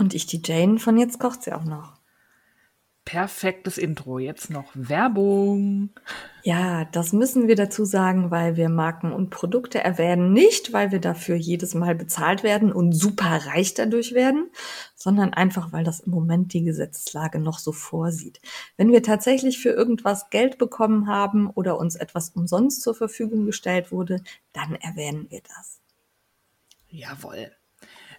[0.00, 2.00] Und ich die Jane von Jetzt kocht sie auch noch.
[3.04, 4.18] Perfektes Intro.
[4.18, 5.90] Jetzt noch Werbung.
[6.42, 10.32] Ja, das müssen wir dazu sagen, weil wir Marken und Produkte erwähnen.
[10.32, 14.48] Nicht, weil wir dafür jedes Mal bezahlt werden und super reich dadurch werden,
[14.94, 18.40] sondern einfach, weil das im Moment die Gesetzeslage noch so vorsieht.
[18.78, 23.92] Wenn wir tatsächlich für irgendwas Geld bekommen haben oder uns etwas umsonst zur Verfügung gestellt
[23.92, 24.22] wurde,
[24.54, 25.82] dann erwähnen wir das.
[26.88, 27.52] Jawohl.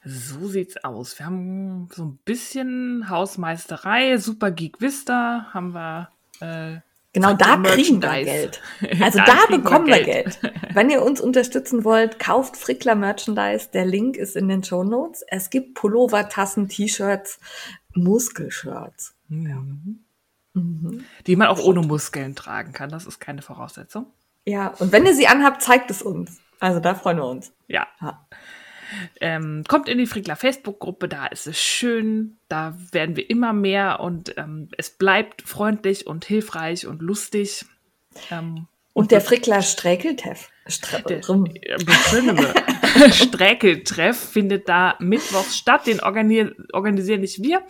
[0.03, 1.17] So sieht's aus.
[1.19, 6.09] Wir haben so ein bisschen Hausmeisterei, Super Geek Vista haben wir.
[6.39, 6.79] Äh,
[7.13, 8.61] Genau, da kriegen wir Geld.
[9.01, 10.39] Also da, da bekommen wir Geld.
[10.41, 10.53] Geld.
[10.73, 13.69] Wenn ihr uns unterstützen wollt, kauft Frickler Merchandise.
[13.73, 15.23] Der Link ist in den Show Notes.
[15.27, 17.39] Es gibt Pullover, Tassen, T-Shirts,
[17.93, 19.15] Muskelshirts.
[19.27, 20.05] Mhm.
[20.53, 21.03] Mhm.
[21.27, 22.89] Die man auch ohne Muskeln tragen kann.
[22.89, 24.07] Das ist keine Voraussetzung.
[24.45, 26.39] Ja, und wenn ihr sie anhabt, zeigt es uns.
[26.59, 27.51] Also da freuen wir uns.
[27.67, 27.87] Ja.
[28.01, 28.25] ja.
[29.19, 33.99] Ähm, kommt in die Frickler Facebook-Gruppe, da ist es schön, da werden wir immer mehr
[33.99, 37.65] und ähm, es bleibt freundlich und hilfreich und lustig.
[38.29, 40.49] Ähm, und, und der Frickler Sträkeltreff.
[43.11, 45.87] Sträkeltreff findet da mittwochs statt.
[45.87, 47.63] Den organisieren nicht wir.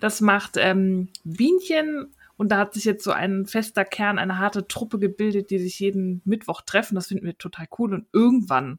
[0.00, 4.68] Das macht ähm, Bienchen und da hat sich jetzt so ein fester Kern, eine harte
[4.68, 6.94] Truppe gebildet, die sich jeden Mittwoch treffen.
[6.94, 7.94] Das finden wir total cool.
[7.94, 8.78] Und irgendwann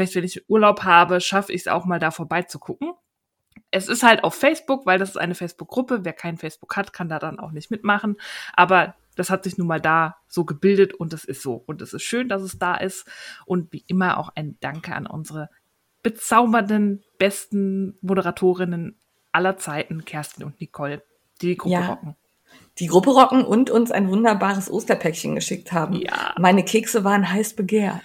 [0.00, 2.92] Vielleicht, wenn ich Urlaub habe, schaffe ich es auch mal da vorbeizugucken.
[3.70, 6.04] Es ist halt auf Facebook, weil das ist eine Facebook-Gruppe.
[6.04, 8.16] Wer kein Facebook hat, kann da dann auch nicht mitmachen.
[8.54, 11.62] Aber das hat sich nun mal da so gebildet und es ist so.
[11.66, 13.06] Und es ist schön, dass es da ist.
[13.44, 15.50] Und wie immer auch ein Danke an unsere
[16.02, 18.98] bezaubernden, besten Moderatorinnen
[19.32, 21.02] aller Zeiten, Kerstin und Nicole,
[21.42, 21.86] die die Gruppe ja.
[21.88, 22.16] rocken
[22.80, 25.96] die Gruppe rocken und uns ein wunderbares Osterpäckchen geschickt haben.
[25.96, 26.34] Ja.
[26.38, 28.00] Meine Kekse waren heiß begehrt.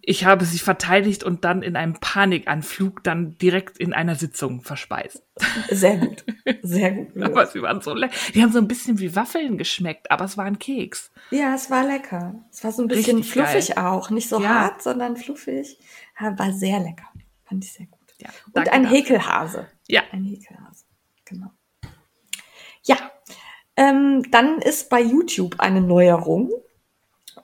[0.00, 5.24] Ich habe sie verteidigt und dann in einem Panikanflug dann direkt in einer Sitzung verspeist.
[5.70, 6.24] Sehr gut.
[6.62, 7.16] Sehr gut.
[7.22, 8.14] aber sie waren so lecker.
[8.32, 11.10] Die haben so ein bisschen wie Waffeln geschmeckt, aber es war ein Keks.
[11.32, 12.44] Ja, es war lecker.
[12.52, 13.84] Es war so ein bisschen Richtig fluffig geil.
[13.84, 14.10] auch.
[14.10, 14.48] Nicht so ja.
[14.48, 15.78] hart, sondern fluffig.
[16.18, 17.08] War sehr lecker.
[17.44, 17.98] Fand ich sehr gut.
[18.18, 18.98] Ja, und ein dafür.
[18.98, 19.66] Häkelhase.
[19.88, 20.02] Ja.
[20.12, 20.84] Ein Häkelhase.
[21.24, 21.50] Genau.
[22.84, 23.10] Ja,
[23.76, 26.50] ähm, dann ist bei YouTube eine Neuerung.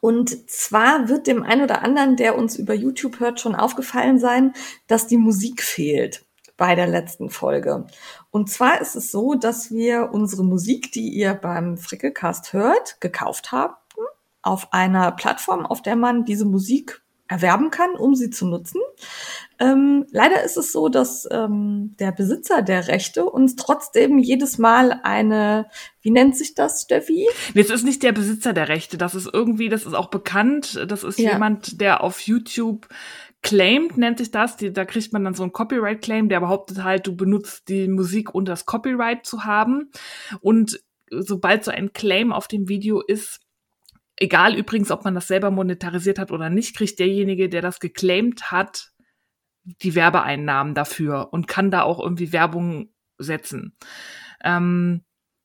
[0.01, 4.53] Und zwar wird dem einen oder anderen, der uns über YouTube hört, schon aufgefallen sein,
[4.89, 6.25] dass die Musik fehlt
[6.57, 7.87] bei der letzten Folge.
[8.31, 13.53] Und zwar ist es so, dass wir unsere Musik, die ihr beim Frickelcast hört, gekauft
[13.53, 13.75] haben
[14.43, 17.02] auf einer Plattform, auf der man diese Musik
[17.33, 18.81] erwerben kann, um sie zu nutzen.
[19.59, 25.01] Ähm, leider ist es so, dass ähm, der Besitzer der Rechte uns trotzdem jedes Mal
[25.03, 25.67] eine,
[26.03, 27.27] wie nennt sich das, Steffi?
[27.55, 30.85] Nee, es ist nicht der Besitzer der Rechte, das ist irgendwie, das ist auch bekannt,
[30.87, 31.33] das ist ja.
[31.33, 32.87] jemand, der auf YouTube
[33.41, 34.57] claimed, nennt sich das.
[34.57, 38.35] Die, da kriegt man dann so ein Copyright-Claim, der behauptet halt, du benutzt die Musik,
[38.35, 39.91] um das Copyright zu haben.
[40.41, 43.41] Und sobald so ein Claim auf dem Video ist,
[44.23, 48.53] egal übrigens, ob man das selber monetarisiert hat oder nicht, kriegt derjenige, der das geclaimed
[48.53, 48.93] hat,
[49.65, 53.77] die Werbeeinnahmen dafür und kann da auch irgendwie Werbung setzen.
[54.45, 55.05] Ähm,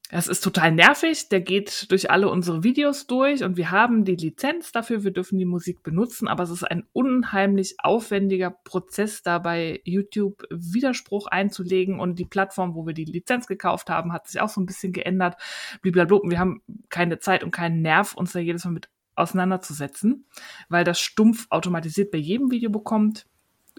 [0.10, 1.30] das ist total nervig.
[1.30, 5.04] Der geht durch alle unsere Videos durch und wir haben die Lizenz dafür.
[5.04, 10.44] Wir dürfen die Musik benutzen, aber es ist ein unheimlich aufwendiger Prozess, da bei YouTube
[10.50, 14.62] Widerspruch einzulegen und die Plattform, wo wir die Lizenz gekauft haben, hat sich auch so
[14.62, 15.36] ein bisschen geändert.
[15.82, 16.18] Blablabla.
[16.18, 20.26] Und wir haben keine Zeit und keinen Nerv, uns da jedes Mal mit auseinanderzusetzen,
[20.70, 23.26] weil das stumpf automatisiert bei jedem Video bekommt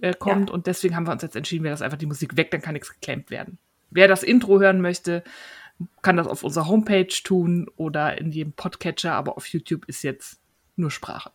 [0.03, 0.50] äh, kommt.
[0.50, 0.55] Ja.
[0.55, 2.75] Und deswegen haben wir uns jetzt entschieden, wir das einfach die Musik weg, dann kann
[2.75, 3.59] nichts geclaimt werden.
[3.91, 5.25] Wer das Intro hören möchte,
[6.02, 10.40] kann das auf unserer Homepage tun oder in jedem Podcatcher, aber auf YouTube ist jetzt
[10.76, 11.30] nur Sprache.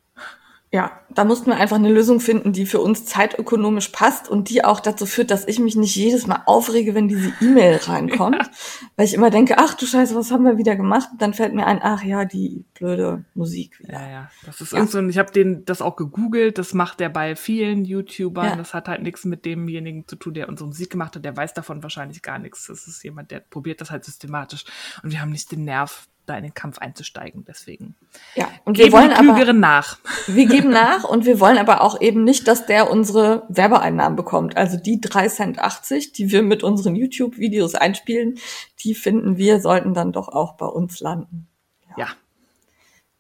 [0.74, 4.66] Ja, da mussten wir einfach eine Lösung finden, die für uns zeitökonomisch passt und die
[4.66, 8.50] auch dazu führt, dass ich mich nicht jedes Mal aufrege, wenn diese E-Mail reinkommt, ja.
[8.96, 11.10] weil ich immer denke, ach du Scheiße, was haben wir wieder gemacht?
[11.12, 13.94] Und dann fällt mir ein, ach ja, die blöde Musik wieder.
[13.94, 14.80] Ja, ja, das ist ja.
[14.80, 18.56] irgend so, ich habe den das auch gegoogelt, das macht er bei vielen YouTubern, ja.
[18.56, 21.54] das hat halt nichts mit demjenigen zu tun, der unsere Musik gemacht hat, der weiß
[21.54, 22.66] davon wahrscheinlich gar nichts.
[22.66, 24.66] Das ist jemand, der probiert das halt systematisch
[25.04, 27.46] und wir haben nicht den Nerv, da in den Kampf einzusteigen.
[27.46, 27.96] Deswegen.
[28.36, 30.00] Ja, und wir wollen aber nach.
[30.28, 34.56] Wir geben nach und wir wollen aber auch eben nicht, dass der unsere Werbeeinnahmen bekommt.
[34.56, 38.40] Also die 3,80 Cent, die wir mit unseren YouTube-Videos einspielen,
[38.80, 41.48] die finden wir sollten dann doch auch bei uns landen.
[41.90, 42.06] Ja.
[42.06, 42.08] ja.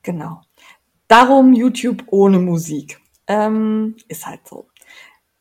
[0.01, 0.41] Genau.
[1.07, 2.99] Darum YouTube ohne Musik.
[3.27, 4.67] Ähm, ist halt so.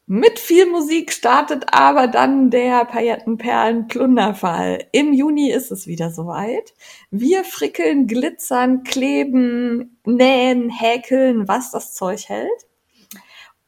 [0.06, 4.86] Mit viel Musik startet aber dann der Paillettenperlen-Plunderfall.
[4.92, 6.74] Im Juni ist es wieder soweit.
[7.10, 12.66] Wir frickeln, glitzern, kleben, nähen, häkeln, was das Zeug hält.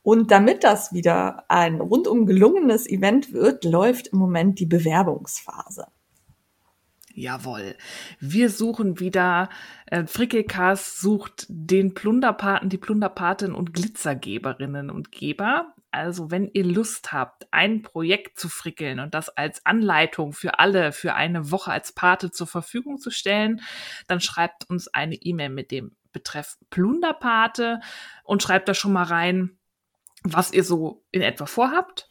[0.03, 5.87] Und damit das wieder ein rundum gelungenes Event wird, läuft im Moment die Bewerbungsphase.
[7.15, 7.77] Jawohl.
[8.19, 9.49] Wir suchen wieder,
[9.87, 15.74] äh, Frickelcast sucht den Plunderpaten, die Plunderpatin und Glitzergeberinnen und Geber.
[15.95, 20.91] Also wenn ihr Lust habt, ein Projekt zu frickeln und das als Anleitung für alle
[20.91, 23.61] für eine Woche als Pate zur Verfügung zu stellen,
[24.09, 27.79] dann schreibt uns eine E-Mail mit dem Betreff Plunderpate
[28.25, 29.57] und schreibt da schon mal rein,
[30.25, 32.11] was ihr so in etwa vorhabt.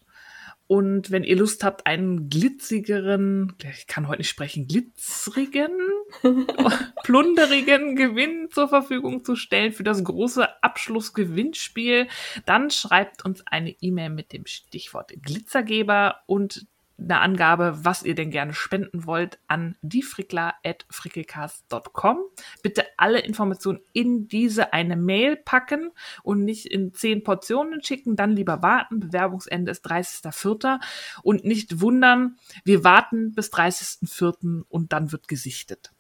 [0.68, 5.78] Und wenn ihr Lust habt, einen glitzigeren, ich kann heute nicht sprechen, glitzerigen,
[7.04, 12.08] plunderigen Gewinn zur Verfügung zu stellen für das große Abschlussgewinnspiel,
[12.46, 16.66] dann schreibt uns eine E-Mail mit dem Stichwort Glitzergeber und
[16.98, 22.18] eine Angabe, was ihr denn gerne spenden wollt, an diefrickler.frickelcast.com.
[22.62, 25.90] Bitte alle Informationen in diese eine Mail packen
[26.22, 29.00] und nicht in zehn Portionen schicken, dann lieber warten.
[29.00, 30.80] Bewerbungsende ist 30.04.
[31.24, 34.66] und nicht wundern, wir warten bis 30.04.
[34.70, 35.92] und dann wird gesichtet.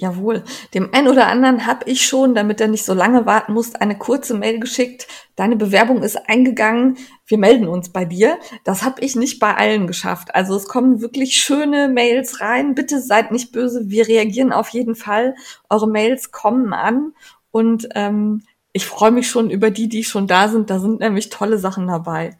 [0.00, 0.44] Jawohl.
[0.72, 3.98] Dem einen oder anderen habe ich schon, damit er nicht so lange warten muss, eine
[3.98, 5.06] kurze Mail geschickt.
[5.36, 6.96] Deine Bewerbung ist eingegangen.
[7.26, 8.38] Wir melden uns bei dir.
[8.64, 10.34] Das habe ich nicht bei allen geschafft.
[10.34, 12.74] Also es kommen wirklich schöne Mails rein.
[12.74, 13.90] Bitte seid nicht böse.
[13.90, 15.34] Wir reagieren auf jeden Fall.
[15.68, 17.12] Eure Mails kommen an
[17.50, 18.42] und ähm,
[18.72, 20.70] ich freue mich schon über die, die schon da sind.
[20.70, 22.38] Da sind nämlich tolle Sachen dabei.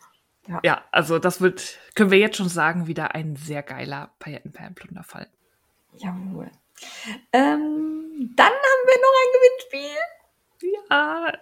[0.48, 5.28] Ja, ja also das wird, können wir jetzt schon sagen, wieder ein sehr geiler Paillettenperlenplunderfall.
[5.98, 6.50] Jawohl.
[7.32, 10.76] Ähm, dann haben wir noch ein Gewinnspiel.
[10.90, 11.32] Ja,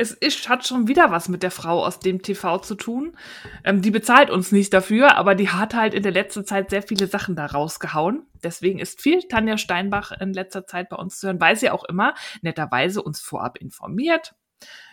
[0.00, 3.16] es ist, hat schon wieder was mit der Frau aus dem TV zu tun.
[3.64, 6.82] Ähm, die bezahlt uns nicht dafür, aber die hat halt in der letzten Zeit sehr
[6.82, 8.24] viele Sachen da rausgehauen.
[8.44, 11.82] Deswegen ist viel Tanja Steinbach in letzter Zeit bei uns zu hören, weil sie auch
[11.82, 14.36] immer netterweise uns vorab informiert,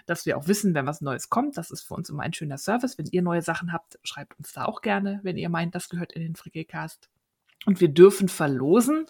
[0.07, 1.56] dass wir auch wissen, wenn was Neues kommt.
[1.56, 2.97] Das ist für uns immer ein schöner Service.
[2.97, 6.13] Wenn ihr neue Sachen habt, schreibt uns da auch gerne, wenn ihr meint, das gehört
[6.13, 7.09] in den Frickelcast.
[7.65, 9.07] Und wir dürfen verlosen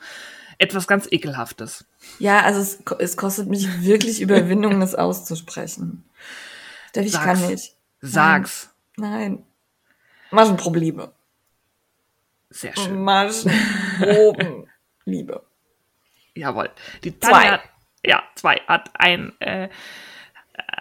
[0.58, 1.86] etwas ganz Ekelhaftes.
[2.20, 6.06] Ja, also es, es kostet mich wirklich Überwindung, das auszusprechen.
[6.94, 7.26] Darf ich Sag's.
[7.26, 7.76] kann nicht.
[8.02, 8.70] Sag's.
[8.96, 9.12] Nein.
[9.12, 9.44] Nein.
[10.32, 11.12] Maschenprobleme.
[12.50, 13.02] Sehr schön.
[13.02, 14.70] Maschenproben.
[15.06, 15.44] Liebe.
[16.36, 16.70] Jawohl.
[17.04, 17.52] Die Tanja, zwei.
[17.52, 17.62] Hat,
[18.06, 19.70] ja, zwei hat ein, äh,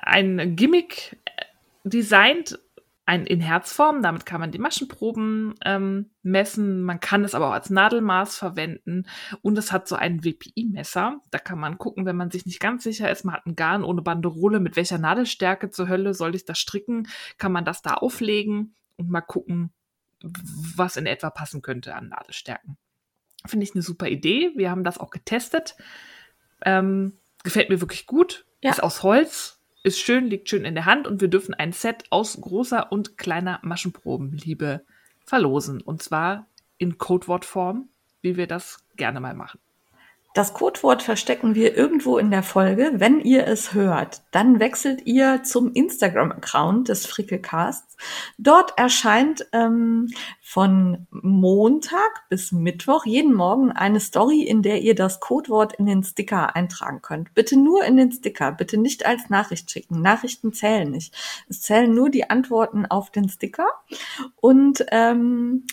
[0.03, 1.45] ein Gimmick äh,
[1.85, 2.59] designt
[3.07, 6.83] ein in Herzform, damit kann man die Maschenproben ähm, messen.
[6.83, 9.07] Man kann es aber auch als Nadelmaß verwenden
[9.43, 11.21] und es hat so ein WPI-Messer.
[11.31, 13.85] Da kann man gucken, wenn man sich nicht ganz sicher ist, man hat ein Garn
[13.85, 17.07] ohne Banderole, mit welcher Nadelstärke zur Hölle soll ich das stricken,
[17.37, 19.73] kann man das da auflegen und mal gucken,
[20.77, 22.79] was in etwa passen könnte an Nadelstärken.
[23.47, 24.53] Finde ich eine super Idee.
[24.57, 25.77] Wir haben das auch getestet.
[26.65, 28.47] Ähm, gefällt mir wirklich gut.
[28.63, 28.71] Ja.
[28.71, 32.05] Ist aus Holz, ist schön, liegt schön in der Hand und wir dürfen ein Set
[32.11, 34.85] aus großer und kleiner Maschenprobenliebe
[35.25, 35.81] verlosen.
[35.83, 36.49] Und zwar
[36.79, 37.89] in Codewortform,
[38.23, 39.61] wie wir das gerne mal machen.
[40.35, 42.95] Das Codewort verstecken wir irgendwo in der Folge.
[42.97, 47.97] Wenn ihr es hört, dann wechselt ihr zum Instagram-Account des Frickelcasts.
[48.37, 50.09] Dort erscheint ähm,
[50.43, 56.03] von Montag bis Mittwoch jeden Morgen eine Story, in der ihr das Codewort in den
[56.03, 57.33] Sticker eintragen könnt.
[57.35, 60.03] Bitte nur in den Sticker, bitte nicht als Nachricht schicken.
[60.03, 61.15] Nachrichten zählen nicht.
[61.49, 63.69] Es zählen nur die Antworten auf den Sticker.
[64.41, 65.65] Und ähm,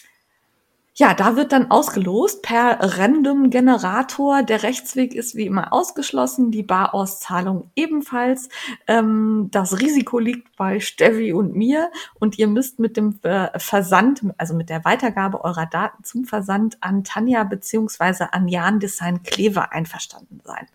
[0.95, 4.43] ja, da wird dann ausgelost per Random Generator.
[4.43, 8.49] Der Rechtsweg ist wie immer ausgeschlossen, die Barauszahlung ebenfalls.
[8.87, 13.19] Ähm, das Risiko liegt bei Steffi und mir und ihr müsst mit dem
[13.55, 19.23] Versand, also mit der Weitergabe eurer Daten zum Versand an Tanja beziehungsweise an Jan Design
[19.23, 20.67] Klever einverstanden sein.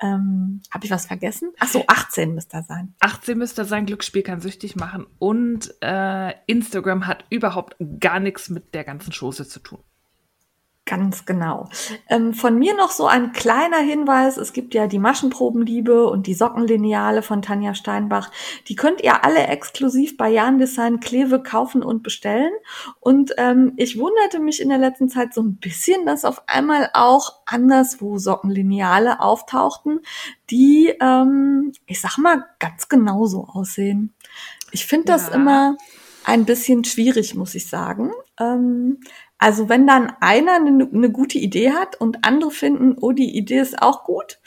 [0.00, 1.52] Ähm, Habe ich was vergessen?
[1.58, 2.94] Ach so, 18 müsste er sein.
[3.00, 3.86] 18 müsste er sein.
[3.86, 5.06] Glücksspiel kann süchtig machen.
[5.18, 9.80] Und äh, Instagram hat überhaupt gar nichts mit der ganzen Chose zu tun.
[10.88, 11.68] Ganz genau.
[12.08, 14.38] Ähm, von mir noch so ein kleiner Hinweis.
[14.38, 18.30] Es gibt ja die Maschenprobenliebe und die Sockenlineale von Tanja Steinbach.
[18.68, 22.52] Die könnt ihr alle exklusiv bei Jan Design Kleve kaufen und bestellen.
[23.00, 26.88] Und ähm, ich wunderte mich in der letzten Zeit so ein bisschen, dass auf einmal
[26.94, 30.00] auch anderswo Sockenlineale auftauchten,
[30.48, 34.14] die, ähm, ich sag mal, ganz genauso aussehen.
[34.72, 35.34] Ich finde das ja.
[35.34, 35.76] immer
[36.24, 38.10] ein bisschen schwierig, muss ich sagen.
[38.40, 39.00] Ähm,
[39.38, 43.60] also wenn dann einer eine, eine gute Idee hat und andere finden, oh, die Idee
[43.60, 44.40] ist auch gut,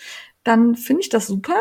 [0.43, 1.55] dann finde ich das super.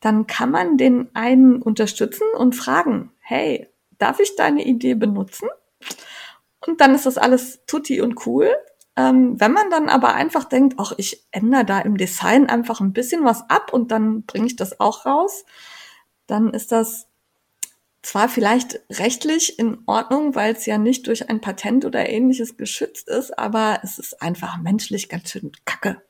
[0.00, 3.68] Dann kann man den einen unterstützen und fragen, hey,
[3.98, 5.48] darf ich deine Idee benutzen?
[6.66, 8.54] Und dann ist das alles tutti und cool.
[8.96, 12.92] Ähm, wenn man dann aber einfach denkt, ach, ich ändere da im Design einfach ein
[12.92, 15.44] bisschen was ab und dann bringe ich das auch raus,
[16.26, 17.08] dann ist das
[18.04, 23.08] zwar vielleicht rechtlich in Ordnung, weil es ja nicht durch ein Patent oder ähnliches geschützt
[23.08, 26.02] ist, aber es ist einfach menschlich ganz schön kacke.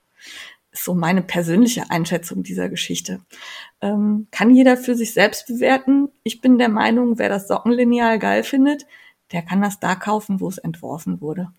[0.72, 3.20] Ist so meine persönliche Einschätzung dieser Geschichte.
[3.80, 6.08] Ähm, kann jeder für sich selbst bewerten.
[6.24, 8.86] Ich bin der Meinung, wer das Sockenlineal geil findet,
[9.30, 11.52] der kann das da kaufen, wo es entworfen wurde.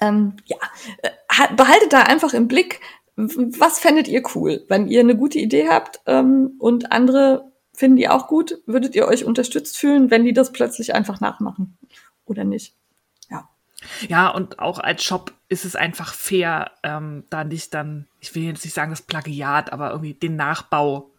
[0.00, 0.56] Ähm, ja,
[1.02, 2.80] äh, behaltet da einfach im Blick,
[3.16, 7.49] was fändet ihr cool, wenn ihr eine gute Idee habt ähm, und andere
[7.80, 8.58] finden die auch gut?
[8.66, 11.78] Würdet ihr euch unterstützt fühlen, wenn die das plötzlich einfach nachmachen?
[12.26, 12.76] Oder nicht?
[13.30, 13.48] Ja.
[14.06, 18.42] Ja, und auch als Shop ist es einfach fair, ähm, da nicht dann, ich will
[18.42, 21.10] jetzt nicht sagen das Plagiat, aber irgendwie den Nachbau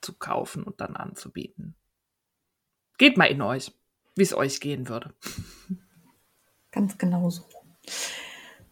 [0.00, 1.74] zu kaufen und dann anzubieten.
[2.96, 3.72] Geht mal in euch,
[4.14, 5.12] wie es euch gehen würde.
[6.70, 7.42] Ganz genau so.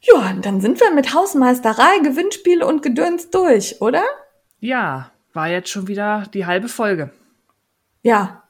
[0.00, 4.04] Ja, dann sind wir mit Hausmeisterei, Gewinnspiel und Gedöns durch, oder?
[4.60, 7.12] Ja, war jetzt schon wieder die halbe Folge.
[8.02, 8.42] Ja.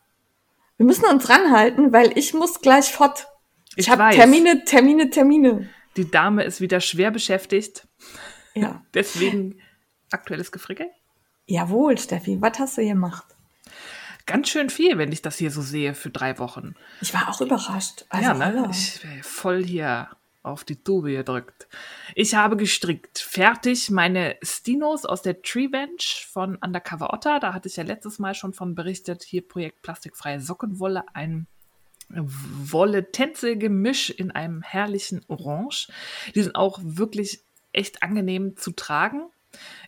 [0.78, 3.26] Wir müssen uns ranhalten, weil ich muss gleich fort.
[3.70, 5.68] Ich, ich habe Termine, Termine, Termine.
[5.96, 7.86] Die Dame ist wieder schwer beschäftigt.
[8.54, 8.82] Ja.
[8.94, 9.60] Deswegen
[10.10, 10.88] aktuelles Gefrickel.
[11.46, 12.40] Jawohl, Steffi.
[12.40, 13.26] Was hast du gemacht?
[14.26, 16.74] Ganz schön viel, wenn ich das hier so sehe für drei Wochen.
[17.00, 18.04] Ich war auch überrascht.
[18.08, 18.68] Also, ja, ne?
[18.72, 20.08] Ich wäre voll hier
[20.46, 21.68] auf die Tube gedrückt.
[22.14, 23.18] Ich habe gestrickt.
[23.18, 27.40] Fertig meine Stinos aus der Tree Bench von Undercover Otter.
[27.40, 29.22] Da hatte ich ja letztes Mal schon von berichtet.
[29.22, 31.04] Hier Projekt Plastikfreie Sockenwolle.
[31.14, 31.46] Ein
[32.08, 35.88] Wolle-Tänzel-Gemisch in einem herrlichen Orange.
[36.34, 37.40] Die sind auch wirklich
[37.72, 39.24] echt angenehm zu tragen.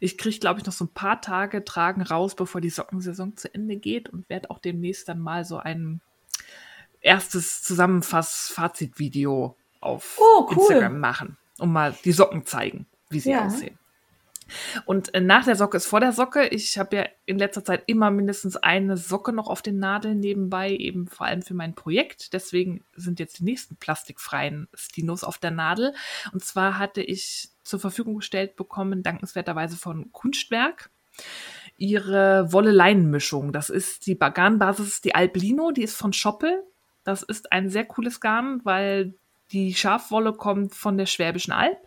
[0.00, 3.52] Ich kriege, glaube ich, noch so ein paar Tage Tragen raus, bevor die Sockensaison zu
[3.54, 6.00] Ende geht und werde auch demnächst dann mal so ein
[7.00, 10.58] erstes Zusammenfass-Fazit-Video auf oh, cool.
[10.58, 13.47] Instagram machen und mal die Socken zeigen, wie sie ja.
[13.47, 13.78] aussehen.
[14.85, 16.47] Und äh, nach der Socke ist vor der Socke.
[16.49, 20.70] Ich habe ja in letzter Zeit immer mindestens eine Socke noch auf den Nadeln nebenbei,
[20.70, 22.32] eben vor allem für mein Projekt.
[22.32, 25.94] Deswegen sind jetzt die nächsten plastikfreien Stinos auf der Nadel.
[26.32, 30.90] Und zwar hatte ich zur Verfügung gestellt bekommen, dankenswerterweise von Kunstwerk,
[31.76, 33.52] ihre Wolle-Leinen-Mischung.
[33.52, 36.62] Das ist die Garnbasis, die Alblino, die ist von Schoppel.
[37.04, 39.14] Das ist ein sehr cooles Garn, weil
[39.52, 41.78] die Schafwolle kommt von der Schwäbischen Alb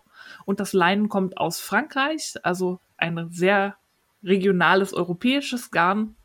[0.46, 3.78] und das Leinen kommt aus Frankreich, also ein sehr
[4.24, 6.16] regionales europäisches Garn.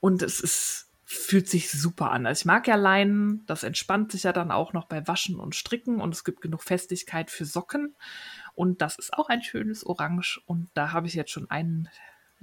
[0.00, 2.26] Und es ist, fühlt sich super an.
[2.26, 5.54] Also ich mag ja Leinen, das entspannt sich ja dann auch noch bei Waschen und
[5.54, 7.94] Stricken und es gibt genug Festigkeit für Socken.
[8.54, 11.88] Und das ist auch ein schönes Orange und da habe ich jetzt schon einen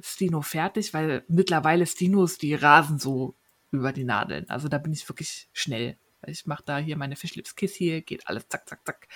[0.02, 3.36] Stino fertig, weil mittlerweile Stinos, die rasen so
[3.72, 4.50] über die Nadeln.
[4.50, 5.98] Also da bin ich wirklich schnell.
[6.26, 9.08] Ich mache da hier meine Fischlips Kiss hier, geht alles zack, zack, zack.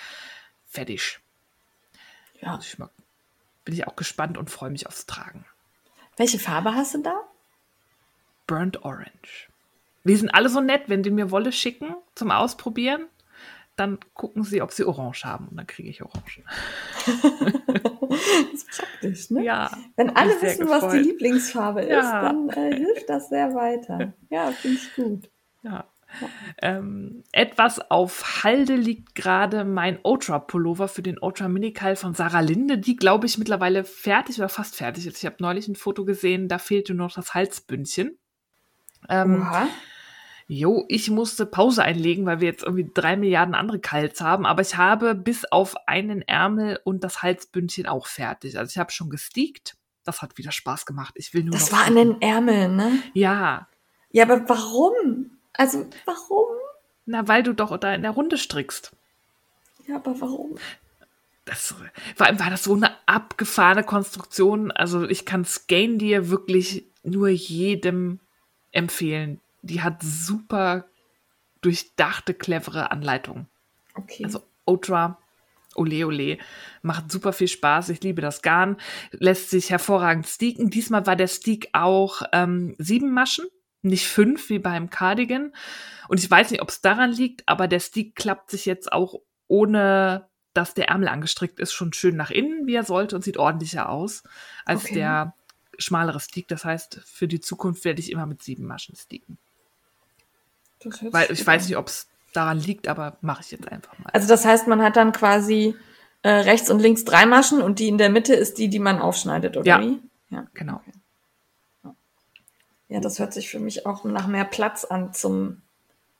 [0.65, 1.19] Fertig.
[2.41, 2.55] Ja.
[2.55, 2.91] Also ich mag,
[3.65, 5.45] bin ich auch gespannt und freue mich aufs Tragen.
[6.17, 7.23] Welche Farbe hast du da?
[8.47, 9.49] Burnt Orange.
[10.03, 13.07] Die sind alle so nett, wenn die mir Wolle schicken zum Ausprobieren,
[13.75, 16.43] dann gucken sie, ob sie Orange haben und dann kriege ich Orange.
[17.05, 19.43] das ist praktisch, ne?
[19.43, 19.69] Ja.
[19.95, 20.81] Wenn alle wissen, gefreut.
[20.81, 21.99] was die Lieblingsfarbe ja.
[21.99, 24.13] ist, dann äh, hilft das sehr weiter.
[24.29, 25.29] Ja, finde ich gut.
[25.61, 25.85] Ja.
[26.61, 32.77] Ähm, etwas auf Halde liegt gerade mein Ultra-Pullover für den Ultra Minikal von Sarah Linde,
[32.77, 35.17] die, glaube ich, mittlerweile fertig oder fast fertig ist.
[35.17, 38.17] Ich habe neulich ein Foto gesehen, da fehlte nur noch das Halsbündchen.
[39.09, 39.67] Ähm, Oha.
[40.49, 44.61] Jo, ich musste Pause einlegen, weil wir jetzt irgendwie drei Milliarden andere Kals haben, aber
[44.61, 48.57] ich habe bis auf einen Ärmel und das Halsbündchen auch fertig.
[48.57, 49.75] Also ich habe schon gesteakt.
[50.05, 51.15] Das hat wieder Spaß gemacht.
[51.17, 53.03] Ich will nur Das war an den Ärmeln, ne?
[53.13, 53.67] Ja.
[54.09, 55.36] Ja, aber warum?
[55.57, 56.47] Also warum?
[57.05, 58.91] Na, weil du doch da in der Runde strickst.
[59.87, 60.57] Ja, aber warum?
[61.45, 61.73] Das,
[62.15, 64.71] vor allem war das so eine abgefahrene Konstruktion.
[64.71, 68.19] Also ich kann Scan dir wirklich nur jedem
[68.71, 69.39] empfehlen.
[69.61, 70.85] Die hat super
[71.61, 73.47] durchdachte, clevere Anleitungen.
[73.95, 74.25] Okay.
[74.25, 75.17] Also Ultra,
[75.75, 76.37] Ole Ole.
[76.81, 77.89] Macht super viel Spaß.
[77.89, 78.77] Ich liebe das Garn.
[79.11, 80.69] Lässt sich hervorragend steaken.
[80.69, 83.45] Diesmal war der Steak auch ähm, sieben Maschen,
[83.81, 85.53] nicht fünf wie beim Cardigan.
[86.07, 89.21] Und ich weiß nicht, ob es daran liegt, aber der Steak klappt sich jetzt auch
[89.47, 93.37] ohne dass der Ärmel angestrickt ist, schon schön nach innen, wie er sollte und sieht
[93.37, 94.23] ordentlicher aus
[94.65, 94.95] als okay.
[94.95, 95.35] der
[95.77, 96.47] schmalere Steak.
[96.47, 99.37] Das heißt, für die Zukunft werde ich immer mit sieben Maschen steaken.
[101.11, 104.09] Weil ich weiß nicht, ob es daran liegt, aber mache ich jetzt einfach mal.
[104.13, 105.75] Also das heißt, man hat dann quasi
[106.23, 108.99] äh, rechts und links drei Maschen und die in der Mitte ist die, die man
[108.99, 109.79] aufschneidet, oder ja.
[109.79, 109.99] wie?
[110.29, 110.77] Ja, genau.
[110.77, 110.91] Okay.
[112.89, 115.61] Ja, das hört sich für mich auch nach mehr Platz an zum,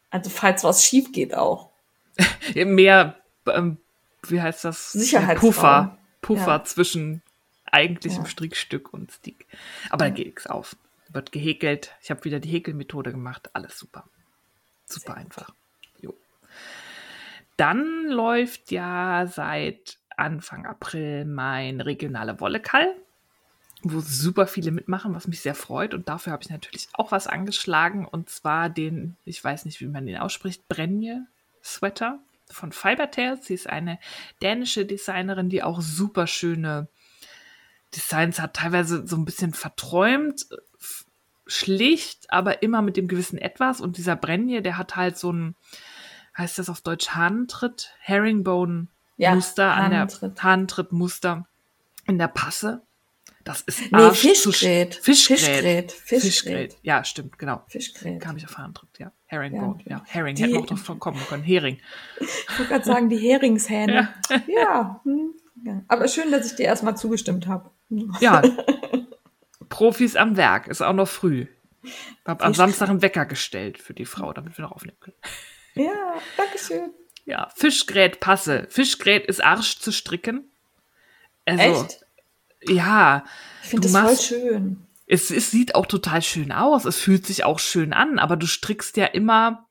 [0.10, 1.70] also falls was schief geht auch.
[2.56, 3.16] mehr,
[3.48, 3.78] ähm,
[4.28, 4.98] wie heißt das?
[5.36, 6.64] Puffer, Puffer ja.
[6.64, 7.22] zwischen
[7.72, 8.30] eigentlichem ja.
[8.30, 9.46] Strickstück und Stick.
[9.90, 10.10] Aber ja.
[10.10, 10.76] da geht nichts auf.
[11.10, 11.96] Wird gehäkelt.
[12.02, 13.50] Ich habe wieder die Häkelmethode gemacht.
[13.54, 14.06] Alles super.
[14.86, 15.54] Super Sehr einfach.
[16.02, 16.14] Jo.
[17.56, 22.96] Dann läuft ja seit Anfang April mein regionale Wollekall,
[23.84, 25.94] wo super viele mitmachen, was mich sehr freut.
[25.94, 28.06] Und dafür habe ich natürlich auch was angeschlagen.
[28.06, 31.26] Und zwar den, ich weiß nicht, wie man den ausspricht, Brenje
[31.64, 32.20] Sweater
[32.50, 33.46] von Fibertails.
[33.46, 34.00] Sie ist eine
[34.42, 36.88] dänische Designerin, die auch super schöne
[37.96, 40.48] Designs hat, teilweise so ein bisschen verträumt,
[41.46, 43.80] schlicht, aber immer mit dem gewissen Etwas.
[43.80, 45.56] Und dieser Brenje, der hat halt so ein,
[46.38, 50.08] heißt das auf Deutsch Hahntritt, Herringbone-Muster ja, an der
[50.44, 51.48] Hahntritt-Muster
[52.06, 52.82] in der Passe.
[53.48, 54.96] Das ist nee, Fischgrät.
[54.96, 55.92] Fischgrät.
[55.92, 56.78] Fischgrät.
[56.82, 57.64] Ja, stimmt, genau.
[57.68, 58.20] Fischgrät.
[58.22, 59.12] Kam ich auf Hahntritt, ja.
[59.26, 59.98] Herringbone, ja.
[59.98, 60.04] ja.
[60.06, 61.44] Herring, die, hätten wir auch drauf kommen können.
[61.44, 61.80] Hering.
[62.20, 64.14] Ich wollte gerade sagen, die Heringshähne.
[64.30, 64.42] Ja.
[64.48, 65.02] ja.
[65.04, 65.34] Hm.
[65.64, 65.82] ja.
[65.88, 67.72] Aber schön, dass ich dir erstmal zugestimmt habe.
[68.20, 68.42] Ja.
[69.70, 71.48] Profis am Werk, ist auch noch früh.
[71.84, 71.94] Ich
[72.26, 75.16] habe am Samstag einen Wecker gestellt für die Frau, damit wir noch aufnehmen können.
[75.76, 76.90] Ja, danke schön.
[77.26, 78.68] Ja, Fischgrät passe.
[78.70, 80.50] Fischgrät ist Arsch zu stricken.
[81.46, 82.07] Also, Echt?
[82.68, 83.24] Ja.
[83.64, 84.78] Ich finde das machst, voll schön.
[85.08, 86.86] Es, es sieht auch total schön aus.
[86.86, 89.68] Es fühlt sich auch schön an, aber du strickst ja immer,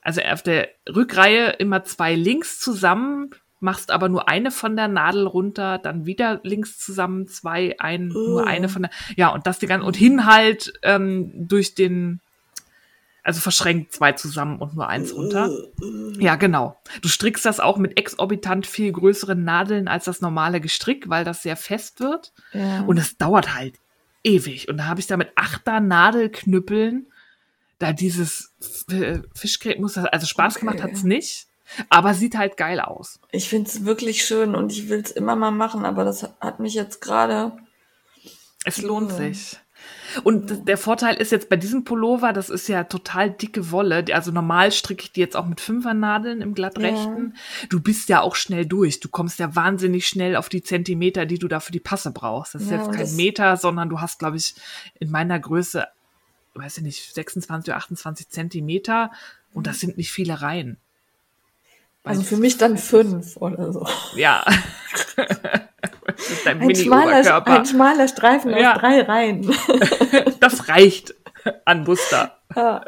[0.00, 5.26] also auf der Rückreihe immer zwei Links zusammen, machst aber nur eine von der Nadel
[5.26, 8.18] runter, dann wieder links zusammen zwei, ein, oh.
[8.18, 12.20] nur eine von der, ja, und das die ganze, und hin halt ähm, durch den,
[13.26, 15.50] also verschränkt zwei zusammen und nur eins runter.
[16.18, 16.80] Ja, genau.
[17.02, 21.42] Du strickst das auch mit exorbitant viel größeren Nadeln als das normale Gestrick, weil das
[21.42, 22.32] sehr fest wird.
[22.52, 22.82] Ja.
[22.82, 23.80] Und es dauert halt
[24.22, 24.68] ewig.
[24.68, 27.08] Und da habe ich da mit achter Nadelknüppeln
[27.80, 28.54] da dieses
[29.34, 30.60] Fischgrätmuster, also Spaß okay.
[30.60, 31.48] gemacht hat's nicht.
[31.88, 33.18] Aber sieht halt geil aus.
[33.32, 36.60] Ich finde es wirklich schön und ich will es immer mal machen, aber das hat
[36.60, 37.56] mich jetzt gerade.
[38.64, 39.16] Es lohnt ja.
[39.16, 39.58] sich.
[40.24, 44.04] Und der Vorteil ist jetzt bei diesem Pullover, das ist ja total dicke Wolle.
[44.12, 47.34] Also normal stricke ich die jetzt auch mit Fünfernadeln im glattrechten.
[47.34, 47.66] Ja.
[47.68, 49.00] Du bist ja auch schnell durch.
[49.00, 52.54] Du kommst ja wahnsinnig schnell auf die Zentimeter, die du da für die Passe brauchst.
[52.54, 54.54] Das ist ja, jetzt kein Meter, sondern du hast, glaube ich,
[54.98, 55.86] in meiner Größe,
[56.54, 59.10] weiß ich nicht, 26 oder 28 Zentimeter.
[59.52, 60.78] Und das sind nicht viele Reihen.
[62.04, 63.86] Also für mich dann fünf oder so.
[64.14, 64.44] Ja.
[66.44, 68.74] ein, schmaler, ein schmaler Streifen ja.
[68.74, 69.54] aus drei Reihen.
[70.40, 71.14] das reicht
[71.64, 72.36] an Muster.
[72.54, 72.82] Ja.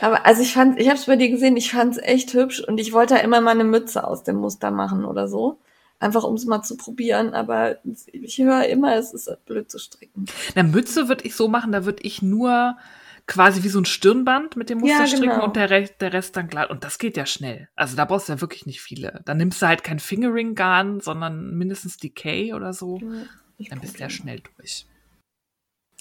[0.00, 2.60] Aber also ich fand, ich habe es bei dir gesehen, ich fand es echt hübsch
[2.60, 5.58] und ich wollte da immer mal eine Mütze aus dem Muster machen oder so.
[6.00, 7.76] Einfach um es mal zu probieren, aber
[8.12, 10.26] ich höre immer, es ist blöd zu stricken.
[10.54, 12.76] Eine Mütze würde ich so machen, da würde ich nur
[13.26, 15.44] quasi wie so ein Stirnband mit dem Muster ja, genau.
[15.44, 16.70] und der, Rest, der Rest dann glatt.
[16.70, 17.68] Und das geht ja schnell.
[17.74, 19.22] Also da brauchst du ja wirklich nicht viele.
[19.24, 23.00] Dann nimmst du halt kein Fingering-Garn, sondern mindestens Decay oder so.
[23.58, 24.86] Ja, dann bist du ja schnell durch.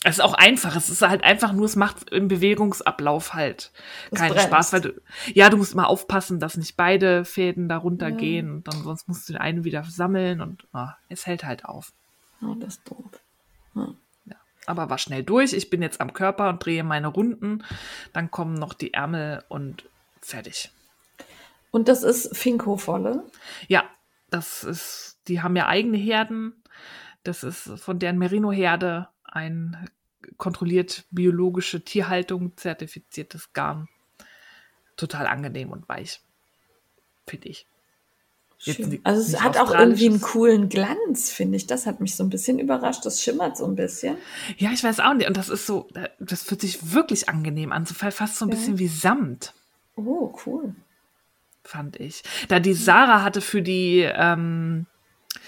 [0.06, 0.76] Es ist auch einfach.
[0.76, 3.72] Es ist halt einfach nur, es macht im Bewegungsablauf halt
[4.12, 4.48] das keinen bremst.
[4.48, 5.02] Spaß, weil du,
[5.34, 8.16] ja, du musst immer aufpassen, dass nicht beide Fäden darunter ja.
[8.16, 11.64] gehen und dann sonst musst du den einen wieder sammeln und oh, es hält halt
[11.64, 11.94] auf.
[12.42, 13.24] Ja, das ist doof.
[13.76, 13.96] Hm
[14.66, 15.54] aber war schnell durch.
[15.54, 17.64] Ich bin jetzt am Körper und drehe meine Runden.
[18.14, 19.90] Dann kommen noch die Ärmel und
[20.22, 20.72] fertig.
[21.72, 23.24] Und das ist Finko-Volle?
[23.68, 23.84] Ja,
[24.30, 26.54] das ist, die haben ja eigene Herden.
[27.24, 29.90] Das ist von deren Merino-Herde ein
[30.38, 33.90] kontrolliert biologische Tierhaltung zertifiziertes Garn.
[34.96, 36.22] Total angenehm und weich.
[37.26, 37.66] Finde ich.
[38.64, 39.02] Schön.
[39.04, 41.68] Also es hat auch irgendwie einen coolen Glanz, finde ich.
[41.68, 43.06] Das hat mich so ein bisschen überrascht.
[43.06, 44.18] Das schimmert so ein bisschen.
[44.58, 45.28] Ja, ich weiß auch nicht.
[45.28, 47.86] Und das ist so, das fühlt sich wirklich angenehm an.
[47.86, 48.56] So fast so ein ja.
[48.56, 49.54] bisschen wie Samt.
[49.98, 50.76] Oh, cool.
[51.66, 52.24] Fand ich.
[52.48, 54.86] Da die Sarah hatte für die, ähm,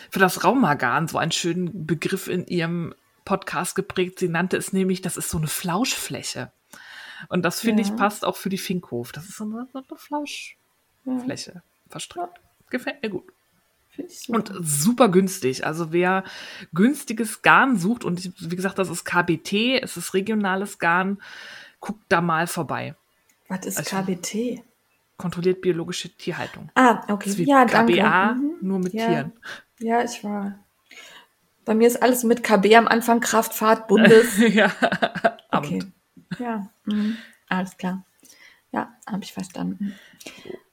[0.10, 4.20] für das Raumagan so einen schönen Begriff in ihrem Podcast geprägt.
[4.20, 6.52] Sie nannte es nämlich, das ist so eine Flauschfläche.
[7.30, 7.90] Und das finde ja.
[7.90, 9.14] ich passt auch für die Finkhof.
[9.14, 11.62] Das ist so eine, so eine Flauschfläche ja.
[11.88, 12.42] verstrickt.
[12.76, 13.32] Gefällt mir gut.
[14.28, 15.66] Und super günstig.
[15.66, 16.26] Also wer
[16.74, 21.22] günstiges Garn sucht, und wie gesagt, das ist KBT, es ist regionales Garn,
[21.80, 22.96] guckt da mal vorbei.
[23.48, 24.62] Was ist also, KBT?
[25.18, 26.70] Kontrolliert biologische Tierhaltung.
[26.76, 27.32] Ah, okay.
[27.46, 28.56] ja, KBA, mhm.
[28.60, 29.08] nur mit ja.
[29.08, 29.32] Tieren.
[29.80, 30.60] Ja, ich war.
[31.64, 34.38] Bei mir ist alles mit KB am Anfang, Kraftfahrt, Bundes.
[34.54, 34.70] ja.
[35.52, 35.80] Okay.
[36.38, 37.16] Ja, mhm.
[37.48, 38.04] alles klar.
[38.74, 39.96] Ja, habe ich verstanden.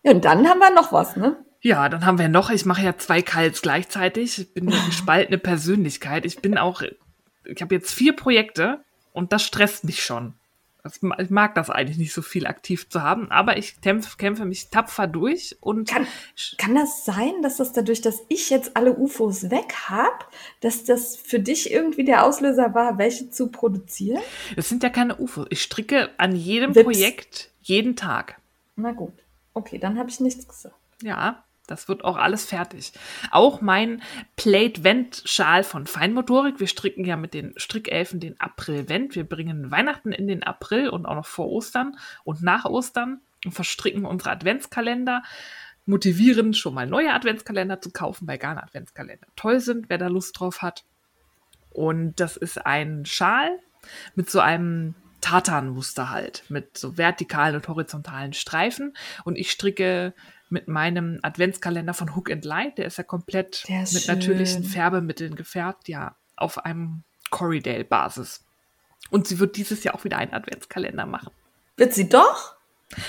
[0.02, 1.36] Ja, und dann haben wir noch was, ne?
[1.62, 4.38] Ja, dann haben wir noch, ich mache ja zwei Kals gleichzeitig.
[4.38, 6.27] Ich bin eine gespaltene Persönlichkeit.
[6.27, 6.83] Ich bin auch,
[7.44, 8.81] ich habe jetzt vier Projekte
[9.12, 10.35] und das stresst mich schon.
[10.85, 14.68] Ich mag das eigentlich nicht so viel aktiv zu haben, aber ich kämpfe, kämpfe mich
[14.70, 15.88] tapfer durch und.
[15.88, 16.09] Kann,
[16.59, 20.25] kann das sein, dass das dadurch, dass ich jetzt alle UFOs weg habe,
[20.61, 24.20] dass das für dich irgendwie der Auslöser war, welche zu produzieren?
[24.57, 25.46] Es sind ja keine UFOs.
[25.51, 26.85] Ich stricke an jedem Wips.
[26.85, 28.40] Projekt jeden Tag.
[28.75, 29.14] Na gut.
[29.55, 30.75] Okay, dann habe ich nichts gesagt.
[31.01, 32.92] Ja, das wird auch alles fertig.
[33.31, 34.03] Auch mein
[34.37, 36.61] Plate-Vent-Schal von Feinmotorik.
[36.61, 39.14] Wir stricken ja mit den Strickelfen den April-Vent.
[39.14, 43.53] Wir bringen Weihnachten in den April und auch noch vor Ostern und nach Ostern und
[43.53, 45.22] verstricken unsere Adventskalender.
[45.85, 50.38] Motivieren, schon mal neue Adventskalender zu kaufen, weil Garn Adventskalender toll sind, wer da Lust
[50.38, 50.85] drauf hat.
[51.70, 53.59] Und das ist ein Schal
[54.14, 58.94] mit so einem Tartanmuster halt, mit so vertikalen und horizontalen Streifen.
[59.25, 60.14] Und ich stricke
[60.52, 62.78] mit meinem Adventskalender von Hook and Light.
[62.78, 64.14] Der ist ja komplett ist mit schön.
[64.14, 68.44] natürlichen Färbemitteln gefärbt, ja, auf einem Corridale-Basis.
[69.10, 71.32] Und sie wird dieses Jahr auch wieder einen Adventskalender machen.
[71.76, 72.54] Wird sie doch?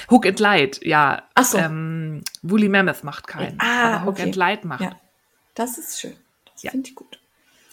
[0.09, 1.23] Hook and Light, ja.
[1.35, 1.57] Ach so.
[1.57, 3.59] Ähm, Woolly Mammoth macht keinen.
[3.59, 4.23] Ah, aber Hook okay.
[4.23, 4.81] and Light macht.
[4.81, 4.95] Ja.
[5.53, 6.15] Das ist schön.
[6.51, 6.71] Das ja.
[6.71, 7.19] finde ich gut.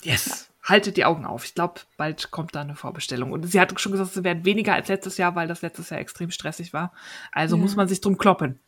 [0.03, 0.27] Yes.
[0.27, 0.35] Ja.
[0.69, 1.45] Haltet die Augen auf.
[1.45, 3.33] Ich glaube, bald kommt da eine Vorbestellung.
[3.33, 6.01] Und sie hat schon gesagt, es werden weniger als letztes Jahr, weil das letztes Jahr
[6.01, 6.93] extrem stressig war.
[7.33, 8.59] Also muss man sich drum kloppen.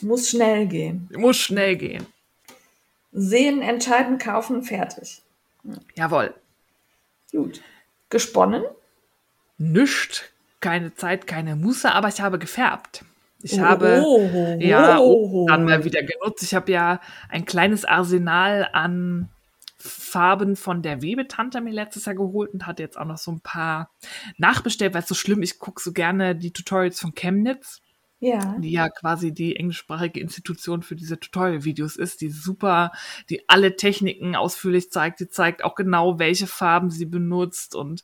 [0.00, 1.08] Muss schnell gehen.
[1.16, 2.06] Muss schnell gehen.
[3.12, 5.22] Sehen, entscheiden, kaufen, fertig.
[5.94, 6.34] Jawohl.
[7.32, 7.60] Gut.
[8.10, 8.62] Gesponnen?
[9.58, 10.30] Nischt.
[10.60, 13.04] Keine Zeit, keine Muße, aber ich habe gefärbt.
[13.42, 16.42] Ich oh, habe oh, ja oh, dann mal wieder genutzt.
[16.42, 19.28] Ich habe ja ein kleines Arsenal an
[19.76, 23.40] Farben von der Webetante mir letztes Jahr geholt und hatte jetzt auch noch so ein
[23.40, 23.90] paar
[24.36, 27.80] nachbestellt, weil es so schlimm, ich gucke so gerne die Tutorials von Chemnitz.
[28.20, 28.56] Ja.
[28.58, 32.90] Die ja quasi die englischsprachige Institution für diese Tutorial-Videos ist, die super,
[33.30, 38.02] die alle Techniken ausführlich zeigt, die zeigt auch genau, welche Farben sie benutzt und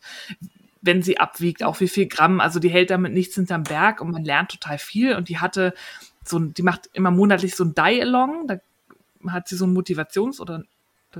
[0.81, 2.41] wenn sie abwiegt, auch wie viel Gramm.
[2.41, 5.17] Also die hält damit nichts hinterm Berg und man lernt total viel.
[5.17, 5.75] Und die hatte
[6.25, 8.47] so, die macht immer monatlich so ein Die-Along.
[8.47, 8.59] Da
[9.29, 10.63] hat sie so ein Motivations- oder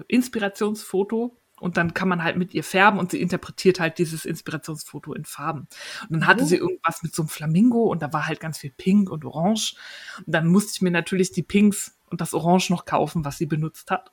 [0.07, 5.13] Inspirationsfoto und dann kann man halt mit ihr färben und sie interpretiert halt dieses Inspirationsfoto
[5.15, 5.69] in Farben.
[6.03, 6.47] Und dann hatte oh.
[6.47, 9.77] sie irgendwas mit so einem Flamingo und da war halt ganz viel Pink und Orange.
[10.19, 13.47] Und dann musste ich mir natürlich die Pinks und das Orange noch kaufen, was sie
[13.47, 14.11] benutzt hat,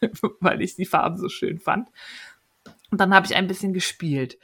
[0.40, 1.88] weil ich die Farben so schön fand.
[2.90, 4.38] Und dann habe ich ein bisschen gespielt.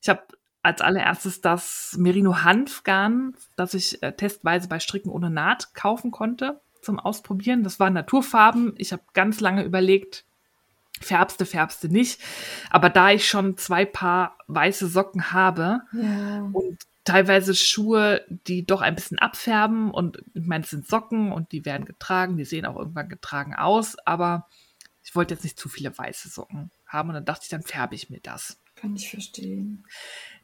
[0.00, 0.22] Ich habe
[0.62, 6.60] als allererstes das Merino Hanfgarn, das ich äh, testweise bei Stricken ohne Naht kaufen konnte
[6.80, 7.62] zum Ausprobieren.
[7.62, 8.74] Das waren Naturfarben.
[8.78, 10.24] Ich habe ganz lange überlegt,
[11.04, 12.20] färbste, färbste nicht.
[12.70, 16.48] Aber da ich schon zwei Paar weiße Socken habe ja.
[16.52, 21.52] und teilweise Schuhe, die doch ein bisschen abfärben und ich meine, es sind Socken und
[21.52, 24.48] die werden getragen, die sehen auch irgendwann getragen aus, aber
[25.02, 27.94] ich wollte jetzt nicht zu viele weiße Socken haben und dann dachte ich, dann färbe
[27.94, 28.58] ich mir das.
[28.74, 29.86] Kann ich verstehen.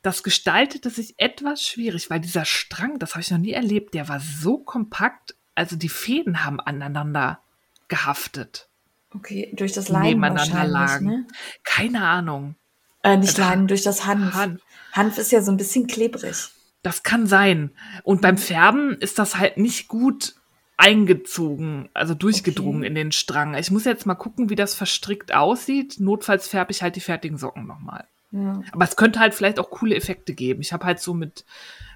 [0.02, 4.08] Das gestaltete sich etwas schwierig, weil dieser Strang, das habe ich noch nie erlebt, der
[4.08, 7.40] war so kompakt, also die Fäden haben aneinander
[7.88, 8.69] gehaftet.
[9.14, 11.06] Okay, durch das Leinen nebeneinander lagen.
[11.06, 11.26] Ne?
[11.64, 12.54] Keine Ahnung.
[13.02, 14.34] Äh, nicht also, Leinen, durch das Hanf.
[14.34, 14.60] Hanf.
[14.92, 16.50] Hanf ist ja so ein bisschen klebrig.
[16.82, 17.72] Das kann sein.
[18.04, 20.34] Und beim Färben ist das halt nicht gut
[20.76, 22.86] eingezogen, also durchgedrungen okay.
[22.86, 23.54] in den Strang.
[23.54, 26.00] Ich muss jetzt mal gucken, wie das verstrickt aussieht.
[26.00, 28.06] Notfalls färbe ich halt die fertigen Socken nochmal.
[28.30, 28.62] Ja.
[28.72, 30.62] Aber es könnte halt vielleicht auch coole Effekte geben.
[30.62, 31.44] Ich habe halt so mit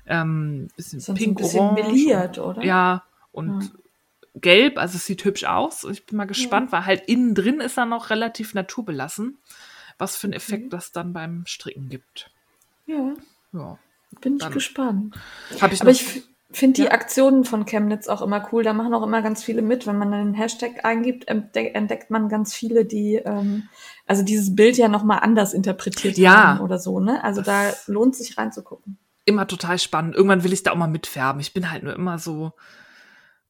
[0.06, 1.82] ähm, bisschen Sonst pink, ein bisschen orange.
[1.82, 2.62] Meliert, oder?
[2.62, 3.70] Ja, und ja
[4.34, 5.84] gelb, also es sieht hübsch aus.
[5.84, 6.78] Ich bin mal gespannt, ja.
[6.78, 9.38] weil halt innen drin ist er noch relativ naturbelassen,
[9.98, 10.70] was für einen Effekt mhm.
[10.70, 12.30] das dann beim Stricken gibt.
[12.86, 13.14] Ja.
[13.52, 13.78] Ja.
[14.20, 15.14] Bin ich gespannt.
[15.60, 18.62] Hab ich Aber ich finde die Aktionen von Chemnitz auch immer cool.
[18.62, 19.86] Da machen auch immer ganz viele mit.
[19.86, 23.68] Wenn man dann den Hashtag eingibt, entdeckt man ganz viele, die ähm,
[24.06, 26.48] also dieses Bild ja nochmal anders interpretiert ja.
[26.48, 27.00] haben oder so.
[27.00, 27.22] Ne?
[27.24, 28.98] Also da lohnt sich reinzugucken.
[29.24, 30.14] Immer total spannend.
[30.14, 31.40] Irgendwann will ich da auch mal mitfärben.
[31.40, 32.52] Ich bin halt nur immer so,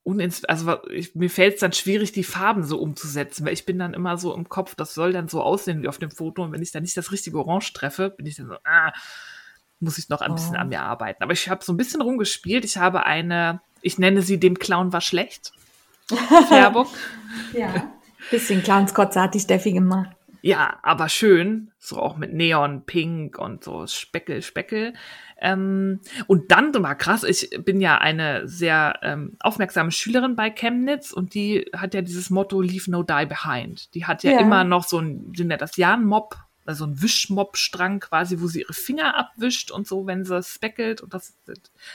[0.05, 3.79] unins also ich, mir fällt es dann schwierig, die Farben so umzusetzen, weil ich bin
[3.79, 6.53] dann immer so im Kopf, das soll dann so aussehen wie auf dem Foto und
[6.53, 8.93] wenn ich dann nicht das richtige Orange treffe, bin ich dann so, ah,
[9.81, 10.35] muss ich noch ein oh.
[10.35, 11.23] bisschen an mir arbeiten.
[11.23, 12.65] Aber ich habe so ein bisschen rumgespielt.
[12.65, 15.53] Ich habe eine, ich nenne sie dem Clown war schlecht.
[16.49, 16.87] Färbung.
[17.53, 17.93] ja.
[18.31, 20.11] Bisschen Clownskotze hat die Steffi gemacht.
[20.45, 24.93] Ja, aber schön, so auch mit Neon, Pink und so Speckel, Speckel.
[25.41, 31.13] Ähm, und dann war krass, ich bin ja eine sehr ähm, aufmerksame Schülerin bei Chemnitz
[31.13, 33.95] und die hat ja dieses Motto Leave No Die Behind.
[33.95, 34.41] Die hat ja, ja.
[34.41, 38.75] immer noch so ein, sind ja das Jan-Mob, also ein Wischmob-Strang quasi, wo sie ihre
[38.75, 41.39] Finger abwischt und so, wenn sie speckelt und das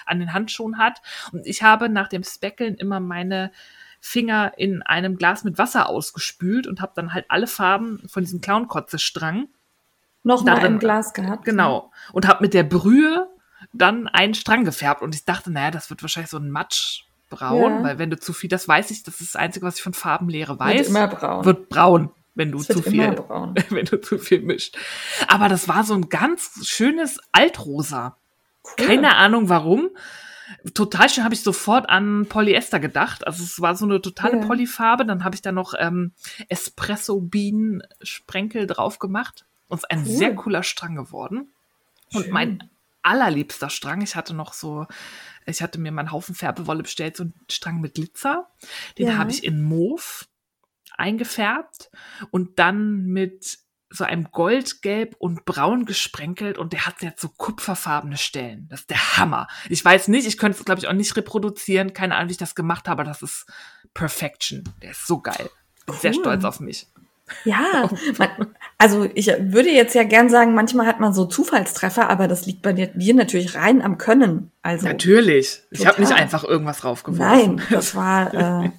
[0.07, 1.03] an den Handschuhen hat.
[1.31, 3.51] Und ich habe nach dem Speckeln immer meine
[3.99, 8.41] Finger in einem Glas mit Wasser ausgespült und habe dann halt alle Farben von diesem
[8.41, 9.47] Clownkotze-Strang
[10.23, 11.45] nochmal im Glas gehabt.
[11.45, 11.91] Genau.
[12.13, 13.27] Und habe mit der Brühe
[13.73, 17.83] dann einen Strang gefärbt und ich dachte, naja, das wird wahrscheinlich so ein Matschbraun, ja.
[17.83, 19.93] weil wenn du zu viel, das weiß ich, das ist das Einzige, was ich von
[19.93, 20.77] Farbenlehre weiß.
[20.77, 21.45] Wird immer braun.
[21.45, 23.17] Wird braun, wenn du zu viel,
[23.69, 24.77] wenn du zu viel mischt.
[25.27, 28.17] Aber das war so ein ganz schönes Altrosa.
[28.63, 28.87] Cool.
[28.87, 29.89] Keine Ahnung warum
[30.73, 33.25] total schön habe ich sofort an Polyester gedacht.
[33.27, 34.45] Also es war so eine totale ja.
[34.45, 35.05] Polyfarbe.
[35.05, 36.13] Dann habe ich da noch ähm,
[36.47, 39.45] Espresso-Bienen-Sprenkel drauf gemacht.
[39.67, 40.17] Und es ist ein cool.
[40.17, 41.51] sehr cooler Strang geworden.
[42.11, 42.23] Schön.
[42.23, 42.69] Und mein
[43.01, 44.87] allerliebster Strang, ich hatte noch so,
[45.45, 48.49] ich hatte mir meinen Haufen Färbewolle bestellt, so einen Strang mit Glitzer.
[48.97, 49.17] Den ja.
[49.17, 50.25] habe ich in Mauve
[50.97, 51.89] eingefärbt
[52.31, 58.17] und dann mit so einem Goldgelb und Braun gesprenkelt und der hat jetzt so kupferfarbene
[58.17, 58.67] Stellen.
[58.69, 59.47] Das ist der Hammer.
[59.67, 61.93] Ich weiß nicht, ich könnte es, glaube ich, auch nicht reproduzieren.
[61.93, 63.47] Keine Ahnung, wie ich das gemacht habe, aber das ist
[63.93, 64.63] Perfection.
[64.83, 65.49] Der ist so geil.
[65.85, 66.01] Bin cool.
[66.01, 66.87] sehr stolz auf mich.
[67.45, 68.29] Ja, man,
[68.77, 72.61] also ich würde jetzt ja gern sagen, manchmal hat man so Zufallstreffer, aber das liegt
[72.61, 74.51] bei dir, natürlich rein am Können.
[74.61, 75.61] Also natürlich.
[75.71, 77.55] Ich habe nicht einfach irgendwas draufgeworfen.
[77.55, 78.69] Nein, das war äh,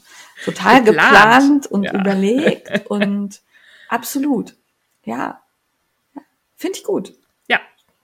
[0.45, 1.95] total geplant, geplant und ja.
[1.95, 3.41] überlegt und
[3.89, 4.55] absolut.
[5.11, 5.43] Ja,
[6.55, 7.15] finde ich gut.
[7.49, 7.59] Ja,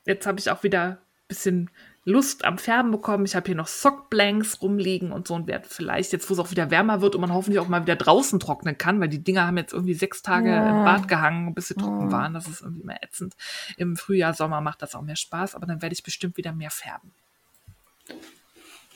[0.07, 1.71] jetzt habe ich auch wieder ein bisschen
[2.05, 3.25] Lust am Färben bekommen.
[3.25, 6.51] Ich habe hier noch Sockblanks rumliegen und so und werde vielleicht jetzt, wo es auch
[6.51, 9.47] wieder wärmer wird und man hoffentlich auch mal wieder draußen trocknen kann, weil die Dinger
[9.47, 10.79] haben jetzt irgendwie sechs Tage ja.
[10.79, 12.35] im Bad gehangen, bis sie trocken waren.
[12.35, 13.37] Das ist irgendwie immer ätzend.
[13.77, 16.71] Im Frühjahr, Sommer macht das auch mehr Spaß, aber dann werde ich bestimmt wieder mehr
[16.71, 17.13] färben.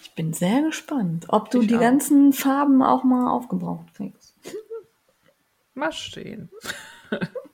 [0.03, 1.81] Ich bin sehr gespannt, ob du ich die auch.
[1.81, 4.35] ganzen Farben auch mal aufgebraucht kriegst.
[5.75, 6.51] Mal stehen.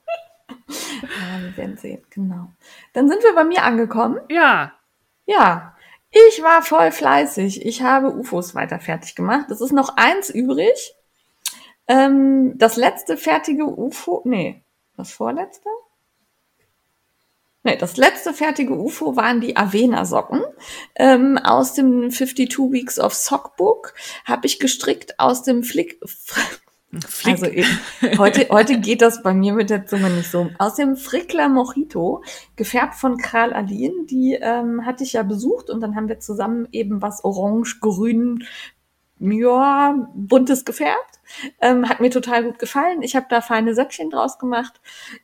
[0.67, 2.51] ja, wir werden sehen, genau.
[2.93, 4.19] Dann sind wir bei mir angekommen.
[4.29, 4.73] Ja.
[5.25, 5.75] Ja.
[6.09, 7.65] Ich war voll fleißig.
[7.65, 9.51] Ich habe UFOs weiter fertig gemacht.
[9.51, 10.95] Es ist noch eins übrig.
[11.87, 14.61] Ähm, das letzte fertige UFO, nee,
[14.97, 15.69] das vorletzte?
[17.63, 20.41] Nee, das letzte fertige UFO waren die Avena-Socken.
[20.95, 23.93] Ähm, aus dem 52 Weeks of Sockbook
[24.25, 25.99] habe ich gestrickt aus dem Flick,
[27.05, 27.33] Flick.
[27.33, 30.49] Also eben, heute, heute geht das bei mir mit der Zunge nicht so.
[30.57, 32.23] Aus dem Frickler Mojito,
[32.55, 36.67] gefärbt von Kral Aline, die ähm, hatte ich ja besucht und dann haben wir zusammen
[36.71, 38.45] eben was orange, grün,
[39.19, 41.19] ja, buntes gefärbt.
[41.59, 43.01] Ähm, hat mir total gut gefallen.
[43.01, 44.79] Ich habe da feine Söckchen draus gemacht.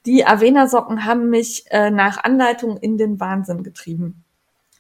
[0.06, 4.24] Die Avena-Socken haben mich äh, nach Anleitung in den Wahnsinn getrieben.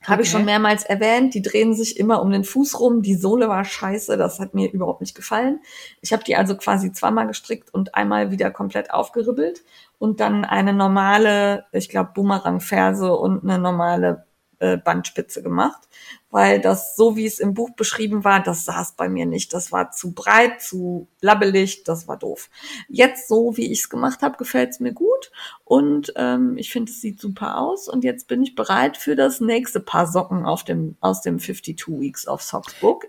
[0.03, 0.21] Habe okay.
[0.23, 1.33] ich schon mehrmals erwähnt.
[1.33, 3.01] Die drehen sich immer um den Fuß rum.
[3.01, 4.17] Die Sohle war scheiße.
[4.17, 5.61] Das hat mir überhaupt nicht gefallen.
[6.01, 9.63] Ich habe die also quasi zweimal gestrickt und einmal wieder komplett aufgeribbelt
[9.99, 14.25] und dann eine normale, ich glaube, Boomerang-Ferse und eine normale
[14.59, 15.87] äh, Bandspitze gemacht
[16.33, 19.53] weil das, so wie es im Buch beschrieben war, das saß bei mir nicht.
[19.53, 22.49] Das war zu breit, zu labbelig, das war doof.
[22.89, 25.31] Jetzt, so wie ich es gemacht habe, gefällt es mir gut
[25.63, 29.41] und ähm, ich finde, es sieht super aus und jetzt bin ich bereit für das
[29.41, 33.05] nächste Paar Socken auf dem, aus dem 52 Weeks of Socks Book.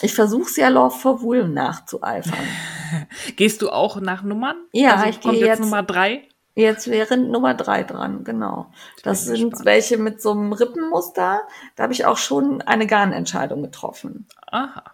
[0.00, 2.44] Ich versuche es ja Love for Wool nachzueifern.
[3.36, 4.56] Gehst du auch nach Nummern?
[4.72, 6.26] Ja, also ich gehe jetzt, jetzt Nummer drei.
[6.54, 8.66] Jetzt wäre Nummer drei dran, genau.
[9.02, 9.64] Das sind gespannt.
[9.64, 11.42] welche mit so einem Rippenmuster.
[11.76, 14.26] Da habe ich auch schon eine Garnentscheidung getroffen.
[14.48, 14.84] Aha.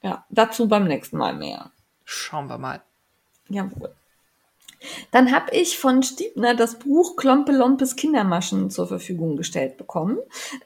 [0.00, 1.72] Ja, dazu beim nächsten Mal mehr.
[2.04, 2.82] Schauen wir mal.
[3.48, 3.92] Jawohl.
[5.10, 10.18] Dann habe ich von Stiebner das Buch Klompelompes Kindermaschen zur Verfügung gestellt bekommen,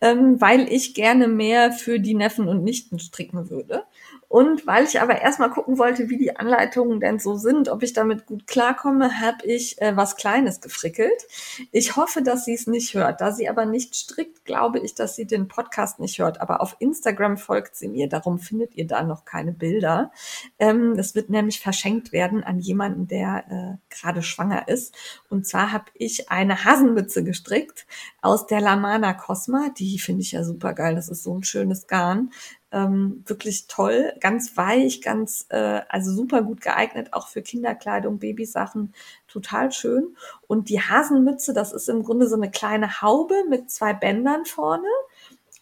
[0.03, 3.85] ähm, weil ich gerne mehr für die Neffen und Nichten stricken würde.
[4.33, 7.93] Und weil ich aber erstmal gucken wollte, wie die Anleitungen denn so sind, ob ich
[7.93, 11.27] damit gut klarkomme, habe ich äh, was Kleines gefrickelt.
[11.71, 13.21] Ich hoffe, dass sie es nicht hört.
[13.21, 16.41] Da sie aber nicht strickt, glaube ich, dass sie den Podcast nicht hört.
[16.41, 18.09] Aber auf Instagram folgt sie mir.
[18.09, 20.13] Darum findet ihr da noch keine Bilder.
[20.59, 24.95] Ähm, das wird nämlich verschenkt werden an jemanden, der äh, gerade schwanger ist.
[25.29, 27.87] Und zwar habe ich eine Hasenmütze gestrickt
[28.23, 29.69] aus der Lamana Cosma.
[29.77, 30.95] Die finde ich ja super geil.
[30.95, 32.31] Das ist so ein schönes Garn
[32.73, 38.95] ähm, wirklich toll, ganz weich, ganz, äh, also super gut geeignet, auch für Kinderkleidung, Babysachen,
[39.29, 40.17] total schön.
[40.47, 44.89] Und die Hasenmütze, das ist im Grunde so eine kleine Haube mit zwei Bändern vorne.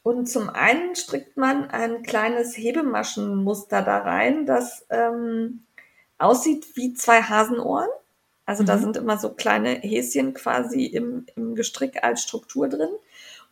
[0.02, 5.64] Und zum einen strickt man ein kleines Hebemaschenmuster da rein, das ähm,
[6.18, 7.88] aussieht wie zwei Hasenohren.
[8.46, 8.66] Also mhm.
[8.66, 12.90] da sind immer so kleine Häschen quasi im, im Gestrick als Struktur drin.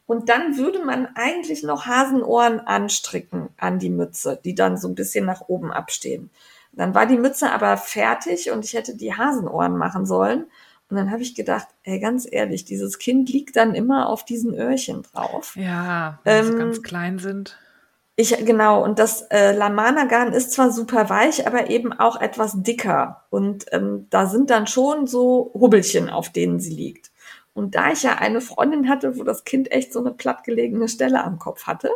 [0.08, 4.94] Und dann würde man eigentlich noch Hasenohren anstricken an die Mütze, die dann so ein
[4.94, 6.30] bisschen nach oben abstehen.
[6.72, 10.46] Dann war die Mütze aber fertig und ich hätte die Hasenohren machen sollen.
[10.88, 14.54] Und dann habe ich gedacht, ey, ganz ehrlich, dieses Kind liegt dann immer auf diesen
[14.54, 15.54] Öhrchen drauf.
[15.56, 17.58] Ja, wenn ähm, sie ganz klein sind.
[18.16, 23.26] Ich, genau, und das äh, Lamana-Garn ist zwar super weich, aber eben auch etwas dicker.
[23.28, 27.07] Und ähm, da sind dann schon so Hubbelchen, auf denen sie liegt.
[27.58, 31.24] Und da ich ja eine Freundin hatte, wo das Kind echt so eine plattgelegene Stelle
[31.24, 31.90] am Kopf hatte,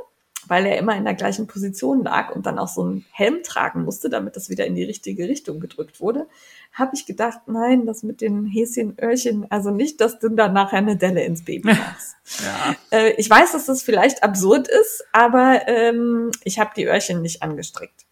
[0.48, 3.84] weil er immer in der gleichen Position lag und dann auch so einen Helm tragen
[3.84, 6.26] musste, damit das wieder in die richtige Richtung gedrückt wurde,
[6.72, 10.78] habe ich gedacht, nein, das mit den Häschen, Öhrchen, also nicht, dass du dann nachher
[10.78, 12.16] eine Delle ins Baby machst.
[12.42, 12.74] ja.
[12.98, 17.42] äh, ich weiß, dass das vielleicht absurd ist, aber ähm, ich habe die Öhrchen nicht
[17.42, 18.04] angestrickt.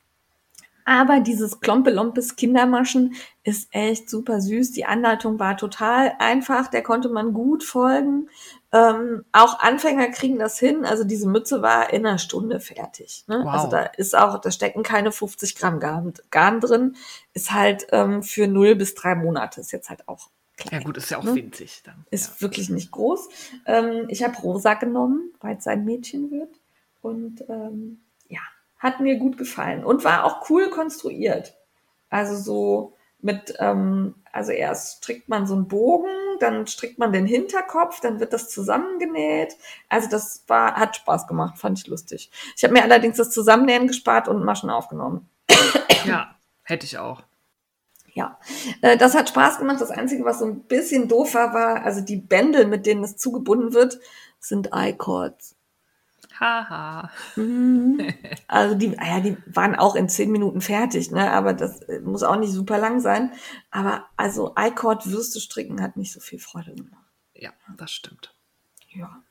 [0.90, 4.72] Aber dieses Klompelompes Kindermaschen ist echt super süß.
[4.72, 8.28] Die Anleitung war total einfach, der konnte man gut folgen.
[8.72, 10.84] Ähm, auch Anfänger kriegen das hin.
[10.84, 13.22] Also diese Mütze war in einer Stunde fertig.
[13.28, 13.42] Ne?
[13.44, 13.52] Wow.
[13.52, 16.96] Also da ist auch, da stecken keine 50 Gramm Garn, Garn drin.
[17.34, 19.60] Ist halt ähm, für null bis drei Monate.
[19.60, 21.36] Ist jetzt halt auch Klein, ja gut, ist ja auch ne?
[21.36, 22.04] winzig dann.
[22.10, 22.40] Ist ja.
[22.40, 23.28] wirklich nicht groß.
[23.64, 26.50] Ähm, ich habe Rosa genommen, weil es ein Mädchen wird.
[27.00, 28.00] Und ähm,
[28.80, 31.54] hat mir gut gefallen und war auch cool konstruiert.
[32.08, 37.26] Also so mit, ähm, also erst strickt man so einen Bogen, dann strickt man den
[37.26, 39.56] Hinterkopf, dann wird das zusammengenäht.
[39.88, 42.30] Also das war, hat Spaß gemacht, fand ich lustig.
[42.56, 45.28] Ich habe mir allerdings das Zusammennähen gespart und Maschen aufgenommen.
[46.06, 47.22] Ja, hätte ich auch.
[48.14, 48.38] Ja,
[48.80, 49.80] äh, das hat Spaß gemacht.
[49.80, 53.18] Das Einzige, was so ein bisschen doof war, war, also die Bändel, mit denen es
[53.18, 54.00] zugebunden wird,
[54.38, 55.56] sind I-Cords.
[56.40, 57.10] Haha.
[57.36, 58.14] Mhm.
[58.48, 61.30] Also die, ah ja, die waren auch in zehn Minuten fertig, ne?
[61.30, 63.32] Aber das äh, muss auch nicht super lang sein.
[63.70, 67.06] Aber also iCord Würste stricken hat nicht so viel Freude gemacht.
[67.34, 68.34] Ja, das stimmt.
[68.88, 69.22] Ja.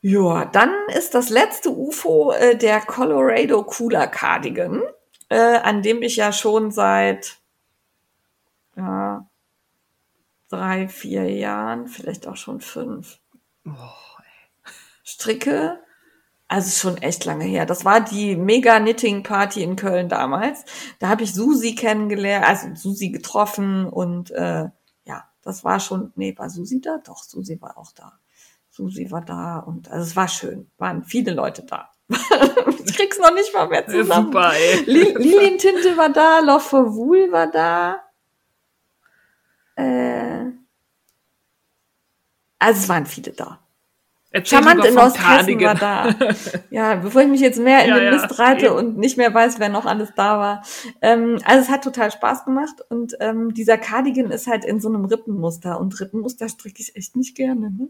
[0.00, 4.82] Ja, dann ist das letzte UFO äh, der Colorado Cooler Cardigan,
[5.28, 7.36] äh, an dem ich ja schon seit
[8.76, 9.28] ja,
[10.48, 13.18] drei, vier Jahren, vielleicht auch schon fünf,
[13.66, 13.72] oh,
[15.02, 15.80] stricke
[16.48, 17.66] also schon echt lange her.
[17.66, 20.64] Das war die Mega Knitting Party in Köln damals.
[20.98, 24.68] Da habe ich Susi kennengelernt, also Susi getroffen und äh,
[25.04, 26.98] ja, das war schon, nee, war Susi da?
[27.04, 28.12] Doch, Susi war auch da.
[28.70, 31.90] Susi war da und also es war schön, waren viele Leute da.
[32.08, 34.26] ich krieg's noch nicht mal mehr zusammen.
[34.26, 34.84] Super, ey.
[34.84, 38.02] Lilien Tinte war da, for Wool war da.
[39.74, 40.52] Äh,
[42.58, 43.65] also es waren viele da.
[44.32, 46.14] Erzähl Charmant in Osthessen war da.
[46.70, 49.58] Ja, bevor ich mich jetzt mehr in ja, den Mist reite und nicht mehr weiß,
[49.60, 50.62] wer noch alles da war.
[51.00, 54.88] Ähm, also es hat total Spaß gemacht und ähm, dieser Cardigan ist halt in so
[54.88, 57.70] einem Rippenmuster und Rippenmuster stricke ich echt nicht gerne.
[57.70, 57.88] Ne?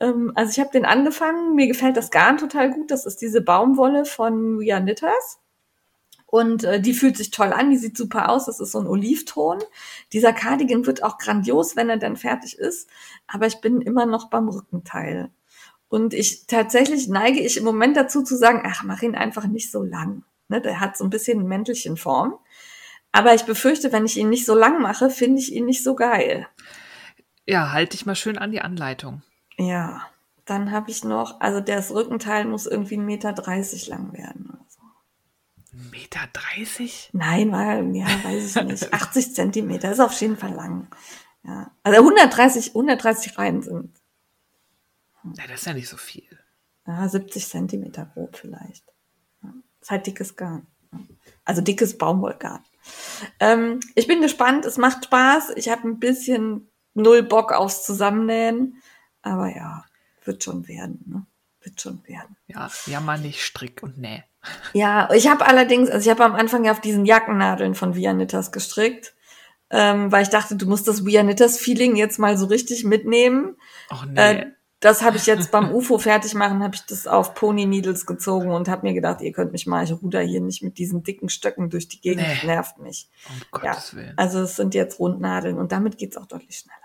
[0.00, 2.90] Ähm, also ich habe den angefangen, mir gefällt das Garn total gut.
[2.90, 5.40] Das ist diese Baumwolle von Are Knitters.
[6.26, 8.46] Und äh, die fühlt sich toll an, die sieht super aus.
[8.46, 9.60] Das ist so ein Olivton.
[10.12, 12.90] Dieser Cardigan wird auch grandios, wenn er dann fertig ist.
[13.28, 15.30] Aber ich bin immer noch beim Rückenteil.
[15.94, 19.70] Und ich tatsächlich neige ich im Moment dazu zu sagen, ach, mach ihn einfach nicht
[19.70, 20.24] so lang.
[20.48, 22.36] Ne, der hat so ein bisschen Mäntelchenform.
[23.12, 25.94] Aber ich befürchte, wenn ich ihn nicht so lang mache, finde ich ihn nicht so
[25.94, 26.48] geil.
[27.46, 29.22] Ja, halte dich mal schön an die Anleitung.
[29.56, 30.02] Ja,
[30.46, 33.32] dann habe ich noch, also das Rückenteil muss irgendwie 1,30 Meter
[33.88, 34.50] lang werden.
[34.50, 34.80] Oder so.
[35.92, 37.10] Meter 30?
[37.12, 38.92] Nein, weil, ja, weiß ich nicht.
[38.92, 40.88] 80 Zentimeter ist auf jeden Fall lang.
[41.44, 41.70] Ja.
[41.84, 43.92] Also 130, 130 Reihen sind
[45.36, 46.38] ja, das ist ja nicht so viel.
[46.86, 48.84] Ja, 70 Zentimeter grob vielleicht.
[49.42, 50.66] Ja, ist halt dickes Garn.
[51.44, 52.62] Also dickes Baumwollgarn.
[53.40, 55.52] Ähm, ich bin gespannt, es macht Spaß.
[55.56, 58.82] Ich habe ein bisschen null Bock aufs Zusammennähen.
[59.22, 59.84] Aber ja,
[60.24, 61.02] wird schon werden.
[61.06, 61.26] Ne?
[61.62, 62.36] Wird schon werden.
[62.46, 64.22] Ja, jammer nicht, strick und näh.
[64.74, 68.52] Ja, ich habe allerdings, also ich habe am Anfang ja auf diesen Jackennadeln von Vianitas
[68.52, 69.14] gestrickt,
[69.70, 73.56] ähm, weil ich dachte, du musst das Vianitas Feeling jetzt mal so richtig mitnehmen.
[73.88, 74.20] Ach nee.
[74.20, 74.52] Äh,
[74.84, 78.50] das habe ich jetzt beim UFO fertig machen, habe ich das auf Pony Needles gezogen
[78.50, 81.30] und habe mir gedacht, ihr könnt mich mal, ich ruder hier nicht mit diesen dicken
[81.30, 82.46] Stöcken durch die Gegend, nee.
[82.46, 83.08] nervt mich.
[83.52, 84.12] Um ja, Gottes Willen.
[84.16, 86.76] Also es sind jetzt Rundnadeln und damit geht's auch deutlich schneller.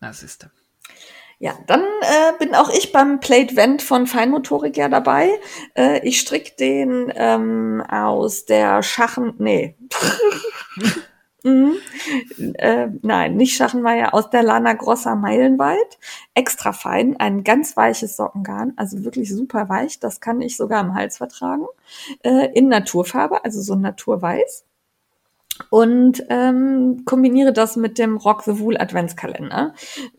[0.00, 0.50] Na, siehste.
[1.38, 5.28] Ja, dann äh, bin auch ich beim Plate Vent von Feinmotorik ja dabei.
[5.76, 9.76] Äh, ich strick den ähm, aus der Schachen, nee.
[11.44, 11.76] Mhm.
[12.54, 15.98] Äh, nein, nicht Schachenmeier, aus der Lana Grossa Meilenwald.
[16.34, 20.00] Extra fein, ein ganz weiches Sockengarn, also wirklich super weich.
[20.00, 21.66] Das kann ich sogar am Hals vertragen.
[22.22, 24.64] Äh, in Naturfarbe, also so naturweiß.
[25.70, 29.74] Und ähm, kombiniere das mit dem Rock the Wool Adventskalender,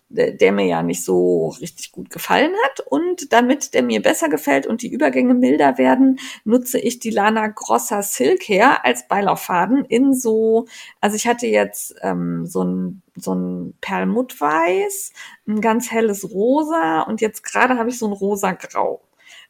[0.10, 2.80] der mir ja nicht so richtig gut gefallen hat.
[2.80, 7.48] Und damit der mir besser gefällt und die Übergänge milder werden, nutze ich die Lana
[7.48, 10.68] Grossa Silk her als Beilauffaden in so,
[11.02, 15.14] also ich hatte jetzt ähm, so ein so ein Perlmuttweiß,
[15.48, 19.02] ein ganz helles Rosa und jetzt gerade habe ich so ein rosa Grau.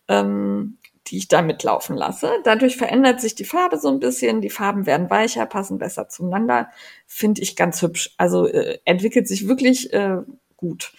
[0.08, 0.78] Ähm,
[1.08, 2.32] die ich da mitlaufen lasse.
[2.44, 6.70] Dadurch verändert sich die Farbe so ein bisschen, die Farben werden weicher, passen besser zueinander.
[7.06, 8.14] Finde ich ganz hübsch.
[8.18, 10.18] Also äh, entwickelt sich wirklich äh,
[10.58, 10.94] gut.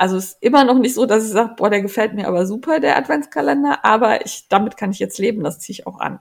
[0.00, 2.80] Also ist immer noch nicht so, dass ich sage, boah, der gefällt mir aber super,
[2.80, 6.20] der Adventskalender, aber ich, damit kann ich jetzt leben, das ziehe ich auch an.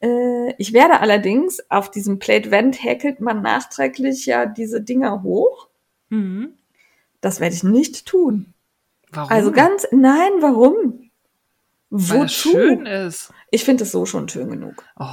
[0.00, 5.68] Äh, ich werde allerdings, auf diesem Plate Vent häkelt man nachträglich ja diese Dinger hoch.
[6.10, 6.58] Mhm.
[7.22, 8.52] Das werde ich nicht tun.
[9.12, 9.30] Warum?
[9.30, 11.05] Also ganz, nein, warum?
[11.98, 12.24] Wozu?
[12.24, 13.32] Es schön ist.
[13.50, 14.84] Ich finde es so schon schön genug.
[14.98, 15.06] Oh,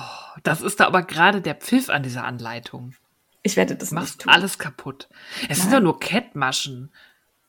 [0.44, 2.94] das ist da aber gerade der Pfiff an dieser Anleitung.
[3.42, 4.32] Ich werde das Macht nicht tun.
[4.32, 5.10] alles kaputt.
[5.44, 5.58] Es Nein.
[5.58, 6.92] sind doch nur Kettmaschen.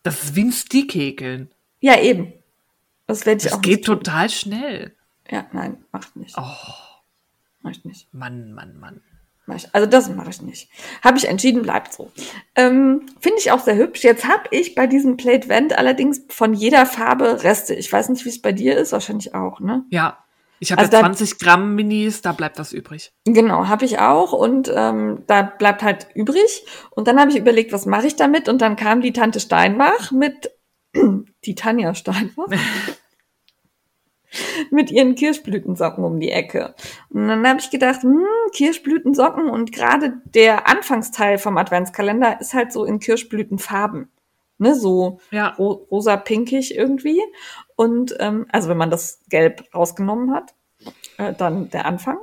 [0.03, 1.51] Das ist wie ein Stickhäkeln.
[1.79, 2.33] Ja, eben.
[3.07, 4.95] Das werde ich das auch geht total schnell.
[5.29, 6.35] Ja, nein, macht nicht.
[6.37, 6.43] Oh.
[7.61, 8.13] Macht nicht.
[8.13, 9.01] Mann, Mann, Mann.
[9.73, 10.69] Also das mache ich nicht.
[11.03, 12.11] Habe ich entschieden, bleibt so.
[12.55, 14.03] Ähm, Finde ich auch sehr hübsch.
[14.03, 17.75] Jetzt habe ich bei diesem Plate Vent allerdings von jeder Farbe Reste.
[17.75, 19.85] Ich weiß nicht, wie es bei dir ist, wahrscheinlich auch, ne?
[19.89, 20.17] Ja.
[20.59, 23.11] Ich habe also ja 20 Gramm Minis, da bleibt was übrig.
[23.25, 26.65] Genau, habe ich auch und ähm, da bleibt halt übrig.
[26.91, 28.47] Und dann habe ich überlegt, was mache ich damit?
[28.47, 30.51] Und dann kam die Tante Steinbach mit
[31.45, 32.47] die Tanja Steinbach
[34.71, 36.75] mit ihren Kirschblütensocken um die Ecke.
[37.09, 42.71] Und dann habe ich gedacht, hm, Kirschblütensocken und gerade der Anfangsteil vom Adventskalender ist halt
[42.71, 44.11] so in Kirschblütenfarben.
[44.57, 45.49] Ne, so ja.
[45.49, 47.21] ro rosa-pinkig irgendwie.
[47.75, 50.53] Und ähm, also wenn man das Gelb rausgenommen hat
[51.17, 52.17] äh, dann der Anfang.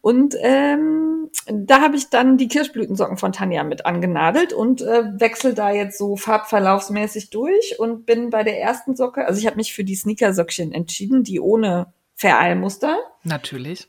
[0.00, 5.54] Und ähm, da habe ich dann die Kirschblütensocken von Tanja mit angenadelt und äh, wechsel
[5.54, 9.72] da jetzt so farbverlaufsmäßig durch und bin bei der ersten Socke, also ich habe mich
[9.72, 12.98] für die Sneakersöckchen entschieden, die ohne Vereilmuster.
[13.24, 13.88] Natürlich.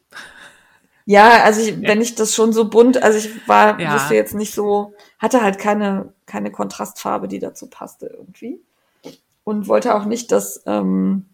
[1.06, 1.88] Ja, also ich, ja.
[1.88, 3.94] wenn ich das schon so bunt, also ich war, ja.
[3.94, 8.62] wusste jetzt nicht so, hatte halt keine, keine Kontrastfarbe, die dazu passte irgendwie.
[9.44, 11.26] Und wollte auch nicht, dass ähm,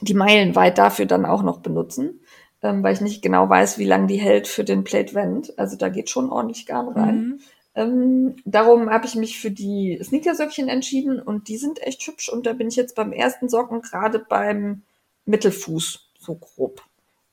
[0.00, 2.19] die meilenweit dafür dann auch noch benutzen
[2.62, 5.58] ähm, weil ich nicht genau weiß, wie lange die hält für den Plate Vent.
[5.58, 7.16] Also da geht schon ordentlich Garn rein.
[7.16, 7.40] Mhm.
[7.74, 12.46] Ähm, darum habe ich mich für die Sneakersöckchen entschieden und die sind echt hübsch und
[12.46, 14.82] da bin ich jetzt beim ersten Socken gerade beim
[15.26, 16.82] Mittelfuß so grob.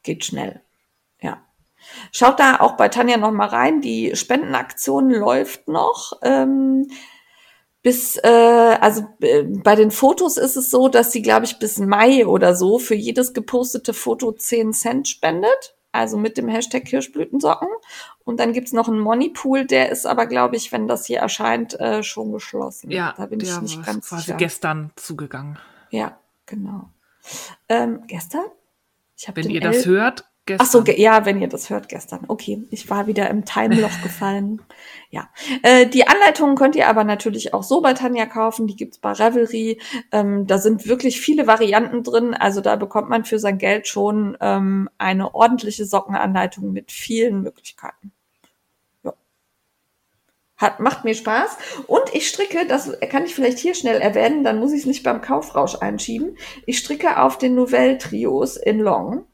[0.03, 0.61] Geht schnell.
[1.21, 1.41] Ja.
[2.11, 3.81] Schaut da auch bei Tanja noch mal rein.
[3.81, 6.13] Die Spendenaktion läuft noch.
[6.21, 6.87] Ähm,
[7.87, 8.27] bis, äh,
[8.81, 12.53] also äh, bei den Fotos ist es so, dass sie, glaube ich, bis Mai oder
[12.53, 15.77] so für jedes gepostete Foto 10 Cent spendet.
[15.93, 17.69] Also mit dem Hashtag Kirschblütensocken.
[18.25, 21.79] Und dann gibt's noch einen Moneypool, der ist aber, glaube ich, wenn das hier erscheint,
[21.79, 22.91] äh, schon geschlossen.
[22.91, 24.37] Ja, da bin ich nicht ganz quasi sicher.
[24.37, 25.57] gestern zugegangen.
[25.89, 26.89] Ja, genau.
[27.69, 28.47] Ähm, gestern?
[29.15, 30.65] Ich wenn ihr das hört, Gestern.
[30.65, 32.23] Ach so, ja, wenn ihr das hört, gestern.
[32.29, 34.61] Okay, ich war wieder im Timeloch gefallen.
[35.09, 35.29] Ja,
[35.63, 38.67] äh, die Anleitungen könnt ihr aber natürlich auch so bei Tanja kaufen.
[38.67, 39.79] Die gibt's bei Revelry.
[40.11, 42.33] Ähm, da sind wirklich viele Varianten drin.
[42.33, 48.11] Also da bekommt man für sein Geld schon ähm, eine ordentliche Sockenanleitung mit vielen Möglichkeiten.
[49.05, 49.13] Ja.
[50.57, 51.57] Hat, macht mir Spaß.
[51.87, 55.03] Und ich stricke, das kann ich vielleicht hier schnell erwähnen, dann muss ich es nicht
[55.03, 56.37] beim Kaufrausch einschieben.
[56.65, 59.25] Ich stricke auf den Novell Trios in Long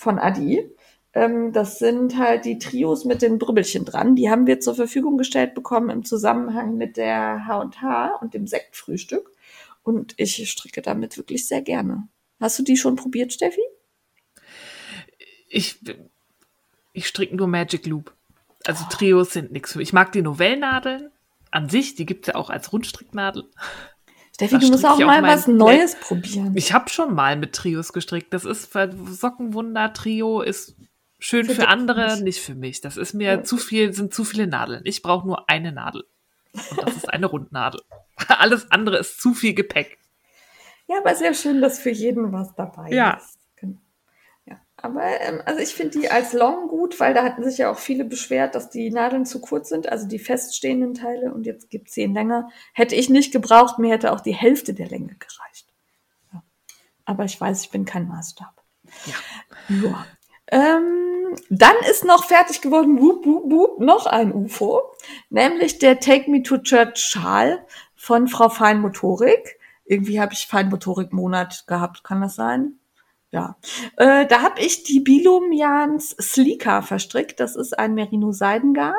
[0.00, 0.74] von Adi.
[1.12, 4.16] Ähm, das sind halt die Trios mit den Brübbelchen dran.
[4.16, 9.30] Die haben wir zur Verfügung gestellt bekommen im Zusammenhang mit der H&H und dem Sektfrühstück.
[9.82, 12.08] Und ich stricke damit wirklich sehr gerne.
[12.40, 13.60] Hast du die schon probiert, Steffi?
[15.48, 15.80] Ich,
[16.94, 18.14] ich stricke nur Magic Loop.
[18.64, 19.88] Also Trios sind nichts für mich.
[19.88, 21.10] Ich mag die Novellnadeln
[21.50, 23.44] an sich, die gibt es ja auch als Rundstricknadel.
[24.48, 26.52] Steffi, du musst auch mal was Neues Play probieren.
[26.56, 28.32] Ich habe schon mal mit Trios gestrickt.
[28.32, 30.76] Das ist Sockenwunder Trio ist
[31.18, 32.22] schön für, für andere, nicht.
[32.22, 32.80] nicht für mich.
[32.80, 33.42] Das ist mir ja.
[33.42, 34.82] zu viel, sind zu viele Nadeln.
[34.84, 36.04] Ich brauche nur eine Nadel.
[36.52, 37.82] Und das ist eine Rundnadel.
[38.28, 39.98] Alles andere ist zu viel Gepäck.
[40.86, 43.12] Ja, aber sehr schön, dass für jeden was dabei ja.
[43.12, 43.38] ist.
[44.82, 47.78] Aber ähm, also ich finde die als Long gut, weil da hatten sich ja auch
[47.78, 51.32] viele beschwert, dass die Nadeln zu kurz sind, also die feststehenden Teile.
[51.34, 52.48] Und jetzt gibt zehn länger.
[52.72, 55.72] Hätte ich nicht gebraucht, mir hätte auch die Hälfte der Länge gereicht.
[56.32, 56.42] Ja.
[57.04, 58.62] Aber ich weiß, ich bin kein Maßstab.
[59.06, 59.14] Ja.
[59.82, 60.06] ja.
[60.52, 64.82] Ähm, dann ist noch fertig geworden, wup, wup, wup, noch ein UFO,
[65.28, 67.64] nämlich der Take Me to Church Schal
[67.94, 69.60] von Frau Feinmotorik.
[69.84, 72.79] Irgendwie habe ich Feinmotorik-Monat gehabt, kann das sein?
[73.32, 73.56] Ja,
[73.96, 77.38] äh, da habe ich die Bilumians Sleeka verstrickt.
[77.38, 78.94] Das ist ein Merino-Seidengarn.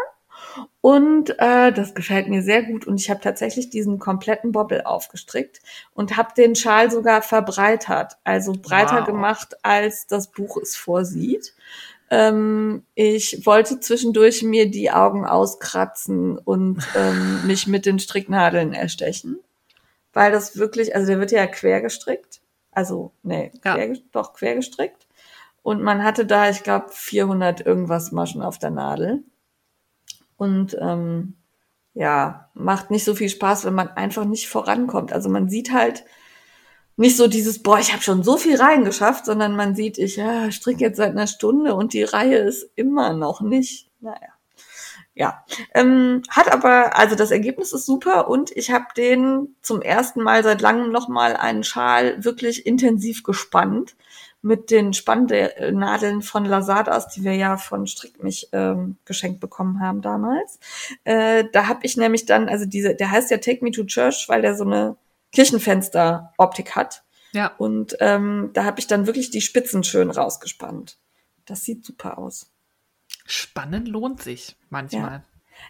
[0.79, 2.87] Und äh, das gefällt mir sehr gut.
[2.87, 5.61] Und ich habe tatsächlich diesen kompletten Bobbel aufgestrickt
[5.93, 9.05] und habe den Schal sogar verbreitert, also breiter wow.
[9.05, 11.53] gemacht, als das Buch es vorsieht.
[12.09, 19.39] Ähm, ich wollte zwischendurch mir die Augen auskratzen und ähm, mich mit den Stricknadeln erstechen,
[20.11, 23.99] weil das wirklich, also der wird ja quer gestrickt, also nee, quer, ja.
[24.11, 25.07] doch quer gestrickt.
[25.63, 29.23] Und man hatte da, ich glaube, 400 irgendwas Maschen auf der Nadel.
[30.37, 31.35] Und ähm,
[31.93, 35.13] ja, macht nicht so viel Spaß, wenn man einfach nicht vorankommt.
[35.13, 36.03] Also man sieht halt
[36.97, 40.15] nicht so dieses, boah, ich habe schon so viel Reihen geschafft, sondern man sieht, ich
[40.15, 43.89] ja, stricke jetzt seit einer Stunde und die Reihe ist immer noch nicht.
[43.99, 44.30] Naja.
[45.13, 45.43] Ja,
[45.73, 50.41] ähm, hat aber, also das Ergebnis ist super und ich habe den zum ersten Mal
[50.41, 53.95] seit langem nochmal einen Schal wirklich intensiv gespannt
[54.41, 60.59] mit den Spannnadeln von Lasadas, die wir ja von Strickmich ähm, geschenkt bekommen haben damals.
[61.03, 64.25] Äh, da habe ich nämlich dann, also diese, der heißt ja Take Me to Church,
[64.29, 64.95] weil der so eine
[65.31, 67.03] Kirchenfenster-Optik hat.
[67.33, 67.53] Ja.
[67.57, 70.97] Und ähm, da habe ich dann wirklich die Spitzen schön rausgespannt.
[71.45, 72.50] Das sieht super aus.
[73.25, 75.11] Spannen lohnt sich manchmal.
[75.11, 75.23] Ja.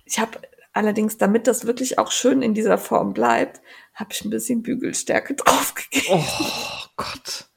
[0.05, 0.39] Ich habe
[0.73, 3.61] allerdings, damit das wirklich auch schön in dieser Form bleibt,
[3.93, 6.23] habe ich ein bisschen Bügelstärke draufgegeben.
[6.39, 7.47] Oh Gott.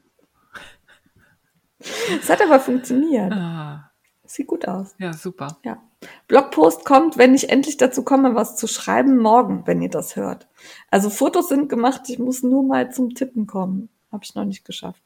[2.19, 3.31] Es hat aber funktioniert.
[3.31, 3.91] Ah.
[4.25, 4.95] Sieht gut aus.
[4.97, 5.57] Ja, super.
[5.63, 5.81] Ja.
[6.27, 10.47] Blogpost kommt, wenn ich endlich dazu komme, was zu schreiben, morgen, wenn ihr das hört.
[10.89, 13.89] Also Fotos sind gemacht, ich muss nur mal zum Tippen kommen.
[14.11, 15.04] Habe ich noch nicht geschafft.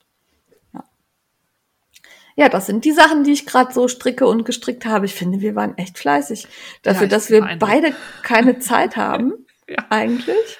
[2.40, 2.50] Ja.
[2.50, 5.06] das sind die Sachen, die ich gerade so stricke und gestrickt habe.
[5.06, 6.48] Ich finde, wir waren echt fleißig.
[6.84, 9.86] Dafür, ja, dass wir beide keine Zeit haben, ja.
[9.90, 10.58] eigentlich.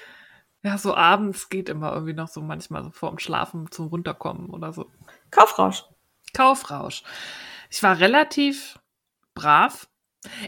[0.62, 4.72] Ja, so abends geht immer irgendwie noch so manchmal so vorm Schlafen zum Runterkommen oder
[4.72, 4.86] so.
[5.30, 5.84] Kaufrausch.
[6.34, 7.02] Kaufrausch.
[7.70, 8.78] Ich war relativ
[9.34, 9.88] brav.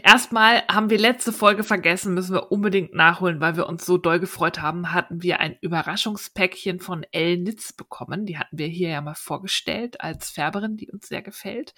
[0.03, 4.19] Erstmal haben wir letzte Folge vergessen, müssen wir unbedingt nachholen, weil wir uns so doll
[4.19, 8.27] gefreut haben, hatten wir ein Überraschungspäckchen von El Nitz bekommen.
[8.27, 11.73] Die hatten wir hier ja mal vorgestellt als Färberin, die uns sehr gefällt.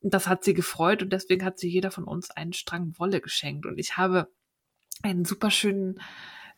[0.00, 3.20] Und das hat sie gefreut und deswegen hat sie jeder von uns einen Strang Wolle
[3.20, 3.64] geschenkt.
[3.64, 4.28] Und ich habe
[5.02, 6.00] einen super schönen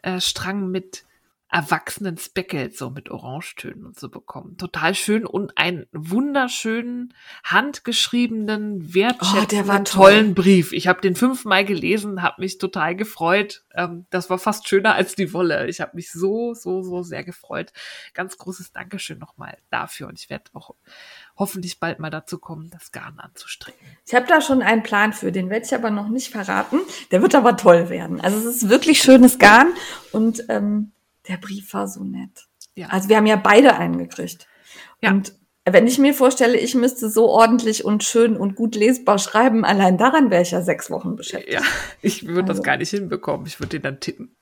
[0.02, 1.04] äh, Strang mit
[1.52, 4.56] erwachsenen Speckles so mit Orangetönen und so bekommen.
[4.56, 7.12] Total schön und einen wunderschönen,
[7.44, 10.72] handgeschriebenen, wertschätzenden, oh, tollen Brief.
[10.72, 13.64] Ich habe den fünfmal gelesen, habe mich total gefreut.
[13.74, 15.68] Ähm, das war fast schöner als die Wolle.
[15.68, 17.74] Ich habe mich so, so, so sehr gefreut.
[18.14, 20.74] Ganz großes Dankeschön nochmal dafür und ich werde auch
[21.36, 23.86] hoffentlich bald mal dazu kommen, das Garn anzustricken.
[24.06, 26.80] Ich habe da schon einen Plan für, den werde ich aber noch nicht verraten.
[27.10, 28.22] Der wird aber toll werden.
[28.22, 29.74] Also es ist wirklich schönes Garn
[30.12, 30.92] und ähm,
[31.28, 32.48] der Brief war so nett.
[32.74, 32.88] Ja.
[32.88, 34.46] Also wir haben ja beide einen gekriegt.
[35.00, 35.10] Ja.
[35.10, 39.64] Und wenn ich mir vorstelle, ich müsste so ordentlich und schön und gut lesbar schreiben,
[39.64, 41.54] allein daran wäre ich ja sechs Wochen beschäftigt.
[41.54, 41.62] Ja,
[42.00, 42.54] ich würde also.
[42.54, 43.46] das gar nicht hinbekommen.
[43.46, 44.36] Ich würde den dann tippen.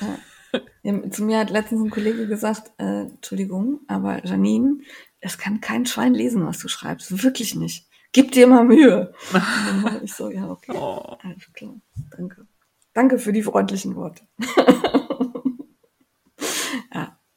[0.00, 1.10] Ja.
[1.10, 4.78] Zu mir hat letztens ein Kollege gesagt, äh, Entschuldigung, aber Janine,
[5.20, 7.22] es kann kein Schwein lesen, was du schreibst.
[7.22, 7.88] Wirklich nicht.
[8.12, 9.14] Gib dir mal Mühe.
[9.32, 10.72] Und dann war ich so, ja, okay.
[10.74, 11.16] Oh.
[11.22, 11.74] Alles klar.
[12.16, 12.46] Danke.
[12.92, 14.22] Danke für die freundlichen Worte.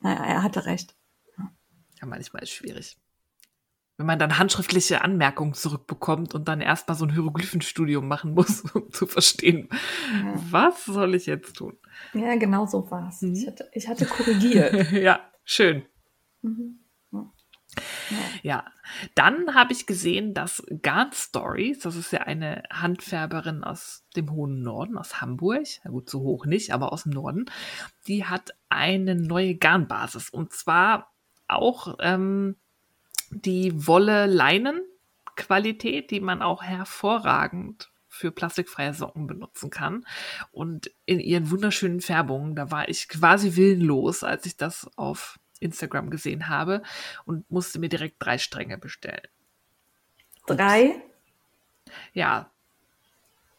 [0.05, 0.95] ja, naja, er hatte recht.
[2.01, 2.97] Ja, manchmal ist schwierig.
[3.97, 8.91] Wenn man dann handschriftliche Anmerkungen zurückbekommt und dann erstmal so ein Hieroglyphenstudium machen muss, um
[8.91, 9.69] zu verstehen,
[10.11, 10.33] ja.
[10.51, 11.77] was soll ich jetzt tun?
[12.13, 13.21] Ja, genau so war es.
[13.21, 13.33] Mhm.
[13.33, 14.91] Ich, hatte, ich hatte korrigiert.
[14.91, 15.85] ja, schön.
[16.41, 16.79] Mhm.
[18.43, 18.65] Ja,
[19.15, 24.61] dann habe ich gesehen, dass Garn Stories, das ist ja eine Handfärberin aus dem hohen
[24.61, 27.45] Norden, aus Hamburg, na gut, so hoch nicht, aber aus dem Norden,
[28.07, 30.29] die hat eine neue Garnbasis.
[30.29, 31.11] Und zwar
[31.47, 32.55] auch ähm,
[33.31, 40.05] die Wolle-Leinen-Qualität, die man auch hervorragend für plastikfreie Socken benutzen kann.
[40.51, 46.09] Und in ihren wunderschönen Färbungen, da war ich quasi willenlos, als ich das auf Instagram
[46.09, 46.83] gesehen habe
[47.25, 49.27] und musste mir direkt drei Stränge bestellen.
[50.43, 50.57] Ups.
[50.57, 51.01] Drei?
[52.13, 52.51] Ja.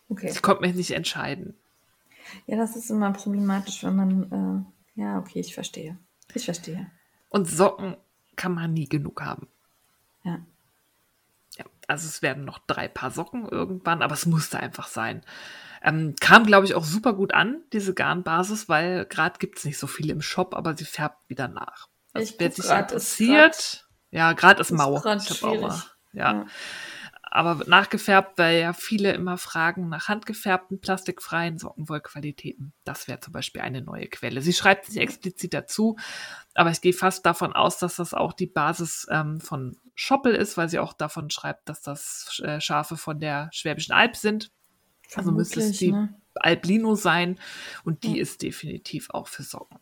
[0.08, 0.30] Okay.
[0.30, 1.56] Ich konnte mich nicht entscheiden.
[2.46, 4.66] Ja, das ist immer problematisch, wenn man.
[4.96, 5.98] Äh, ja, okay, ich verstehe.
[6.34, 6.90] Ich verstehe.
[7.28, 7.96] Und Socken
[8.36, 9.48] kann man nie genug haben.
[10.22, 10.44] Ja.
[11.56, 15.24] Ja, also es werden noch drei Paar Socken irgendwann, aber es musste einfach sein.
[15.82, 19.78] Ähm, kam, glaube ich, auch super gut an, diese Garnbasis, weil gerade gibt es nicht
[19.78, 21.88] so viele im Shop, aber sie färbt wieder nach.
[22.12, 24.96] Also wer sich interessiert, ja, gerade ist mau.
[24.96, 26.32] Ich auch mal, ja.
[26.32, 26.46] ja.
[27.28, 32.72] Aber nachgefärbt, weil ja viele immer fragen nach handgefärbten, plastikfreien Sockenwollqualitäten.
[32.84, 34.40] Das wäre zum Beispiel eine neue Quelle.
[34.40, 35.96] Sie schreibt nicht explizit dazu,
[36.54, 40.56] aber ich gehe fast davon aus, dass das auch die Basis ähm, von Schoppel ist,
[40.56, 44.50] weil sie auch davon schreibt, dass das äh, Schafe von der Schwäbischen Alb sind.
[45.14, 46.14] Also müsste es die ne?
[46.34, 47.38] Alblino sein
[47.84, 48.22] und die ja.
[48.22, 49.78] ist definitiv auch für Socken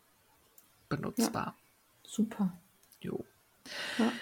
[0.89, 1.57] benutzbar.
[1.57, 2.09] Ja.
[2.09, 2.53] Super.
[3.01, 3.25] Jo.
[3.99, 4.12] Ja.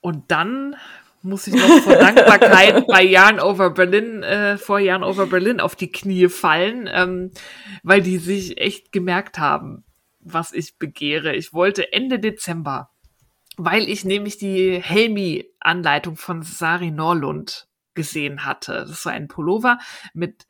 [0.00, 0.76] Und dann
[1.22, 5.74] muss ich noch vor Dankbarkeit bei Jan Over Berlin, äh, vor Jan Over Berlin auf
[5.74, 7.30] die Knie fallen, ähm,
[7.82, 9.84] weil die sich echt gemerkt haben,
[10.20, 11.34] was ich begehre.
[11.34, 12.90] Ich wollte Ende Dezember,
[13.56, 18.72] weil ich nämlich die Helmi-Anleitung von Sari Norlund gesehen hatte.
[18.72, 19.78] Das ist so ein Pullover
[20.12, 20.46] mit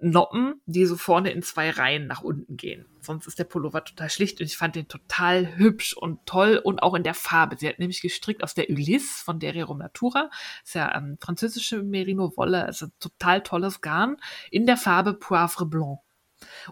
[0.00, 2.86] Noppen, die so vorne in zwei Reihen nach unten gehen.
[3.00, 6.82] Sonst ist der Pullover total schlicht und ich fand den total hübsch und toll und
[6.82, 7.56] auch in der Farbe.
[7.56, 10.30] Sie hat nämlich gestrickt aus der Ulysse von Dererum Natura.
[10.60, 14.16] Das ist ja ähm, französische Merino-Wolle, also total tolles Garn
[14.50, 16.00] in der Farbe Poivre Blanc.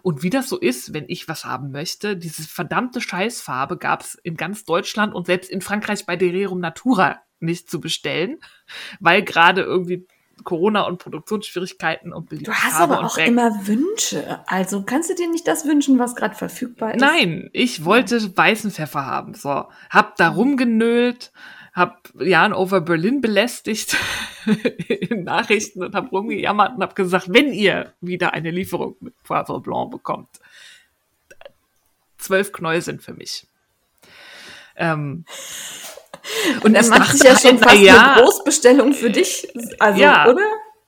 [0.01, 4.15] Und wie das so ist, wenn ich was haben möchte, diese verdammte Scheißfarbe gab es
[4.15, 8.37] in ganz Deutschland und selbst in Frankreich bei Dererum Natura nicht zu bestellen,
[8.99, 10.07] weil gerade irgendwie
[10.43, 14.39] Corona und Produktionsschwierigkeiten und Du hast aber auch immer Wünsche.
[14.47, 17.01] Also kannst du dir nicht das wünschen, was gerade verfügbar ist?
[17.01, 19.33] Nein, ich wollte weißen Pfeffer haben.
[19.33, 21.31] So, hab da rumgenölt,
[21.73, 23.97] hab Jan over Berlin belästigt
[24.87, 29.59] in Nachrichten und hab rumgejammert und hab gesagt, wenn ihr wieder eine Lieferung mit Poivre
[29.59, 30.29] Blanc bekommt,
[32.17, 33.47] zwölf Knäuel sind für mich.
[34.75, 35.25] Ähm,
[36.63, 39.47] und das macht sich ja schon fast ja, eine Großbestellung für dich,
[39.79, 40.27] also, ja.
[40.27, 40.41] oder?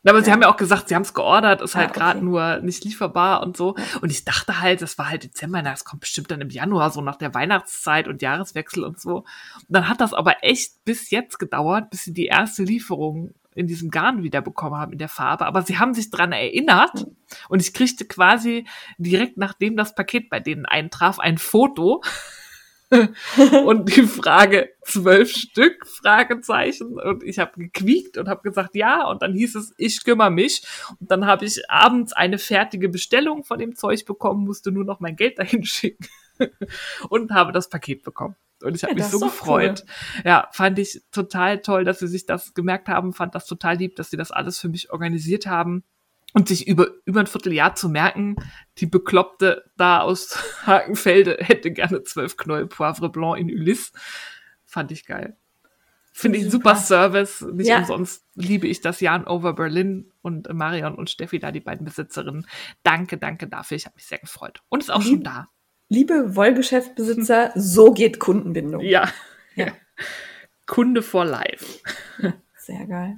[0.07, 2.59] Aber sie haben ja auch gesagt, sie haben es geordert, ist halt ah, gerade nur
[2.61, 3.75] nicht lieferbar und so.
[4.01, 6.89] Und ich dachte halt, das war halt Dezember, na, das kommt bestimmt dann im Januar,
[6.89, 9.17] so nach der Weihnachtszeit und Jahreswechsel und so.
[9.17, 9.25] Und
[9.67, 13.89] dann hat das aber echt bis jetzt gedauert, bis sie die erste Lieferung in diesem
[13.89, 15.45] Garn wieder bekommen haben in der Farbe.
[15.45, 17.07] Aber sie haben sich dran erinnert
[17.49, 18.65] und ich kriegte quasi
[18.97, 22.01] direkt nachdem das Paket bei denen eintraf ein Foto
[23.65, 25.85] und die Frage zwölf Stück?
[25.87, 26.99] Fragezeichen.
[26.99, 29.07] Und ich habe gequiekt und habe gesagt ja.
[29.07, 30.63] Und dann hieß es ich kümmere mich.
[30.99, 34.99] Und dann habe ich abends eine fertige Bestellung von dem Zeug bekommen musste nur noch
[34.99, 36.07] mein Geld dahin schicken
[37.09, 38.35] und habe das Paket bekommen.
[38.61, 39.85] Und ich habe ja, mich so gefreut.
[39.85, 40.21] Cool.
[40.25, 43.95] Ja, fand ich total toll, dass sie sich das gemerkt haben, fand das total lieb,
[43.95, 45.83] dass sie das alles für mich organisiert haben
[46.33, 48.35] und sich über, über ein Vierteljahr zu merken,
[48.77, 53.91] die Bekloppte da aus Hakenfelde hätte gerne zwölf Knäuel Poivre Blanc in Ulysse.
[54.65, 55.35] Fand ich geil.
[56.11, 57.41] Finde ich super Service.
[57.41, 57.79] Nicht ja.
[57.79, 62.45] umsonst liebe ich das Jan Over Berlin und Marion und Steffi da, die beiden Besitzerinnen.
[62.83, 63.77] Danke, danke dafür.
[63.77, 64.61] Ich habe mich sehr gefreut.
[64.67, 65.47] Und ist auch Lieb, schon da.
[65.87, 68.81] Liebe Wollgeschäftbesitzer, so geht Kundenbindung.
[68.81, 69.09] Ja.
[69.55, 69.67] ja.
[70.65, 71.79] Kunde for life.
[72.57, 73.17] Sehr geil.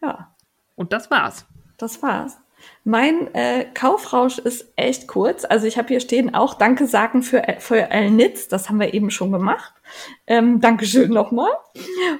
[0.00, 0.35] Ja.
[0.76, 1.46] Und das war's.
[1.76, 2.38] Das war's.
[2.84, 5.44] Mein äh, Kaufrausch ist echt kurz.
[5.44, 8.48] Also ich habe hier stehen auch Danke sagen für, für El Nitz.
[8.48, 9.74] Das haben wir eben schon gemacht.
[10.26, 11.50] Ähm, Dankeschön nochmal.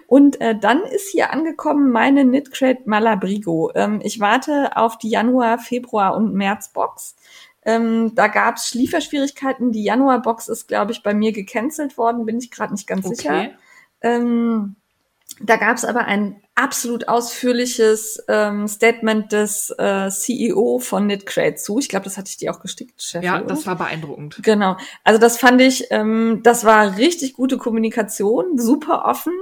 [0.06, 3.70] Und äh, dann ist hier angekommen meine Knitcrate Malabrigo.
[3.74, 7.16] Ähm, ich warte auf die Januar, Februar und März Box.
[7.64, 9.72] Ähm, da gab es Lieferschwierigkeiten.
[9.72, 12.24] Die Januar-Box ist, glaube ich, bei mir gecancelt worden.
[12.24, 13.14] Bin ich gerade nicht ganz okay.
[13.16, 13.50] sicher.
[14.02, 14.76] Ähm,
[15.40, 21.78] da gab es aber ein absolut ausführliches ähm, Statement des äh, CEO von Knitcrate zu.
[21.78, 23.22] Ich glaube, das hatte ich dir auch gestickt, Chef.
[23.22, 24.40] Ja, das war beeindruckend.
[24.42, 24.78] Genau.
[25.04, 29.34] Also das fand ich, ähm, das war richtig gute Kommunikation, super offen,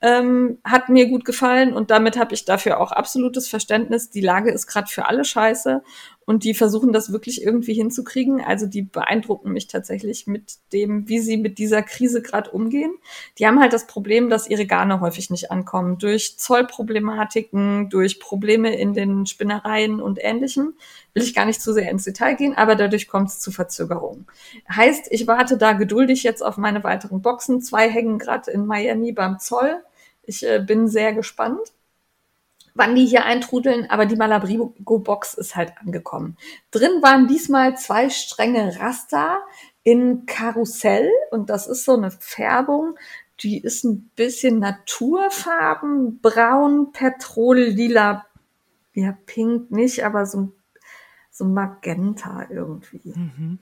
[0.00, 4.10] ähm, hat mir gut gefallen und damit habe ich dafür auch absolutes Verständnis.
[4.10, 5.82] Die Lage ist gerade für alle scheiße
[6.24, 8.40] und die versuchen das wirklich irgendwie hinzukriegen.
[8.40, 12.94] Also die beeindrucken mich tatsächlich mit dem, wie sie mit dieser Krise gerade umgehen.
[13.38, 15.98] Die haben halt das Problem, dass ihre Garne häufig nicht ankommen.
[15.98, 20.74] Durch Zollproblematiken, durch Probleme in den Spinnereien und ähnlichem.
[21.14, 24.26] Will ich gar nicht zu sehr ins Detail gehen, aber dadurch kommt es zu Verzögerungen.
[24.74, 27.60] Heißt, ich warte da geduldig jetzt auf meine weiteren Boxen.
[27.60, 29.82] Zwei hängen gerade in Miami beim Zoll.
[30.24, 31.60] Ich äh, bin sehr gespannt
[32.74, 36.36] wann die hier eintrudeln, aber die Malabrigo-Box ist halt angekommen.
[36.70, 39.40] Drin waren diesmal zwei Stränge Raster
[39.82, 42.96] in Karussell und das ist so eine Färbung,
[43.40, 48.24] die ist ein bisschen Naturfarben, braun, Petrol, lila,
[48.94, 50.52] ja, pink nicht, aber so,
[51.30, 53.12] so Magenta irgendwie.
[53.16, 53.58] Mhm.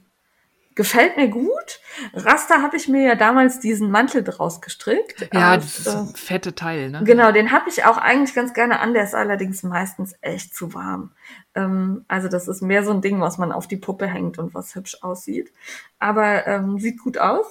[0.80, 1.78] Gefällt mir gut.
[2.14, 5.28] Raster habe ich mir ja damals diesen Mantel draus gestrickt.
[5.30, 7.04] Ja, aus, das ist ein äh, fette Teil, ne?
[7.04, 8.94] Genau, den habe ich auch eigentlich ganz gerne an.
[8.94, 11.12] Der ist allerdings meistens echt zu warm.
[11.54, 14.54] Ähm, also das ist mehr so ein Ding, was man auf die Puppe hängt und
[14.54, 15.52] was hübsch aussieht.
[15.98, 17.44] Aber ähm, sieht gut aus.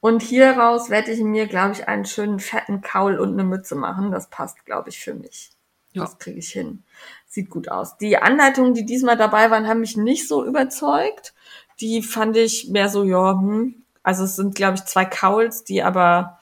[0.00, 4.10] Und hieraus werde ich mir, glaube ich, einen schönen fetten Kaul und eine Mütze machen.
[4.10, 5.50] Das passt, glaube ich, für mich.
[5.92, 6.02] Ja.
[6.02, 6.84] Das kriege ich hin.
[7.26, 7.96] Sieht gut aus.
[7.96, 11.32] Die Anleitungen, die diesmal dabei waren, haben mich nicht so überzeugt
[11.80, 13.82] die fand ich mehr so, ja, hm.
[14.02, 16.38] Also es sind, glaube ich, zwei Cowls, die aber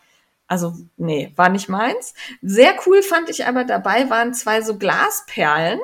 [0.46, 2.14] Also, nee, war nicht meins.
[2.42, 5.80] Sehr cool fand ich aber dabei waren zwei so Glasperlen,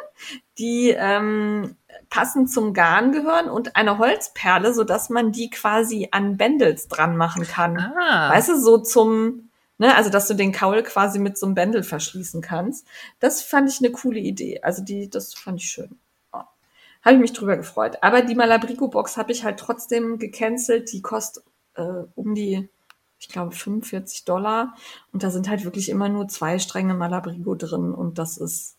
[0.58, 1.76] die ähm,
[2.10, 7.16] passend zum Garn gehören und eine Holzperle, so dass man die quasi an Bändels dran
[7.16, 7.78] machen kann.
[7.78, 8.30] Ah.
[8.30, 11.82] Weißt du, so zum, ne, also dass du den Kaul quasi mit so einem Bändel
[11.82, 12.86] verschließen kannst.
[13.20, 14.60] Das fand ich eine coole Idee.
[14.62, 15.98] Also die, das fand ich schön.
[17.02, 17.98] Habe ich mich drüber gefreut.
[18.02, 20.92] Aber die Malabrigo-Box habe ich halt trotzdem gecancelt.
[20.92, 21.44] Die kostet
[21.74, 22.68] äh, um die
[23.20, 24.74] ich glaube, 45 Dollar.
[25.12, 28.76] Und da sind halt wirklich immer nur zwei Stränge Malabrigo drin und das ist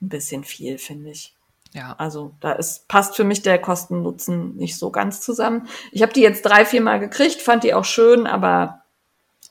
[0.00, 1.36] ein bisschen viel, finde ich.
[1.74, 1.94] Ja.
[1.98, 5.68] Also da ist, passt für mich der Kosten-Nutzen nicht so ganz zusammen.
[5.92, 8.82] Ich habe die jetzt drei, vier Mal gekriegt, fand die auch schön, aber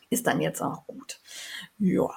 [0.09, 1.19] ist dann jetzt auch gut.
[1.77, 2.09] Ja.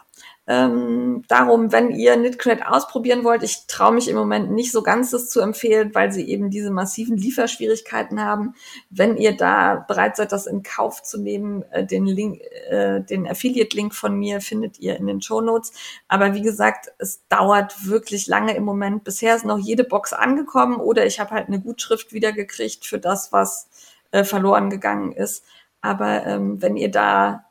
[0.49, 5.11] Ähm, darum, wenn ihr Knitcred ausprobieren wollt, ich traue mich im Moment nicht so ganz,
[5.11, 8.55] das zu empfehlen, weil sie eben diese massiven Lieferschwierigkeiten haben.
[8.89, 12.41] Wenn ihr da bereit seid, das in Kauf zu nehmen, äh, den Link,
[12.71, 15.73] äh, den Affiliate-Link von mir findet ihr in den Show Notes.
[16.07, 19.03] Aber wie gesagt, es dauert wirklich lange im Moment.
[19.03, 23.33] Bisher ist noch jede Box angekommen oder ich habe halt eine Gutschrift wiedergekriegt für das,
[23.33, 23.69] was
[24.13, 25.45] äh, verloren gegangen ist.
[25.81, 27.46] Aber ähm, wenn ihr da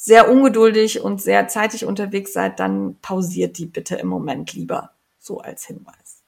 [0.00, 4.92] sehr ungeduldig und sehr zeitig unterwegs seid, dann pausiert die bitte im Moment lieber.
[5.18, 6.22] So als Hinweis.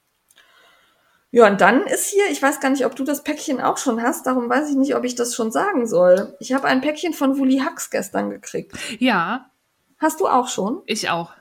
[1.31, 4.01] Ja, und dann ist hier, ich weiß gar nicht, ob du das Päckchen auch schon
[4.03, 6.35] hast, darum weiß ich nicht, ob ich das schon sagen soll.
[6.41, 8.73] Ich habe ein Päckchen von Wuli Hux gestern gekriegt.
[8.99, 9.49] Ja.
[9.99, 10.81] Hast du auch schon?
[10.85, 11.31] Ich auch.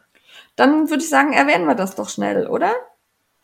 [0.54, 2.72] Dann würde ich sagen, erwähnen wir das doch schnell, oder?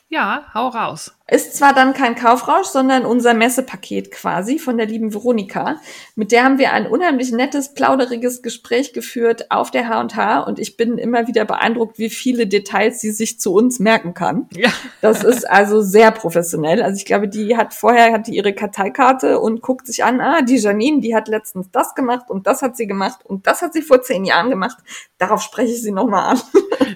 [0.08, 1.15] Ja, hau raus.
[1.28, 5.80] Ist zwar dann kein Kaufrausch, sondern unser Messepaket quasi von der lieben Veronika.
[6.14, 10.76] Mit der haben wir ein unheimlich nettes, plauderiges Gespräch geführt auf der H&H und ich
[10.76, 14.46] bin immer wieder beeindruckt, wie viele Details sie sich zu uns merken kann.
[14.52, 14.68] Ja.
[15.00, 16.80] Das ist also sehr professionell.
[16.80, 20.42] Also ich glaube, die hat vorher hat die ihre Karteikarte und guckt sich an, ah,
[20.42, 23.72] die Janine, die hat letztens das gemacht und das hat sie gemacht und das hat
[23.72, 24.78] sie vor zehn Jahren gemacht.
[25.18, 26.40] Darauf spreche ich sie nochmal an.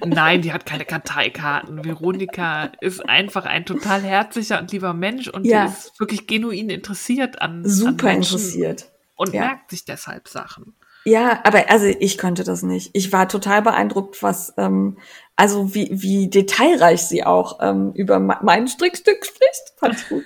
[0.06, 1.84] Nein, die hat keine Karteikarten.
[1.84, 5.66] Veronika ist einfach ein total herzlicher herzlicher und lieber Mensch und ja.
[5.66, 9.42] ist wirklich genuin interessiert an super an interessiert und ja.
[9.42, 10.74] merkt sich deshalb Sachen.
[11.06, 12.90] Ja, aber also ich konnte das nicht.
[12.92, 14.98] Ich war total beeindruckt, was ähm,
[15.34, 19.74] also wie wie detailreich sie auch ähm, über mein Strickstück spricht.
[19.78, 20.24] Fand ich gut,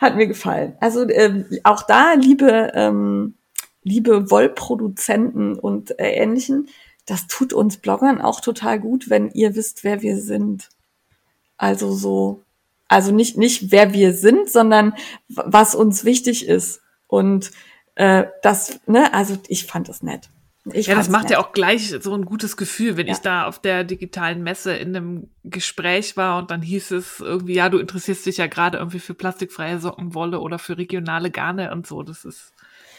[0.00, 0.76] hat mir gefallen.
[0.80, 3.34] Also ähm, auch da liebe ähm,
[3.82, 6.68] liebe Wollproduzenten und äh, Ähnlichen,
[7.06, 10.68] das tut uns Bloggern auch total gut, wenn ihr wisst, wer wir sind.
[11.56, 12.42] Also so
[12.90, 14.94] also nicht, nicht wer wir sind, sondern
[15.28, 16.82] was uns wichtig ist.
[17.06, 17.52] Und
[17.94, 20.28] äh, das, ne, also ich fand das nett.
[20.72, 21.32] Ich ja, das macht nett.
[21.32, 23.12] ja auch gleich so ein gutes Gefühl, wenn ja.
[23.12, 27.54] ich da auf der digitalen Messe in einem Gespräch war und dann hieß es irgendwie,
[27.54, 31.86] ja, du interessierst dich ja gerade irgendwie für plastikfreie Sockenwolle oder für regionale Garne und
[31.86, 32.02] so.
[32.02, 32.52] Das ist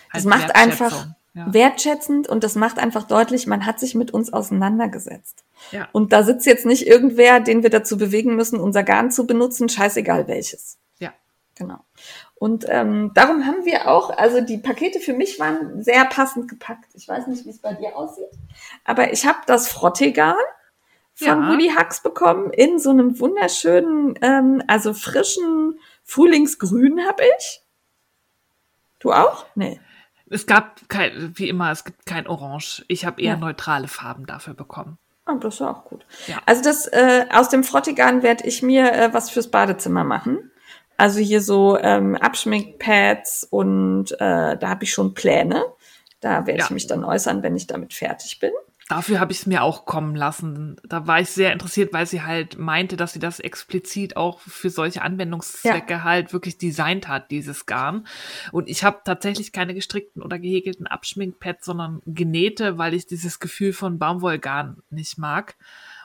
[0.10, 1.54] halt das macht einfach ja.
[1.54, 5.44] wertschätzend und das macht einfach deutlich, man hat sich mit uns auseinandergesetzt.
[5.72, 5.88] Ja.
[5.92, 9.70] Und da sitzt jetzt nicht irgendwer, den wir dazu bewegen müssen, unser Garn zu benutzen,
[9.70, 10.78] scheißegal welches.
[11.00, 11.14] Ja.
[11.56, 11.80] Genau.
[12.36, 16.90] Und ähm, darum haben wir auch, also die Pakete für mich waren sehr passend gepackt.
[16.96, 18.32] Ich weiß nicht, wie es bei dir aussieht,
[18.84, 20.36] aber ich habe das Frottegarn
[21.14, 21.50] von ja.
[21.50, 27.64] Woody Hux bekommen in so einem wunderschönen, ähm, also frischen Frühlingsgrün habe ich.
[29.00, 29.46] Du auch?
[29.56, 29.80] Nee.
[30.32, 32.86] Es gab kein, wie immer, es gibt kein Orange.
[32.88, 33.38] Ich habe eher ja.
[33.38, 34.98] neutrale Farben dafür bekommen.
[35.26, 36.06] Ah, das ist auch gut.
[36.28, 36.42] Ja.
[36.46, 40.52] Also das äh, aus dem Frottigan werde ich mir äh, was fürs Badezimmer machen.
[40.98, 45.64] Also hier so ähm, Abschminkpads und äh, da habe ich schon Pläne.
[46.22, 46.66] Da werde ja.
[46.66, 48.52] ich mich dann äußern, wenn ich damit fertig bin.
[48.92, 50.76] Dafür habe ich es mir auch kommen lassen.
[50.84, 54.70] Da war ich sehr interessiert, weil sie halt meinte, dass sie das explizit auch für
[54.70, 56.04] solche Anwendungszwecke ja.
[56.04, 58.06] halt wirklich designt hat, dieses Garn.
[58.52, 63.72] Und ich habe tatsächlich keine gestrickten oder gehäkelten Abschminkpads, sondern genähte, weil ich dieses Gefühl
[63.72, 65.56] von Baumwollgarn nicht mag.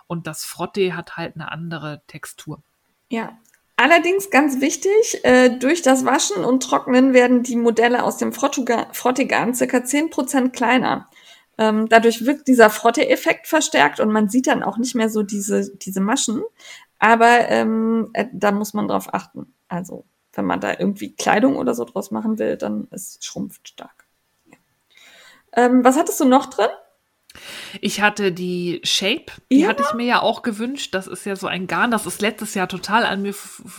[0.06, 2.62] Und das Frotte hat halt eine andere Textur.
[3.08, 3.36] Ja,
[3.78, 9.54] Allerdings ganz wichtig, äh, durch das Waschen und Trocknen werden die Modelle aus dem Frottegarn
[9.54, 11.08] circa zehn Prozent kleiner.
[11.58, 15.74] Ähm, dadurch wirkt dieser Frotte-Effekt verstärkt und man sieht dann auch nicht mehr so diese,
[15.76, 16.42] diese Maschen.
[16.98, 19.54] Aber ähm, äh, da muss man drauf achten.
[19.68, 24.06] Also, wenn man da irgendwie Kleidung oder so draus machen will, dann ist schrumpft stark.
[24.46, 24.56] Ja.
[25.52, 26.68] Ähm, was hattest du noch drin?
[27.80, 29.68] Ich hatte die Shape, die ja.
[29.68, 30.94] hatte ich mir ja auch gewünscht.
[30.94, 33.34] Das ist ja so ein Garn, das ist letztes Jahr total an mir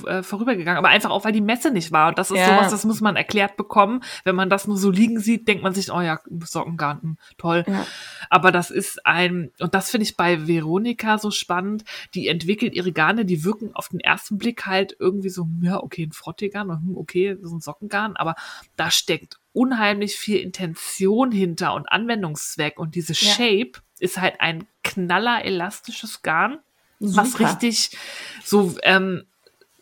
[0.05, 2.09] äh, vorübergegangen, aber einfach auch, weil die Messe nicht war.
[2.09, 2.47] Und das ist ja.
[2.47, 4.03] sowas, das muss man erklärt bekommen.
[4.23, 7.63] Wenn man das nur so liegen sieht, denkt man sich, oh ja, Sockengarn, toll.
[7.67, 7.85] Ja.
[8.29, 11.83] Aber das ist ein, und das finde ich bei Veronika so spannend,
[12.13, 16.03] die entwickelt ihre Garne, die wirken auf den ersten Blick halt irgendwie so, ja, okay,
[16.03, 18.35] ein Frottegarn, hm, okay, so ein Sockengarn, aber
[18.75, 22.79] da steckt unheimlich viel Intention hinter und Anwendungszweck.
[22.79, 23.31] Und diese ja.
[23.31, 26.59] Shape ist halt ein knaller elastisches Garn,
[26.99, 27.23] Super.
[27.23, 27.97] was richtig
[28.43, 29.23] so ähm,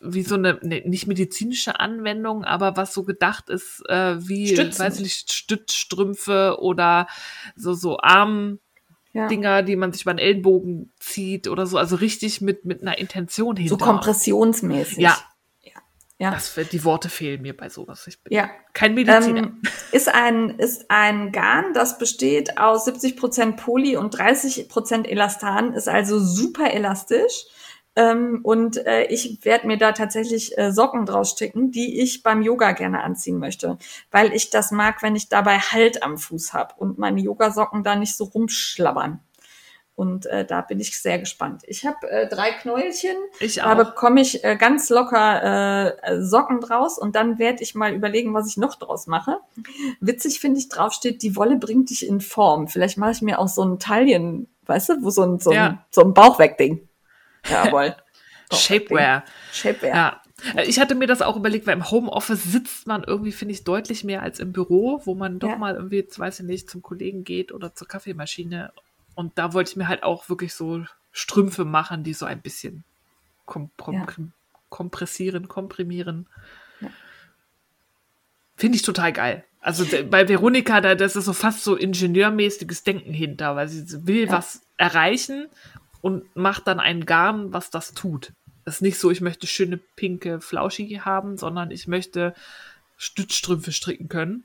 [0.00, 4.78] wie so eine ne, nicht medizinische Anwendung, aber was so gedacht ist, äh, wie Stützen.
[4.78, 7.06] weiß nicht Stützstrümpfe oder
[7.54, 8.58] so so Arm
[9.12, 9.28] ja.
[9.28, 12.96] Dinger, die man sich über den Ellenbogen zieht oder so, also richtig mit mit einer
[12.96, 13.70] Intention hinter.
[13.70, 14.98] So kompressionsmäßig.
[14.98, 15.18] Ja,
[16.18, 16.30] ja.
[16.30, 18.06] Das, die Worte fehlen mir bei sowas.
[18.06, 18.48] Ich bin ja.
[18.72, 19.38] kein Mediziner.
[19.38, 19.62] Ähm,
[19.92, 25.74] ist, ein, ist ein Garn, das besteht aus 70 Prozent Poly und 30 Prozent Elastan,
[25.74, 27.44] ist also super elastisch.
[27.96, 32.42] Ähm, und äh, ich werde mir da tatsächlich äh, Socken draus sticken, die ich beim
[32.42, 33.78] Yoga gerne anziehen möchte.
[34.10, 37.96] Weil ich das mag, wenn ich dabei Halt am Fuß habe und meine Yogasocken da
[37.96, 39.20] nicht so rumschlabbern.
[39.96, 41.62] Und äh, da bin ich sehr gespannt.
[41.66, 43.16] Ich habe äh, drei Knäuelchen.
[43.40, 43.74] Ich auch.
[43.74, 48.34] Da bekomme ich äh, ganz locker äh, Socken draus und dann werde ich mal überlegen,
[48.34, 49.38] was ich noch draus mache.
[50.00, 52.68] Witzig finde ich, drauf steht, die Wolle bringt dich in Form.
[52.68, 55.56] Vielleicht mache ich mir auch so ein Taillen, weißt du, wo so ein, so ein,
[55.56, 55.86] ja.
[55.90, 56.86] so ein Bauchwegding.
[57.48, 57.96] Jawohl.
[58.52, 59.24] Shapewear.
[59.50, 59.96] Shapewear.
[59.96, 60.20] Ja.
[60.54, 63.64] Äh, ich hatte mir das auch überlegt, weil im Homeoffice sitzt man irgendwie, finde ich,
[63.64, 65.56] deutlich mehr als im Büro, wo man doch ja.
[65.56, 68.72] mal irgendwie, weiß ich nicht, zum Kollegen geht oder zur Kaffeemaschine
[69.16, 72.84] und da wollte ich mir halt auch wirklich so Strümpfe machen, die so ein bisschen
[73.88, 74.06] ja.
[74.68, 76.28] kompressieren, komprimieren.
[76.80, 76.90] Ja.
[78.56, 79.44] Finde ich total geil.
[79.60, 84.26] Also bei Veronika, da das ist so fast so ingenieurmäßiges Denken hinter, weil sie will
[84.26, 84.32] ja.
[84.32, 85.48] was erreichen
[86.02, 88.32] und macht dann ein Garn, was das tut.
[88.64, 92.34] Das ist nicht so, ich möchte schöne pinke Flauschi haben, sondern ich möchte
[92.98, 94.44] Stützstrümpfe stricken können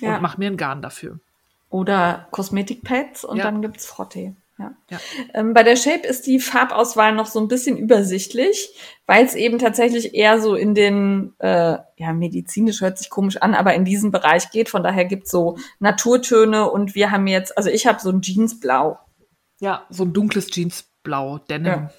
[0.00, 1.18] und mache mir ein Garn dafür.
[1.74, 3.42] Oder Kosmetikpads und ja.
[3.42, 4.36] dann gibt's Frottee.
[4.60, 4.76] Ja.
[4.90, 5.00] ja.
[5.34, 9.58] Ähm, bei der Shape ist die Farbauswahl noch so ein bisschen übersichtlich, weil es eben
[9.58, 14.12] tatsächlich eher so in den, äh, ja, medizinisch hört sich komisch an, aber in diesen
[14.12, 14.68] Bereich geht.
[14.68, 18.96] Von daher gibt's so Naturtöne und wir haben jetzt, also ich habe so ein Jeansblau.
[19.58, 21.66] Ja, so ein dunkles Jeansblau, Denim.
[21.66, 21.90] Ja,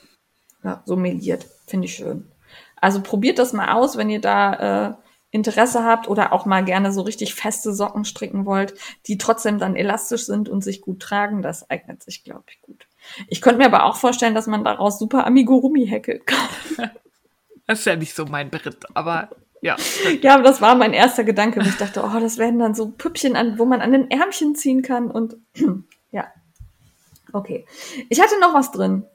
[0.64, 1.48] ja so meliert.
[1.68, 2.32] Finde ich schön.
[2.80, 4.54] Also probiert das mal aus, wenn ihr da
[4.92, 4.94] äh,
[5.36, 8.74] Interesse habt oder auch mal gerne so richtig feste Socken stricken wollt,
[9.06, 12.88] die trotzdem dann elastisch sind und sich gut tragen, das eignet sich, glaube ich, gut.
[13.28, 16.90] Ich könnte mir aber auch vorstellen, dass man daraus super Amigurumi häkeln kann.
[17.68, 19.30] Das ist ja nicht so mein Beritt, aber
[19.60, 19.76] ja.
[20.22, 21.62] Ja, aber das war mein erster Gedanke.
[21.62, 24.84] Ich dachte, oh, das werden dann so Püppchen, an, wo man an den Ärmchen ziehen
[24.84, 25.38] kann und
[26.12, 26.28] ja.
[27.34, 27.66] Okay.
[28.10, 29.08] Ich hatte noch was drin.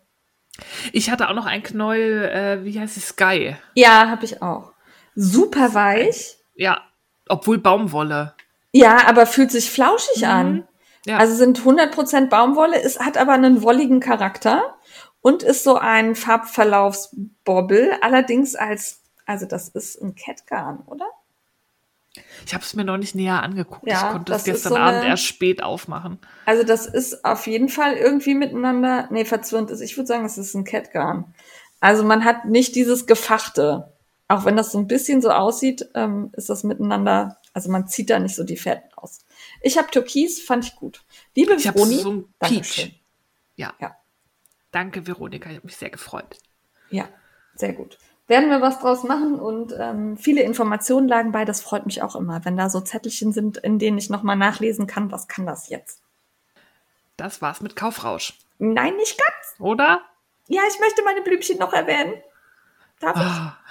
[0.92, 3.54] Ich hatte auch noch ein Knäuel, äh, wie heißt es, Sky.
[3.76, 4.72] Ja, habe ich auch
[5.20, 6.38] super weich.
[6.54, 6.80] Ja,
[7.28, 8.34] obwohl Baumwolle.
[8.72, 10.28] Ja, aber fühlt sich flauschig mhm.
[10.28, 10.68] an.
[11.06, 11.18] Ja.
[11.18, 14.76] Also sind 100% Baumwolle, es hat aber einen wolligen Charakter
[15.22, 21.06] und ist so ein Farbverlaufsbobbel, allerdings als, also das ist ein Catgarn, oder?
[22.44, 23.86] Ich habe es mir noch nicht näher angeguckt.
[23.86, 26.18] Ja, ich konnte es gestern so eine, Abend erst spät aufmachen.
[26.44, 29.80] Also das ist auf jeden Fall irgendwie miteinander, nee, verzwirnt ist.
[29.80, 31.32] Ich würde sagen, es ist ein Catgarn.
[31.78, 33.89] Also man hat nicht dieses Gefachte
[34.30, 38.10] auch wenn das so ein bisschen so aussieht, ähm, ist das miteinander, also man zieht
[38.10, 39.24] da nicht so die Fäden aus.
[39.60, 41.02] Ich habe Türkis, fand ich gut.
[41.34, 43.02] Liebe ich Veroni, so ein Peach.
[43.56, 43.74] Ja.
[43.80, 43.96] ja.
[44.70, 46.38] Danke, Veronika, ich habe mich sehr gefreut.
[46.90, 47.08] Ja,
[47.56, 47.98] sehr gut.
[48.28, 52.14] Werden wir was draus machen und ähm, viele Informationen lagen bei, das freut mich auch
[52.14, 55.68] immer, wenn da so Zettelchen sind, in denen ich nochmal nachlesen kann, was kann das
[55.68, 56.02] jetzt.
[57.16, 58.38] Das war's mit Kaufrausch.
[58.58, 59.58] Nein, nicht ganz.
[59.58, 60.02] Oder?
[60.46, 62.14] Ja, ich möchte meine Blümchen noch erwähnen.
[63.00, 63.22] Darf ich?
[63.22, 63.70] Oh,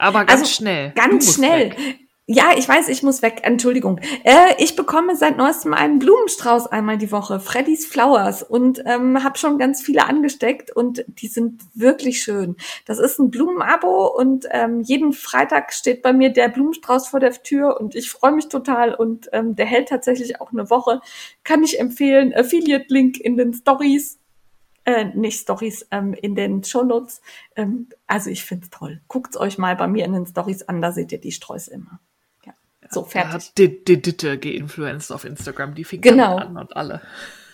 [0.00, 0.92] aber ganz also, schnell.
[0.94, 1.70] Ganz schnell.
[1.70, 2.00] Weg.
[2.32, 3.40] Ja, ich weiß, ich muss weg.
[3.42, 3.98] Entschuldigung.
[4.22, 9.36] Äh, ich bekomme seit neuestem einen Blumenstrauß einmal die Woche, Freddy's Flowers, und ähm, habe
[9.36, 12.54] schon ganz viele angesteckt und die sind wirklich schön.
[12.86, 17.32] Das ist ein Blumenabo und ähm, jeden Freitag steht bei mir der Blumenstrauß vor der
[17.32, 21.00] Tür und ich freue mich total und ähm, der hält tatsächlich auch eine Woche.
[21.42, 22.32] Kann ich empfehlen.
[22.32, 24.19] Affiliate-Link in den Stories
[24.96, 27.20] äh, nicht Stories ähm, in den Shownotes.
[27.56, 29.00] Ähm, also ich finde es toll.
[29.08, 32.00] Guckt euch mal bei mir in den Stories an, da seht ihr die Sträuße immer.
[32.44, 32.52] Ja.
[32.88, 33.32] So, fertig.
[33.32, 36.36] hat die, die Ditte geinfluenced auf Instagram, die fing genau.
[36.36, 37.00] an und alle.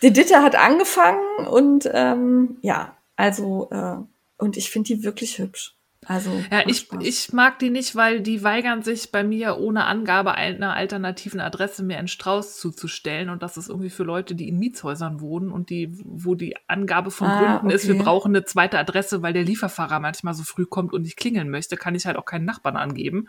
[0.03, 3.97] Die Ditte hat angefangen und ähm, ja, also äh,
[4.39, 5.76] und ich finde die wirklich hübsch.
[6.05, 10.35] Also ja, ich, ich mag die nicht, weil die weigern sich bei mir ohne Angabe
[10.35, 14.59] einer alternativen Adresse mir einen Strauß zuzustellen und das ist irgendwie für Leute, die in
[14.59, 17.75] Mietshäusern wohnen und die, wo die Angabe von ah, Gründen okay.
[17.75, 21.17] ist, wir brauchen eine zweite Adresse, weil der Lieferfahrer manchmal so früh kommt und nicht
[21.17, 23.29] klingeln möchte, kann ich halt auch keinen Nachbarn angeben.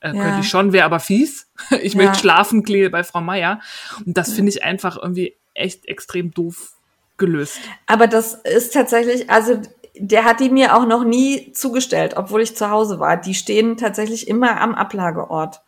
[0.00, 0.22] Äh, ja.
[0.22, 1.50] Könnte ich schon, wäre aber fies.
[1.82, 2.02] Ich ja.
[2.02, 3.60] möchte schlafen, klingel bei Frau Meier.
[4.04, 6.72] Und das finde ich einfach irgendwie echt extrem doof
[7.16, 7.60] gelöst.
[7.86, 9.60] Aber das ist tatsächlich, also
[10.00, 13.16] der hat die mir auch noch nie zugestellt, obwohl ich zu Hause war.
[13.16, 15.60] Die stehen tatsächlich immer am Ablageort.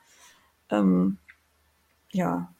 [0.70, 1.18] Ähm,
[2.12, 2.52] ja,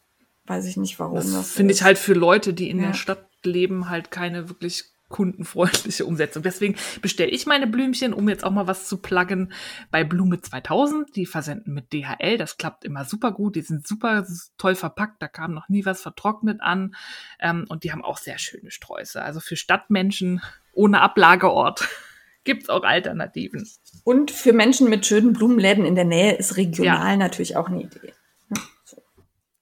[0.46, 2.88] weiß ich nicht, warum das, das finde ich halt für Leute, die in ja.
[2.88, 6.42] der Stadt leben, halt keine wirklich kundenfreundliche Umsetzung.
[6.42, 9.52] Deswegen bestelle ich meine Blümchen, um jetzt auch mal was zu pluggen,
[9.90, 11.14] bei Blume 2000.
[11.14, 12.38] Die versenden mit DHL.
[12.38, 13.56] Das klappt immer super gut.
[13.56, 14.24] Die sind super
[14.56, 15.20] toll verpackt.
[15.20, 16.94] Da kam noch nie was vertrocknet an.
[17.38, 19.20] Ähm, und die haben auch sehr schöne Sträuße.
[19.20, 20.40] Also für Stadtmenschen
[20.72, 21.86] ohne Ablageort
[22.44, 23.68] gibt's auch Alternativen.
[24.04, 27.16] Und für Menschen mit schönen Blumenläden in der Nähe ist regional ja.
[27.16, 28.14] natürlich auch eine Idee.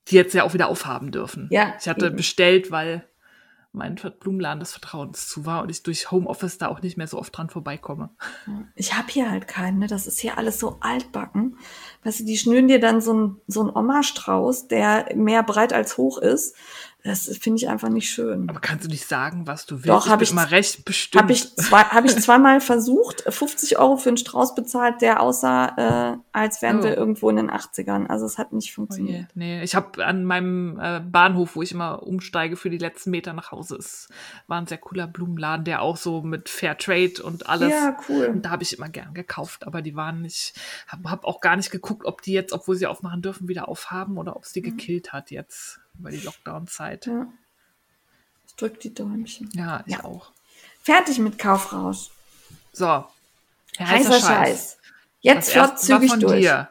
[0.09, 1.49] Die jetzt ja auch wieder aufhaben dürfen.
[1.51, 1.74] Ja.
[1.78, 2.16] Ich hatte eben.
[2.16, 3.07] bestellt, weil
[3.73, 7.19] mein Blumenladen des Vertrauens zu war und ich durch Homeoffice da auch nicht mehr so
[7.19, 8.11] oft dran vorbeikomme.
[8.75, 9.87] Ich habe hier halt keinen, ne?
[9.87, 11.59] das ist hier alles so altbacken.
[12.03, 15.97] Weißt du, die schnüren dir dann so ein, so ein Oma-Strauß, der mehr breit als
[15.97, 16.57] hoch ist
[17.09, 18.48] das finde ich einfach nicht schön.
[18.48, 19.88] Aber kannst du nicht sagen, was du willst?
[19.88, 21.22] Doch, habe ich, immer recht bestimmt.
[21.22, 26.12] Habe ich, zwei, hab ich zweimal versucht, 50 Euro für einen Strauß bezahlt, der aussah,
[26.12, 26.82] äh, als wären oh.
[26.84, 28.06] wir irgendwo in den 80ern.
[28.06, 29.26] Also es hat nicht funktioniert.
[29.30, 33.11] Oh nee, ich habe an meinem äh, Bahnhof, wo ich immer umsteige für die letzten
[33.11, 34.09] Meter nach Hause, es
[34.46, 37.70] war ein sehr cooler Blumenladen, der auch so mit Fair Trade und alles.
[37.70, 38.26] Ja, cool.
[38.26, 40.54] Und da habe ich immer gern gekauft, aber die waren nicht,
[40.86, 44.18] habe hab auch gar nicht geguckt, ob die jetzt, obwohl sie aufmachen dürfen, wieder aufhaben
[44.18, 44.76] oder ob es die mhm.
[44.76, 47.07] gekillt hat jetzt über die Lockdown-Zeit.
[47.07, 47.26] Ja.
[48.46, 49.51] Ich drück die Däumchen.
[49.53, 50.05] Ja, ich ja.
[50.05, 50.32] auch.
[50.82, 52.11] Fertig mit Kaufrausch.
[52.72, 53.05] So.
[53.78, 54.26] Heißer, Heißer Scheiß.
[54.26, 54.78] Scheiß.
[55.20, 56.40] Jetzt flott zügig durch.
[56.40, 56.68] Dir.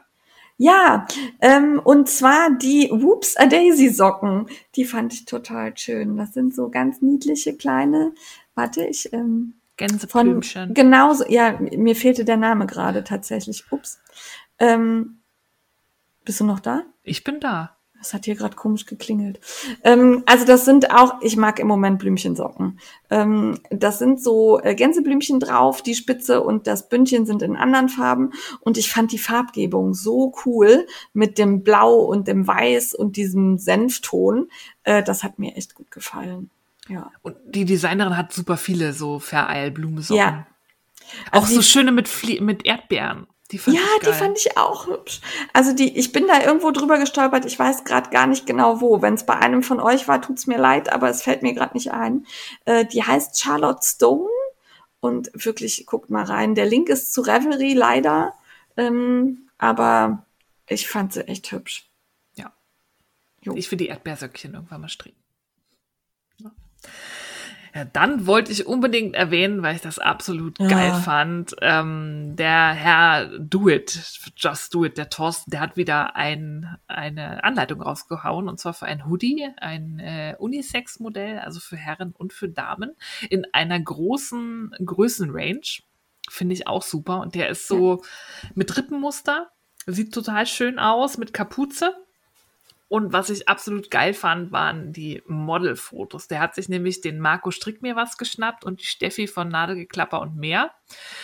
[0.60, 1.06] Ja,
[1.40, 4.48] ähm, und zwar die Whoops a Daisy Socken.
[4.74, 6.16] Die fand ich total schön.
[6.16, 8.12] Das sind so ganz niedliche kleine,
[8.56, 10.74] warte ich, ähm, Gänseblümchen.
[10.74, 13.70] Genauso, ja, mir fehlte der Name gerade tatsächlich.
[13.70, 14.00] Ups.
[14.58, 15.20] Ähm,
[16.24, 16.82] bist du noch da?
[17.04, 17.77] Ich bin da.
[17.98, 19.40] Das hat hier gerade komisch geklingelt.
[19.82, 22.78] Ähm, also das sind auch, ich mag im Moment Blümchensocken.
[23.10, 27.88] Ähm, das sind so äh, Gänseblümchen drauf, die Spitze und das Bündchen sind in anderen
[27.88, 28.32] Farben.
[28.60, 33.58] Und ich fand die Farbgebung so cool mit dem Blau und dem Weiß und diesem
[33.58, 34.48] Senfton.
[34.84, 36.50] Äh, das hat mir echt gut gefallen.
[36.88, 37.10] Ja.
[37.22, 40.18] Und die Designerin hat super viele so Vereilblumensocken.
[40.18, 40.46] Ja.
[41.30, 43.26] Also auch so schöne mit, Flie mit Erdbeeren.
[43.50, 45.20] Die fand ja, ich die fand ich auch hübsch.
[45.54, 47.46] Also die, ich bin da irgendwo drüber gestolpert.
[47.46, 49.00] Ich weiß gerade gar nicht genau wo.
[49.00, 51.74] Wenn es bei einem von euch war, tut's mir leid, aber es fällt mir gerade
[51.74, 52.26] nicht ein.
[52.66, 54.28] Äh, die heißt Charlotte Stone
[55.00, 56.54] und wirklich guckt mal rein.
[56.54, 58.34] Der Link ist zu Revelry leider,
[58.76, 60.26] ähm, aber
[60.66, 61.90] ich fand sie echt hübsch.
[62.34, 62.52] Ja.
[63.40, 63.54] Jo.
[63.56, 65.17] Ich will die Erdbeersöckchen irgendwann mal stricken.
[67.74, 67.84] Ja.
[67.84, 70.68] Dann wollte ich unbedingt erwähnen, weil ich das absolut ja.
[70.68, 71.54] geil fand.
[71.60, 73.98] Ähm, der Herr Do It,
[74.36, 78.86] Just Do It, der Thorsten, der hat wieder ein, eine Anleitung rausgehauen und zwar für
[78.86, 82.96] ein Hoodie, ein äh, Unisex-Modell, also für Herren und für Damen
[83.28, 85.82] in einer großen Größenrange.
[86.30, 87.20] Finde ich auch super.
[87.20, 88.02] Und der ist so
[88.54, 89.50] mit Rippenmuster,
[89.86, 91.94] sieht total schön aus, mit Kapuze
[92.88, 96.26] und was ich absolut geil fand, waren die Modelfotos.
[96.26, 100.20] Der hat sich nämlich den Marco Strick mir was geschnappt und die Steffi von Nadelgeklapper
[100.22, 100.70] und mehr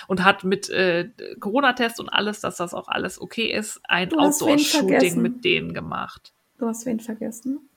[0.06, 1.08] und hat mit äh,
[1.40, 6.34] Corona-Test und alles, dass das auch alles okay ist, ein Outdoor-Shooting mit denen gemacht.
[6.58, 7.70] Du hast wen vergessen?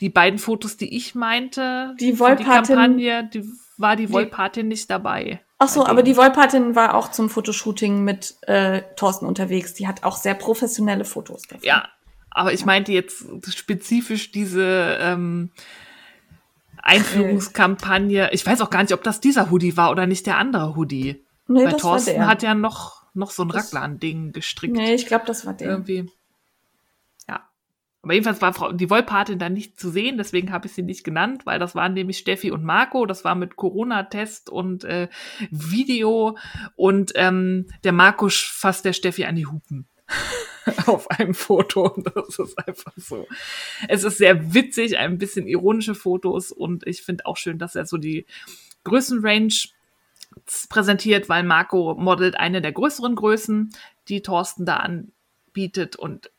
[0.00, 3.44] Die beiden Fotos, die ich meinte, die, die Kampagne, die
[3.78, 5.40] war die Wollpatin nicht dabei.
[5.58, 9.74] Ach so, aber die Wollpatin war auch zum Fotoshooting mit äh, Thorsten unterwegs.
[9.74, 11.64] Die hat auch sehr professionelle Fotos davon.
[11.64, 11.88] Ja,
[12.34, 15.50] aber ich meinte jetzt spezifisch diese ähm,
[16.82, 18.30] Einführungskampagne.
[18.32, 21.24] Ich weiß auch gar nicht, ob das dieser Hoodie war oder nicht der andere Hoodie.
[21.46, 24.74] Nee, Weil Thorsten hat ja noch, noch so ein Raglan-Ding gestrickt.
[24.74, 25.68] Nee, ich glaube, das war der.
[25.68, 26.10] Irgendwie.
[27.28, 27.48] Ja.
[28.02, 31.44] Aber jedenfalls war die Wollpatin da nicht zu sehen, deswegen habe ich sie nicht genannt,
[31.44, 33.06] weil das waren nämlich Steffi und Marco.
[33.06, 35.08] Das war mit Corona-Test und äh,
[35.50, 36.36] Video.
[36.74, 39.86] Und ähm, der Marco fasst der Steffi an die Hupen.
[40.86, 41.88] auf einem Foto.
[42.14, 43.26] Das ist einfach so.
[43.88, 47.86] Es ist sehr witzig, ein bisschen ironische Fotos und ich finde auch schön, dass er
[47.86, 48.26] so die
[48.84, 49.68] Größenrange
[50.68, 53.74] präsentiert, weil Marco modelt eine der größeren Größen,
[54.08, 56.30] die Thorsten da anbietet und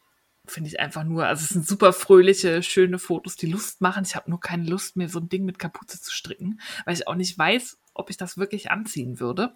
[0.46, 4.04] finde ich einfach nur, also es sind super fröhliche, schöne Fotos, die Lust machen.
[4.06, 7.08] Ich habe nur keine Lust mehr, so ein Ding mit Kapuze zu stricken, weil ich
[7.08, 9.56] auch nicht weiß, ob ich das wirklich anziehen würde.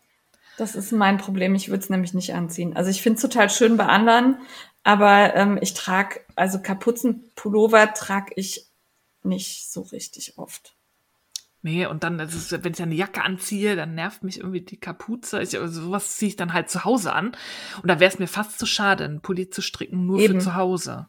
[0.57, 1.55] Das ist mein Problem.
[1.55, 2.75] Ich würde es nämlich nicht anziehen.
[2.75, 4.37] Also ich finde es total schön bei anderen,
[4.83, 8.65] aber ähm, ich trage, also Kapuzenpullover trage ich
[9.23, 10.75] nicht so richtig oft.
[11.61, 15.41] Nee, und dann, wenn ich eine Jacke anziehe, dann nervt mich irgendwie die Kapuze.
[15.41, 17.35] Ich, also sowas ziehe ich dann halt zu Hause an.
[17.81, 20.35] Und da wäre es mir fast zu schade, einen Pulli zu stricken, nur Eben.
[20.35, 21.07] für zu Hause.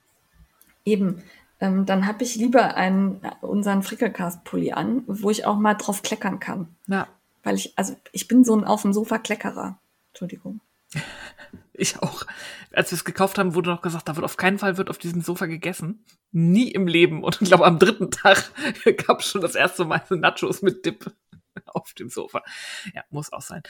[0.85, 1.23] Eben.
[1.61, 6.41] Ähm, dann habe ich lieber einen, unseren Frickelcast-Pulli an, wo ich auch mal drauf kleckern
[6.41, 6.69] kann.
[6.87, 7.09] Ja.
[7.49, 9.81] Weil ich, also ich bin so ein auf dem Sofa Kleckerer.
[10.11, 10.61] Entschuldigung.
[11.81, 12.25] Ich auch.
[12.73, 14.99] Als wir es gekauft haben, wurde noch gesagt, da wird auf keinen Fall wird auf
[14.99, 16.05] diesem Sofa gegessen.
[16.33, 17.23] Nie im Leben.
[17.23, 18.51] Und ich glaube, am dritten Tag
[19.07, 21.15] gab es schon das erste Mal Nachos mit Dip
[21.67, 22.43] auf dem Sofa.
[22.95, 23.63] Ja, muss auch sein.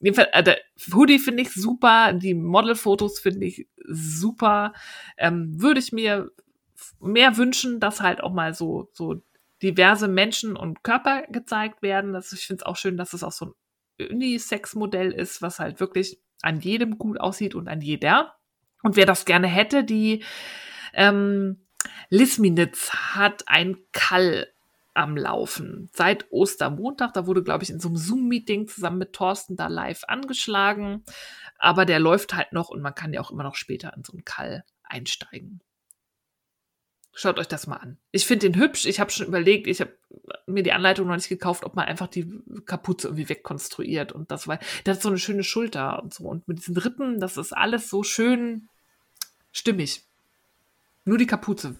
[0.00, 0.58] Jedenfalls, äh, der
[0.92, 4.74] Hoodie finde ich super, die Modelfotos finde ich super.
[5.16, 6.32] Ähm, Würde ich mir
[6.98, 9.22] mehr wünschen, dass halt auch mal so, so
[9.66, 12.12] diverse Menschen und Körper gezeigt werden.
[12.12, 15.80] Das, ich finde es auch schön, dass es auch so ein Unisex-Modell ist, was halt
[15.80, 18.36] wirklich an jedem gut aussieht und an jeder.
[18.82, 20.22] Und wer das gerne hätte, die
[20.92, 21.66] ähm,
[22.10, 24.48] Lisminitz hat ein Kall
[24.94, 25.90] am Laufen.
[25.92, 30.04] Seit Ostermontag, da wurde, glaube ich, in so einem Zoom-Meeting zusammen mit Thorsten da live
[30.06, 31.04] angeschlagen.
[31.58, 34.12] Aber der läuft halt noch und man kann ja auch immer noch später in so
[34.12, 35.60] einen Kall einsteigen.
[37.18, 37.96] Schaut euch das mal an.
[38.12, 38.84] Ich finde den hübsch.
[38.84, 39.90] Ich habe schon überlegt, ich habe
[40.46, 42.30] mir die Anleitung noch nicht gekauft, ob man einfach die
[42.66, 46.24] Kapuze irgendwie wegkonstruiert und das, weil der hat so eine schöne Schulter und so.
[46.24, 48.68] Und mit diesen Rippen, das ist alles so schön
[49.50, 50.04] stimmig.
[51.06, 51.76] Nur die Kapuze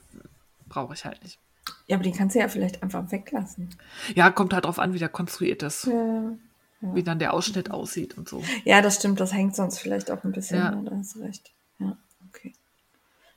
[0.70, 1.38] brauche ich halt nicht.
[1.86, 3.76] Ja, aber die kannst du ja vielleicht einfach weglassen.
[4.14, 5.84] Ja, kommt halt drauf an, wie der konstruiert ist.
[5.84, 6.32] Ja,
[6.80, 6.94] ja.
[6.94, 8.42] Wie dann der Ausschnitt aussieht und so.
[8.64, 9.20] Ja, das stimmt.
[9.20, 10.56] Das hängt sonst vielleicht auch ein bisschen.
[10.60, 10.70] Ja.
[10.70, 11.52] Da hast du recht.
[11.78, 12.54] Ja, okay.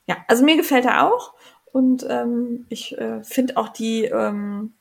[0.06, 1.34] Ja, also mir gefällt er auch.
[1.72, 4.74] Und ähm, ich äh, finde auch die, ähm,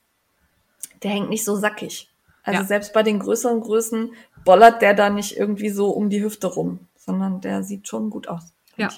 [1.03, 2.11] der hängt nicht so sackig.
[2.43, 2.67] Also ja.
[2.67, 4.15] selbst bei den größeren Größen
[4.45, 8.29] bollert der da nicht irgendwie so um die Hüfte rum, sondern der sieht schon gut
[8.29, 8.55] aus.
[8.77, 8.91] Ja.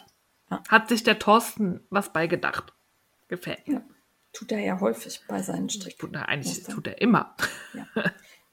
[0.50, 0.62] ja.
[0.68, 2.72] Hat sich der Thorsten was beigedacht.
[3.28, 3.74] Gefällt mir.
[3.74, 3.82] Ja.
[4.32, 6.10] Tut er ja häufig bei seinen Stricken.
[6.12, 7.34] Na, eigentlich tut er immer.
[7.74, 8.04] Ja.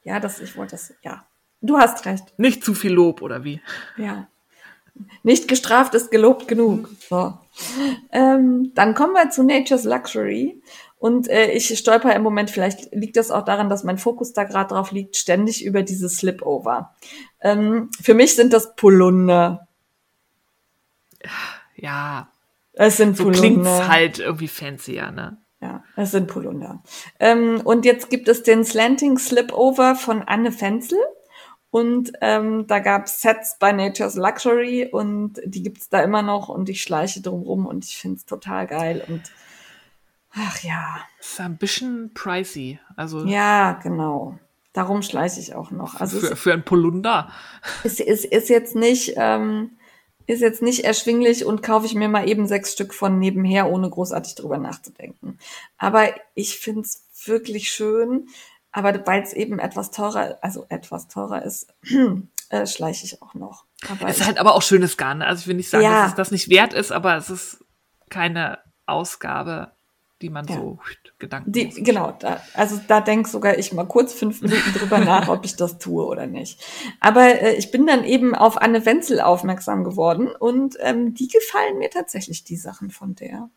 [0.02, 1.24] ja, das, ich wollte das, ja.
[1.60, 2.36] Du hast recht.
[2.36, 3.60] Nicht zu viel Lob, oder wie?
[3.96, 4.28] Ja.
[5.22, 6.90] Nicht gestraft ist gelobt genug.
[7.08, 7.34] So.
[8.12, 10.62] Ähm, dann kommen wir zu Nature's Luxury.
[10.98, 14.44] Und äh, ich stolper im Moment, vielleicht liegt das auch daran, dass mein Fokus da
[14.44, 16.94] gerade drauf liegt, ständig über diese Slipover.
[17.40, 19.68] Ähm, für mich sind das Polunder.
[21.76, 22.30] Ja.
[22.72, 23.40] Es sind so Polunder.
[23.40, 25.38] klingt's halt irgendwie fancier, ne?
[25.60, 26.82] Ja, es sind Polunder.
[27.18, 30.98] Ähm, und jetzt gibt es den Slanting Slipover von Anne Fenzel.
[31.70, 36.68] Und ähm, da gab's Sets bei Nature's Luxury und die gibt's da immer noch und
[36.68, 39.22] ich schleiche drum rum und ich find's total geil und
[40.32, 41.00] ach ja.
[41.20, 42.78] Ist ein bisschen pricey.
[42.96, 44.38] Also ja, genau.
[44.72, 46.00] Darum schleiche ich auch noch.
[46.00, 47.30] Also für, für ein Polunder.
[47.84, 49.72] Ist, ist, ist jetzt nicht ähm,
[50.28, 53.88] ist jetzt nicht erschwinglich und kaufe ich mir mal eben sechs Stück von nebenher, ohne
[53.88, 55.38] großartig drüber nachzudenken.
[55.78, 58.28] Aber ich find's wirklich schön.
[58.78, 61.74] Aber weil es eben etwas teurer, also etwas teurer ist,
[62.48, 63.64] äh, schleiche ich auch noch.
[63.90, 65.18] Aber es ist halt aber auch schönes Garn.
[65.18, 65.26] Ne?
[65.26, 66.02] Also ich will nicht sagen, ja.
[66.02, 67.64] dass es das nicht wert ist, aber es ist
[68.08, 69.72] keine Ausgabe,
[70.22, 70.54] die man ja.
[70.54, 70.78] so
[71.18, 71.50] Gedanken.
[71.50, 75.44] Die, genau, da, also da denk sogar ich mal kurz fünf Minuten drüber nach, ob
[75.44, 76.64] ich das tue oder nicht.
[77.00, 81.78] Aber äh, ich bin dann eben auf Anne Wenzel aufmerksam geworden und ähm, die gefallen
[81.78, 83.50] mir tatsächlich, die Sachen von der.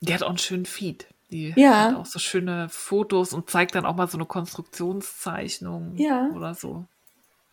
[0.00, 1.06] Die hat auch einen schönen Feed.
[1.32, 1.88] Die ja.
[1.88, 6.30] hat auch so schöne Fotos und zeigt dann auch mal so eine Konstruktionszeichnung ja.
[6.36, 6.84] oder so.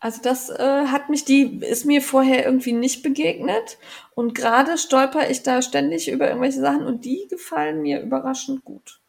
[0.00, 3.78] Also das äh, hat mich, die ist mir vorher irgendwie nicht begegnet
[4.14, 9.00] und gerade stolper ich da ständig über irgendwelche Sachen und die gefallen mir überraschend gut.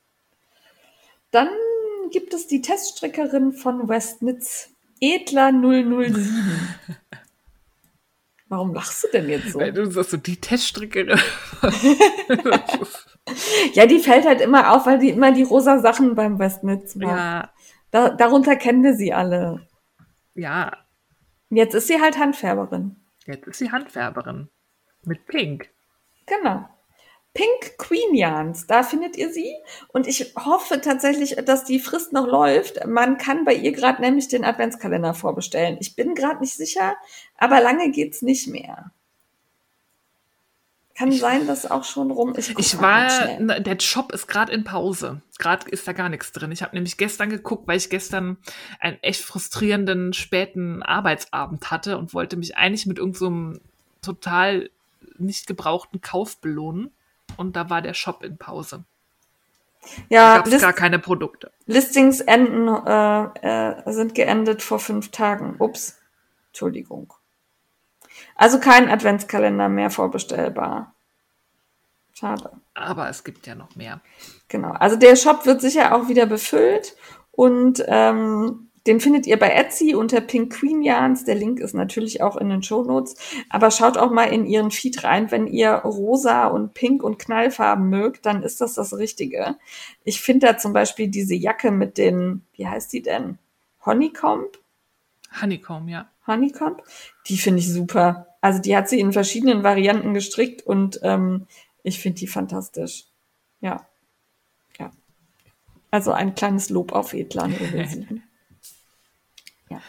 [1.31, 1.49] Dann
[2.11, 4.69] gibt es die Teststrickerin von Westnitz,
[4.99, 6.67] Edler 007.
[8.51, 9.61] Warum lachst du denn jetzt so?
[9.61, 11.17] Weil du sagst so, die Teststrickerin.
[13.71, 17.15] ja, die fällt halt immer auf, weil die immer die rosa Sachen beim Westnitz macht.
[17.15, 17.53] Ja.
[17.91, 19.65] Da, darunter kennen wir sie alle.
[20.35, 20.75] Ja.
[21.49, 22.97] Jetzt ist sie halt Handfärberin.
[23.25, 24.49] Jetzt ist sie Handfärberin.
[25.05, 25.69] Mit Pink.
[26.25, 26.67] Genau.
[27.33, 29.55] Pink Queen Yarns, da findet ihr sie.
[29.87, 32.85] Und ich hoffe tatsächlich, dass die Frist noch läuft.
[32.85, 35.77] Man kann bei ihr gerade nämlich den Adventskalender vorbestellen.
[35.79, 36.95] Ich bin gerade nicht sicher,
[37.37, 38.91] aber lange geht's nicht mehr.
[40.97, 42.49] Kann sein, dass auch schon rum ist.
[42.49, 43.09] Ich, ich war,
[43.39, 45.21] der Shop ist gerade in Pause.
[45.39, 46.51] Gerade ist da gar nichts drin.
[46.51, 48.37] Ich habe nämlich gestern geguckt, weil ich gestern
[48.79, 53.61] einen echt frustrierenden späten Arbeitsabend hatte und wollte mich eigentlich mit irgendeinem
[54.01, 54.69] so total
[55.17, 56.91] nicht gebrauchten Kauf belohnen
[57.37, 58.83] und da war der Shop in Pause.
[60.09, 61.51] Ja, da gab gar keine Produkte.
[61.65, 65.55] Listings enden, äh, äh, sind geendet vor fünf Tagen.
[65.57, 65.99] Ups,
[66.49, 67.13] Entschuldigung.
[68.35, 70.93] Also kein Adventskalender mehr vorbestellbar.
[72.13, 72.51] Schade.
[72.75, 74.01] Aber es gibt ja noch mehr.
[74.47, 74.71] Genau.
[74.71, 76.95] Also der Shop wird sicher auch wieder befüllt
[77.31, 81.23] und ähm, den findet ihr bei Etsy unter Pink Queen Yarns.
[81.23, 83.15] Der Link ist natürlich auch in den Show Notes.
[83.49, 85.29] Aber schaut auch mal in ihren Feed rein.
[85.29, 89.55] Wenn ihr rosa und pink und Knallfarben mögt, dann ist das das Richtige.
[90.03, 93.37] Ich finde da zum Beispiel diese Jacke mit den, wie heißt die denn?
[93.85, 94.57] Honeycomb?
[95.39, 96.09] Honeycomb, ja.
[96.25, 96.81] Honeycomb?
[97.27, 98.27] Die finde ich super.
[98.41, 101.45] Also die hat sie in verschiedenen Varianten gestrickt und ähm,
[101.83, 103.05] ich finde die fantastisch.
[103.59, 103.85] Ja.
[104.79, 104.89] Ja.
[105.91, 107.53] Also ein kleines Lob auf Edlan.
[109.71, 109.81] ja.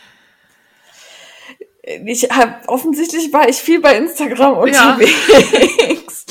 [2.05, 6.27] Ich hab, offensichtlich war ich viel bei Instagram unterwegs.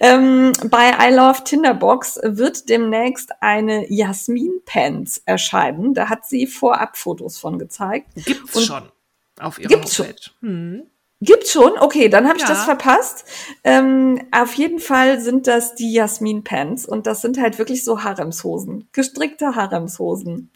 [0.14, 5.94] ähm, bei I Love Tinderbox wird demnächst eine Jasmin Pants erscheinen.
[5.94, 8.08] Da hat sie vorab Fotos von gezeigt.
[8.14, 8.92] Gibt's Und schon
[9.38, 10.16] auf ihrer gibt's Homepage.
[10.20, 10.48] Schon.
[10.48, 10.82] Hm.
[11.22, 11.78] Gibt's schon?
[11.78, 12.48] Okay, dann habe ich ja.
[12.48, 13.24] das verpasst.
[13.62, 18.02] Ähm, auf jeden Fall sind das die Jasmin Pants und das sind halt wirklich so
[18.02, 20.50] Haremshosen, gestrickte Haremshosen.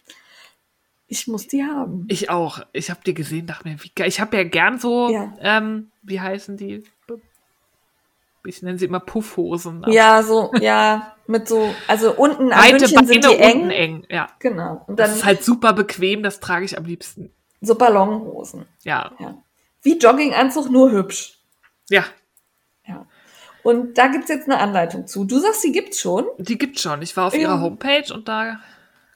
[1.07, 2.05] Ich muss die haben.
[2.09, 2.61] Ich auch.
[2.73, 4.07] Ich habe die gesehen, dachte mir, wie geil.
[4.07, 5.33] Ich habe ja gern so, ja.
[5.39, 6.83] Ähm, wie heißen die?
[8.47, 9.83] Ich nenne sie immer Puffhosen.
[9.87, 13.69] Ja, so, ja, mit so, also unten am Weite Beine sind die eng.
[13.71, 14.05] eng.
[14.09, 14.27] Ja.
[14.39, 14.83] Genau.
[14.87, 17.31] Und dann, das ist halt super bequem, das trage ich am liebsten.
[17.61, 18.65] So Ballonhosen.
[18.83, 19.11] Ja.
[19.19, 19.35] ja.
[19.81, 21.39] Wie Jogginganzug, nur hübsch.
[21.89, 22.05] Ja.
[22.87, 23.07] Ja.
[23.63, 25.25] Und da gibt's jetzt eine Anleitung zu.
[25.25, 26.25] Du sagst, sie gibt's schon?
[26.37, 27.01] Die gibt's schon.
[27.01, 27.41] Ich war auf ja.
[27.41, 28.59] ihrer Homepage und da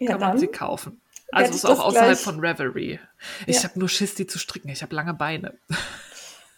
[0.05, 0.99] kann man sie kaufen.
[1.31, 2.99] Also ist auch außerhalb von Reverie.
[3.45, 3.63] Ich ja.
[3.63, 4.69] habe nur Schiss, die zu stricken.
[4.69, 5.57] Ich habe lange Beine.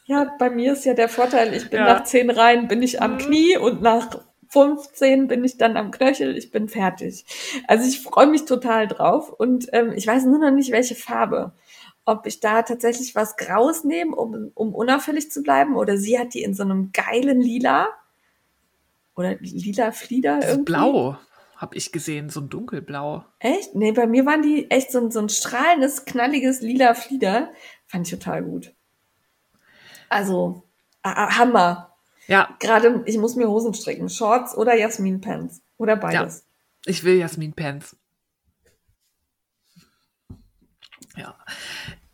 [0.06, 1.86] Ja, bei mir ist ja der Vorteil, ich bin ja.
[1.86, 3.18] nach zehn Reihen bin ich am mhm.
[3.20, 4.20] Knie und nach
[4.50, 7.24] 15 bin ich dann am Knöchel, ich bin fertig.
[7.68, 11.54] Also ich freue mich total drauf und ähm, ich weiß nur noch nicht, welche Farbe.
[12.04, 16.34] Ob ich da tatsächlich was Graues nehme, um, um unauffällig zu bleiben, oder sie hat
[16.34, 17.88] die in so einem geilen Lila.
[19.16, 20.66] Oder lila Flieder irgendwie.
[20.66, 21.18] Blau
[21.62, 23.24] habe ich gesehen, so ein dunkelblau.
[23.38, 23.76] Echt?
[23.76, 27.52] Nee, bei mir waren die echt so ein, so ein strahlendes, knalliges lila Flieder.
[27.86, 28.74] Fand ich total gut.
[30.10, 30.64] Also,
[31.04, 31.96] Hammer.
[32.28, 32.58] Ja.
[32.60, 34.10] Gerade, ich muss mir Hosen stricken.
[34.10, 35.62] Shorts oder Jasmin Pants.
[35.78, 36.46] Oder beides.
[36.86, 37.96] Ja, ich will Jasmin Pants.
[41.16, 41.38] Ja.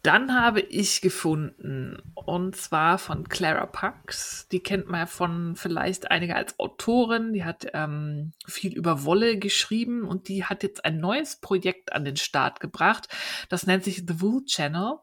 [0.07, 4.47] Dann habe ich gefunden, und zwar von Clara Pax.
[4.53, 7.33] Die kennt man von vielleicht einige als Autorin.
[7.33, 12.05] Die hat ähm, viel über Wolle geschrieben und die hat jetzt ein neues Projekt an
[12.05, 13.09] den Start gebracht.
[13.49, 14.99] Das nennt sich The Wool Channel.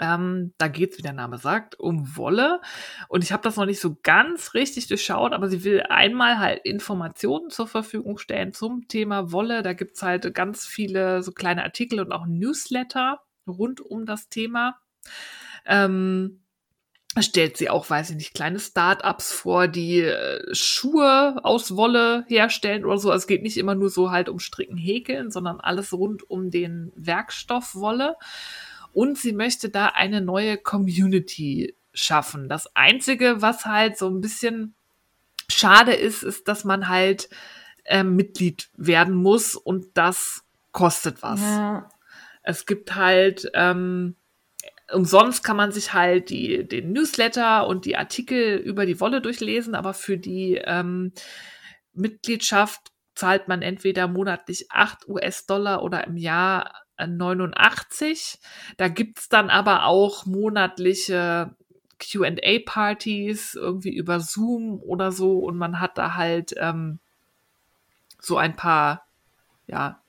[0.00, 2.60] Ähm, da geht es, wie der Name sagt, um Wolle.
[3.06, 6.64] Und ich habe das noch nicht so ganz richtig durchschaut, aber sie will einmal halt
[6.64, 9.62] Informationen zur Verfügung stellen zum Thema Wolle.
[9.62, 14.28] Da gibt es halt ganz viele so kleine Artikel und auch Newsletter rund um das
[14.28, 14.78] Thema.
[15.66, 16.40] Ähm,
[17.20, 22.84] stellt sie auch, weiß ich nicht, kleine Start-ups vor, die äh, Schuhe aus Wolle herstellen
[22.84, 23.10] oder so.
[23.10, 26.50] Also es geht nicht immer nur so halt um Stricken, Häkeln, sondern alles rund um
[26.50, 28.16] den Werkstoff Wolle.
[28.92, 32.48] Und sie möchte da eine neue Community schaffen.
[32.48, 34.74] Das Einzige, was halt so ein bisschen
[35.48, 37.28] schade ist, ist, dass man halt
[37.84, 41.40] äh, Mitglied werden muss und das kostet was.
[41.40, 41.88] Ja.
[42.44, 44.14] Es gibt halt ähm,
[44.92, 49.74] umsonst kann man sich halt die, den Newsletter und die Artikel über die Wolle durchlesen,
[49.74, 51.12] aber für die ähm,
[51.92, 58.38] Mitgliedschaft zahlt man entweder monatlich 8 US-Dollar oder im Jahr 89.
[58.76, 61.54] Da gibt's dann aber auch monatliche
[61.98, 66.98] QA-Partys irgendwie über Zoom oder so und man hat da halt ähm,
[68.20, 69.06] so ein paar
[69.66, 70.03] ja,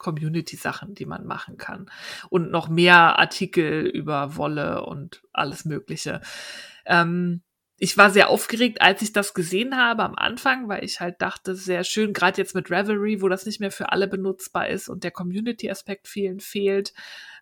[0.00, 1.88] Community-Sachen, die man machen kann.
[2.30, 6.20] Und noch mehr Artikel über Wolle und alles Mögliche.
[6.86, 7.42] Ähm,
[7.82, 11.54] ich war sehr aufgeregt, als ich das gesehen habe am Anfang, weil ich halt dachte,
[11.54, 15.02] sehr schön, gerade jetzt mit Revelry, wo das nicht mehr für alle benutzbar ist und
[15.02, 16.92] der Community-Aspekt vielen fehlt.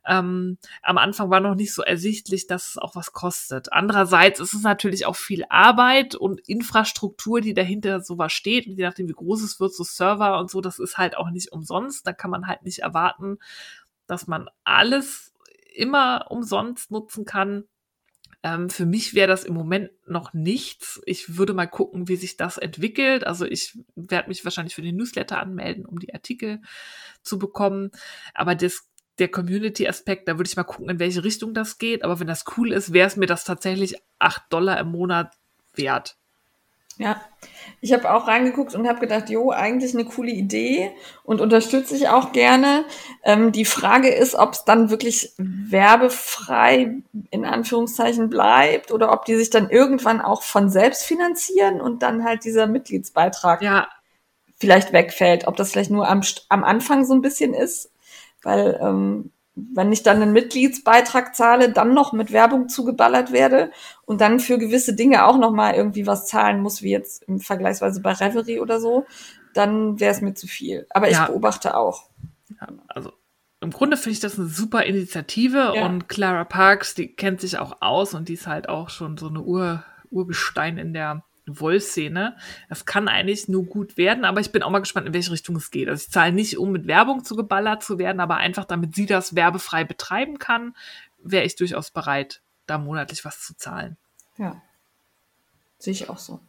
[0.06, 3.72] Ähm, am Anfang war noch nicht so ersichtlich, dass es auch was kostet.
[3.72, 8.68] Andererseits ist es natürlich auch viel Arbeit und Infrastruktur, die dahinter sowas steht.
[8.68, 11.30] Und je nachdem, wie groß es wird, so Server und so, das ist halt auch
[11.30, 12.06] nicht umsonst.
[12.06, 13.38] Da kann man halt nicht erwarten,
[14.06, 15.34] dass man alles
[15.74, 17.64] immer umsonst nutzen kann.
[18.42, 21.00] Ähm, für mich wäre das im Moment noch nichts.
[21.06, 23.26] Ich würde mal gucken, wie sich das entwickelt.
[23.26, 26.60] Also ich werde mich wahrscheinlich für den Newsletter anmelden, um die Artikel
[27.22, 27.90] zu bekommen.
[28.34, 28.88] Aber das,
[29.18, 32.04] der Community-Aspekt, da würde ich mal gucken, in welche Richtung das geht.
[32.04, 35.34] Aber wenn das cool ist, wäre es mir das tatsächlich acht Dollar im Monat
[35.74, 36.17] wert.
[36.98, 37.20] Ja,
[37.80, 40.90] ich habe auch reingeguckt und habe gedacht, jo, eigentlich eine coole Idee
[41.22, 42.84] und unterstütze ich auch gerne.
[43.22, 46.96] Ähm, die Frage ist, ob es dann wirklich werbefrei
[47.30, 52.24] in Anführungszeichen bleibt oder ob die sich dann irgendwann auch von selbst finanzieren und dann
[52.24, 53.86] halt dieser Mitgliedsbeitrag ja.
[54.58, 55.46] vielleicht wegfällt.
[55.46, 57.92] Ob das vielleicht nur am, am Anfang so ein bisschen ist,
[58.42, 59.30] weil ähm,
[59.74, 63.70] wenn ich dann einen Mitgliedsbeitrag zahle, dann noch mit Werbung zugeballert werde
[64.04, 67.40] und dann für gewisse Dinge auch noch mal irgendwie was zahlen muss, wie jetzt im
[67.40, 69.06] Vergleichsweise bei Reverie oder so,
[69.54, 70.86] dann wäre es mir zu viel.
[70.90, 71.22] Aber ja.
[71.22, 72.08] ich beobachte auch.
[72.60, 73.12] Ja, also
[73.60, 75.86] im Grunde finde ich das eine super Initiative ja.
[75.86, 79.28] und Clara Parks, die kennt sich auch aus und die ist halt auch schon so
[79.28, 82.36] eine Ur, Urgestein in der Wollszene.
[82.68, 85.56] Das kann eigentlich nur gut werden, aber ich bin auch mal gespannt, in welche Richtung
[85.56, 85.88] es geht.
[85.88, 89.06] Also ich zahle nicht, um mit Werbung zu geballert zu werden, aber einfach damit sie
[89.06, 90.74] das werbefrei betreiben kann,
[91.22, 93.96] wäre ich durchaus bereit, da monatlich was zu zahlen.
[94.36, 94.62] Ja.
[95.78, 96.40] Sehe ich auch so.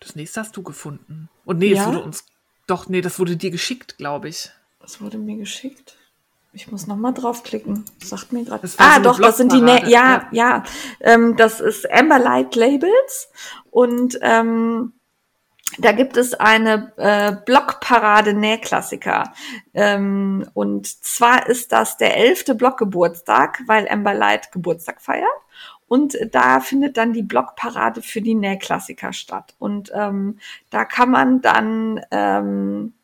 [0.00, 1.28] Das nächste hast du gefunden.
[1.44, 1.82] Und nee, ja?
[1.82, 2.24] es wurde uns.
[2.66, 4.50] Doch, nee, das wurde dir geschickt, glaube ich.
[4.80, 5.97] Das wurde mir geschickt.
[6.58, 7.84] Ich muss noch mal draufklicken.
[8.02, 8.68] Sagt mir gerade.
[8.78, 9.60] Ah, so doch, das sind die.
[9.60, 10.28] Ne ja, ja.
[10.32, 10.64] ja.
[10.98, 13.30] Ähm, das ist Amberlight Labels
[13.70, 14.92] und ähm,
[15.78, 19.32] da gibt es eine äh, Blockparade Nähklassiker.
[19.72, 25.28] Ähm, und zwar ist das der elfte Blockgeburtstag, weil Amberlight Geburtstag feiert.
[25.86, 29.54] Und da findet dann die Blockparade für die Nähklassiker statt.
[29.60, 30.40] Und ähm,
[30.70, 32.94] da kann man dann ähm,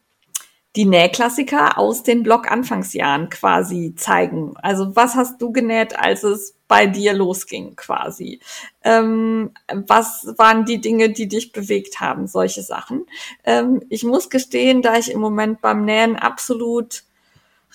[0.76, 4.55] die Nähklassiker aus den Blog-Anfangsjahren quasi zeigen.
[4.56, 8.40] Also was hast du genäht, als es bei dir losging quasi?
[8.82, 12.26] Ähm, was waren die Dinge, die dich bewegt haben?
[12.26, 13.06] Solche Sachen.
[13.44, 17.05] Ähm, ich muss gestehen, da ich im Moment beim Nähen absolut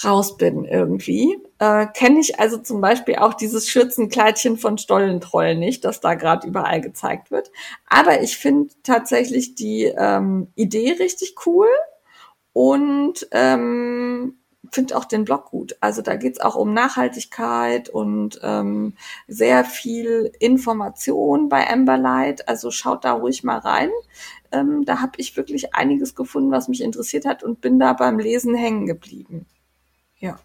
[0.04, 5.84] raus bin irgendwie, äh, kenne ich also zum Beispiel auch dieses Schürzenkleidchen von Stollentroll nicht,
[5.84, 7.52] das da gerade überall gezeigt wird.
[7.90, 11.68] Aber ich finde tatsächlich die ähm, Idee richtig cool
[12.60, 14.36] und ähm,
[14.70, 15.78] finde auch den Blog gut.
[15.80, 18.96] Also da geht's auch um Nachhaltigkeit und ähm,
[19.30, 22.50] sehr viel Information bei Amberlight.
[22.50, 23.90] Also schaut da ruhig mal rein.
[24.52, 28.20] Ähm, da habe ich wirklich einiges gefunden, was mich interessiert hat und bin da beim
[28.20, 29.46] Lesen hängen geblieben.
[30.18, 30.38] Ja.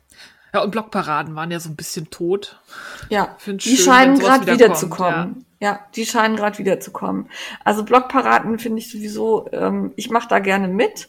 [0.52, 2.60] Ja, und Blogparaden waren ja so ein bisschen tot.
[3.08, 5.44] Ja, die schön, scheinen gerade wiederzukommen.
[5.58, 5.72] Ja.
[5.72, 7.28] ja, die scheinen gerade wiederzukommen.
[7.64, 11.08] Also Blogparaden finde ich sowieso, ähm, ich mache da gerne mit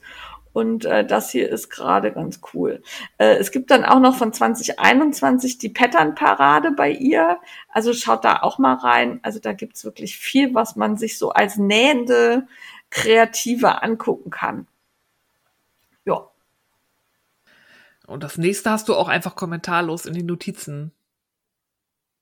[0.56, 2.82] und äh, das hier ist gerade ganz cool.
[3.18, 7.41] Äh, es gibt dann auch noch von 2021 die Pattern-Parade bei ihr.
[7.68, 9.19] Also schaut da auch mal rein.
[9.22, 12.48] Also da gibt's wirklich viel, was man sich so als nähende
[12.90, 14.65] Kreative angucken kann.
[16.06, 16.30] Ja.
[18.07, 20.94] Und das nächste hast du auch einfach kommentarlos in den Notizen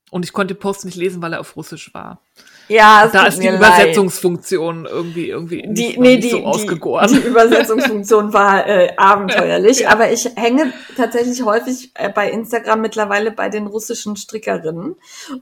[0.09, 2.19] und ich konnte den Post nicht lesen, weil er auf Russisch war.
[2.67, 7.07] Ja, da ist die Übersetzungsfunktion irgendwie irgendwie nicht, die, nee, die, so ausgegoren.
[7.09, 9.89] Die, die Übersetzungsfunktion war äh, abenteuerlich, ja.
[9.91, 14.95] aber ich hänge tatsächlich häufig äh, bei Instagram mittlerweile bei den russischen Strickerinnen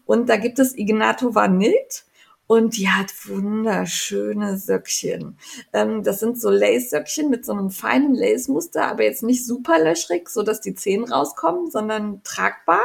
[0.05, 2.05] und da gibt es Ignatova Nilt
[2.51, 5.37] und die hat wunderschöne Söckchen.
[5.71, 10.27] Ähm, das sind so Lace-Söckchen mit so einem feinen Lace-Muster, aber jetzt nicht super löchrig,
[10.27, 12.81] so dass die Zehen rauskommen, sondern tragbar.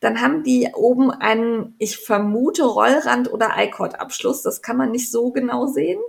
[0.00, 4.42] Dann haben die oben einen, ich vermute, Rollrand oder I-Cord-Abschluss.
[4.42, 6.00] Das kann man nicht so genau sehen.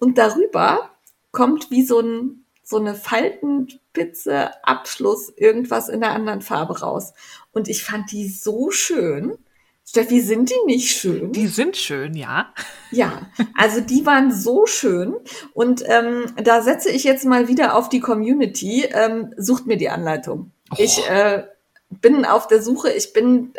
[0.00, 0.90] Und darüber
[1.30, 7.14] kommt wie so ein so eine Faltenspitze Abschluss irgendwas in der anderen Farbe raus.
[7.50, 9.38] Und ich fand die so schön.
[9.86, 11.32] Steffi, sind die nicht schön?
[11.32, 12.52] Die sind schön, ja.
[12.90, 13.22] Ja,
[13.56, 15.14] also die waren so schön.
[15.54, 18.84] Und ähm, da setze ich jetzt mal wieder auf die Community.
[18.84, 20.52] Ähm, sucht mir die Anleitung.
[20.70, 20.74] Oh.
[20.76, 21.44] Ich äh,
[21.90, 23.52] bin auf der Suche, ich bin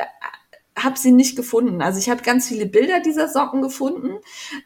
[0.84, 1.82] habe sie nicht gefunden.
[1.82, 4.18] Also ich habe ganz viele Bilder dieser Socken gefunden,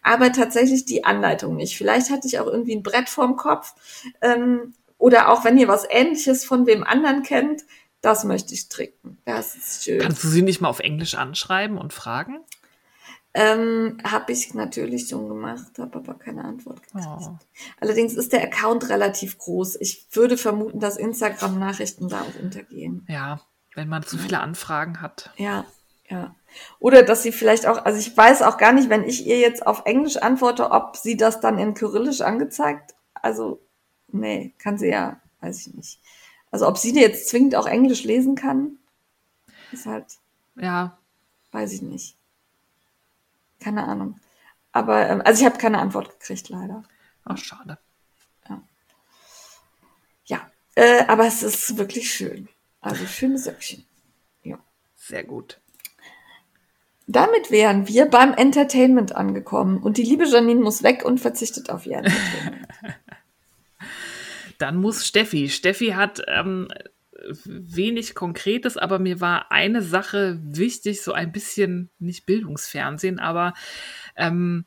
[0.02, 1.78] aber tatsächlich die Anleitung nicht.
[1.78, 3.74] Vielleicht hatte ich auch irgendwie ein Brett vorm Kopf.
[4.22, 7.64] Ähm, oder auch wenn ihr was ähnliches von wem anderen kennt,
[8.02, 9.18] das möchte ich stricken.
[9.26, 10.00] Das ist schön.
[10.00, 12.40] Kannst du sie nicht mal auf Englisch anschreiben und fragen?
[13.36, 17.08] Ähm, habe ich natürlich schon gemacht, habe aber keine Antwort gekriegt.
[17.08, 17.38] Oh.
[17.80, 19.78] Allerdings ist der Account relativ groß.
[19.80, 23.08] Ich würde vermuten, dass Instagram-Nachrichten da auch untergehen.
[23.10, 23.42] Ja,
[23.76, 25.32] wenn man zu viele Anfragen hat.
[25.38, 25.66] Ja,
[26.10, 26.36] ja.
[26.80, 29.66] Oder dass sie vielleicht auch, also ich weiß auch gar nicht, wenn ich ihr jetzt
[29.66, 32.94] auf Englisch antworte, ob sie das dann in Kyrillisch angezeigt.
[33.14, 33.60] Also,
[34.10, 36.00] nee, kann sie ja, weiß ich nicht.
[36.52, 38.78] Also ob sie dir jetzt zwingend auch Englisch lesen kann,
[39.72, 40.06] ist halt.
[40.56, 41.00] Ja.
[41.52, 42.16] Weiß ich nicht.
[43.60, 44.20] Keine Ahnung.
[44.72, 46.84] Aber, ähm, also ich habe keine Antwort gekriegt, leider.
[47.26, 47.80] Ach, schade.
[48.48, 48.62] Ja.
[50.26, 52.50] Ja, äh, aber es ist wirklich schön.
[52.84, 53.86] Also schöne Söckchen.
[54.44, 54.60] Ja.
[54.96, 55.60] Sehr gut.
[57.08, 61.86] Damit wären wir beim Entertainment angekommen und die liebe Janine muss weg und verzichtet auf
[61.86, 62.68] ihr Entertainment.
[64.58, 65.50] Dann muss Steffi.
[65.50, 66.68] Steffi hat ähm,
[67.46, 73.54] wenig Konkretes, aber mir war eine Sache wichtig, so ein bisschen, nicht Bildungsfernsehen, aber
[74.16, 74.66] ähm,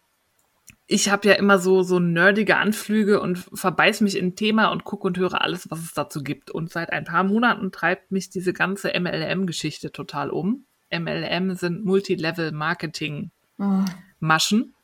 [0.88, 4.84] ich habe ja immer so, so nerdige Anflüge und verbeiß mich in ein Thema und
[4.84, 6.48] gucke und höre alles, was es dazu gibt.
[6.50, 10.64] Und seit ein paar Monaten treibt mich diese ganze MLM-Geschichte total um.
[10.92, 14.74] MLM sind Multilevel-Marketing-Maschen.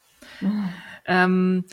[0.43, 0.47] Oh.
[0.47, 0.49] Oh.
[1.05, 1.65] Ähm,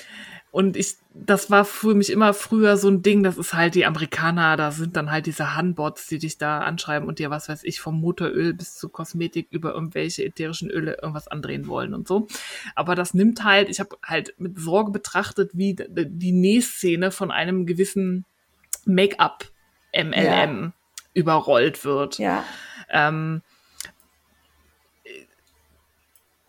[0.51, 3.85] und ich, das war für mich immer früher so ein Ding, das ist halt die
[3.85, 7.63] Amerikaner, da sind dann halt diese Hanbots, die dich da anschreiben und dir, was weiß
[7.63, 12.27] ich, vom Motoröl bis zu Kosmetik über irgendwelche ätherischen Öle irgendwas andrehen wollen und so.
[12.73, 17.67] Aber das nimmt halt, ich habe halt mit Sorge betrachtet, wie die Nähszene von einem
[17.67, 18.25] gewissen
[18.85, 19.45] Make-up
[19.95, 20.73] MLM ja.
[21.13, 22.17] überrollt wird.
[22.17, 22.43] Ja.
[22.89, 23.43] Ähm,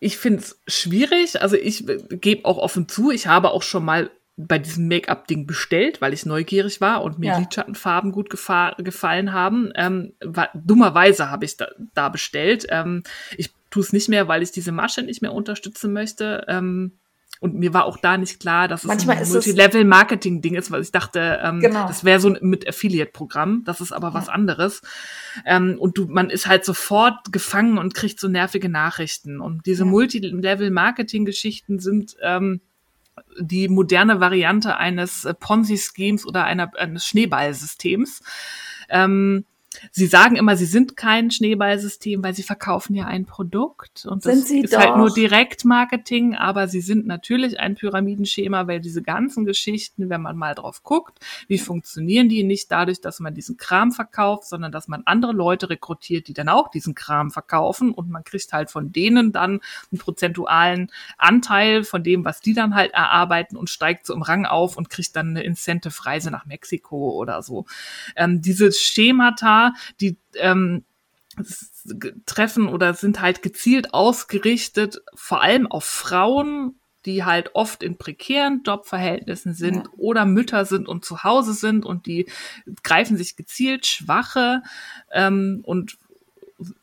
[0.01, 1.41] ich finde es schwierig.
[1.41, 6.01] Also ich gebe auch offen zu, ich habe auch schon mal bei diesem Make-up-Ding bestellt,
[6.01, 7.37] weil ich neugierig war und mir ja.
[7.37, 9.71] Lidschattenfarben gut gefallen haben.
[9.75, 12.65] Ähm, war, dummerweise habe ich da, da bestellt.
[12.69, 13.03] Ähm,
[13.37, 16.45] ich tue es nicht mehr, weil ich diese Masche nicht mehr unterstützen möchte.
[16.47, 16.97] Ähm,
[17.41, 20.91] und mir war auch da nicht klar, dass es Manchmal ein Multilevel-Marketing-Ding ist, weil ich
[20.91, 21.87] dachte, ähm, genau.
[21.87, 23.63] das wäre so ein mit Affiliate-Programm.
[23.65, 24.13] Das ist aber ja.
[24.13, 24.83] was anderes.
[25.43, 29.41] Ähm, und du, man ist halt sofort gefangen und kriegt so nervige Nachrichten.
[29.41, 29.89] Und diese ja.
[29.89, 32.61] Multilevel-Marketing-Geschichten sind ähm,
[33.39, 38.21] die moderne Variante eines äh, Ponzi-Schemes oder einer, eines Schneeballsystems.
[38.87, 39.45] Ähm,
[39.91, 44.41] Sie sagen immer, sie sind kein Schneeballsystem, weil sie verkaufen ja ein Produkt und sind
[44.41, 44.79] das sie ist doch.
[44.79, 50.37] halt nur Direktmarketing, aber sie sind natürlich ein Pyramidenschema, weil diese ganzen Geschichten, wenn man
[50.37, 54.87] mal drauf guckt, wie funktionieren die nicht dadurch, dass man diesen Kram verkauft, sondern dass
[54.87, 58.91] man andere Leute rekrutiert, die dann auch diesen Kram verkaufen und man kriegt halt von
[58.91, 64.13] denen dann einen prozentualen Anteil von dem, was die dann halt erarbeiten und steigt so
[64.13, 67.65] im Rang auf und kriegt dann eine Incentive-Reise nach Mexiko oder so.
[68.15, 70.83] Ähm, diese Schemata die ähm,
[72.25, 76.75] treffen oder sind halt gezielt ausgerichtet, vor allem auf Frauen,
[77.05, 79.83] die halt oft in prekären Jobverhältnissen sind ja.
[79.97, 82.27] oder Mütter sind und zu Hause sind und die
[82.83, 84.61] greifen sich gezielt Schwache
[85.11, 85.97] ähm, und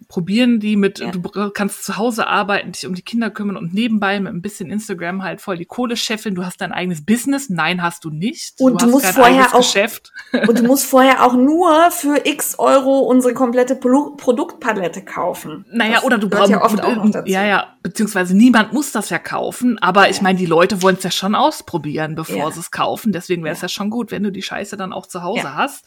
[0.08, 1.10] probieren die mit, ja.
[1.10, 1.20] du
[1.50, 5.22] kannst zu Hause arbeiten, dich um die Kinder kümmern und nebenbei mit ein bisschen Instagram
[5.22, 6.34] halt voll die Kohle scheffeln.
[6.34, 7.50] Du hast dein eigenes Business.
[7.50, 8.54] Nein, hast du nicht.
[8.58, 10.12] Und du, du musst vorher auch, Geschäft.
[10.32, 15.66] und du musst vorher auch nur für x Euro unsere komplette Pro Produktpalette kaufen.
[15.70, 17.30] Naja, das oder du brauchst ja oft auch noch dazu.
[17.30, 20.10] Ja, ja, beziehungsweise niemand muss das ja kaufen, aber ja.
[20.10, 22.50] ich meine, die Leute wollen es ja schon ausprobieren, bevor ja.
[22.50, 23.12] sie es kaufen.
[23.12, 23.66] Deswegen wäre es ja.
[23.66, 23.68] ja.
[23.68, 25.86] schon gut, wenn du die Scheiße dann auch zu Hause hast.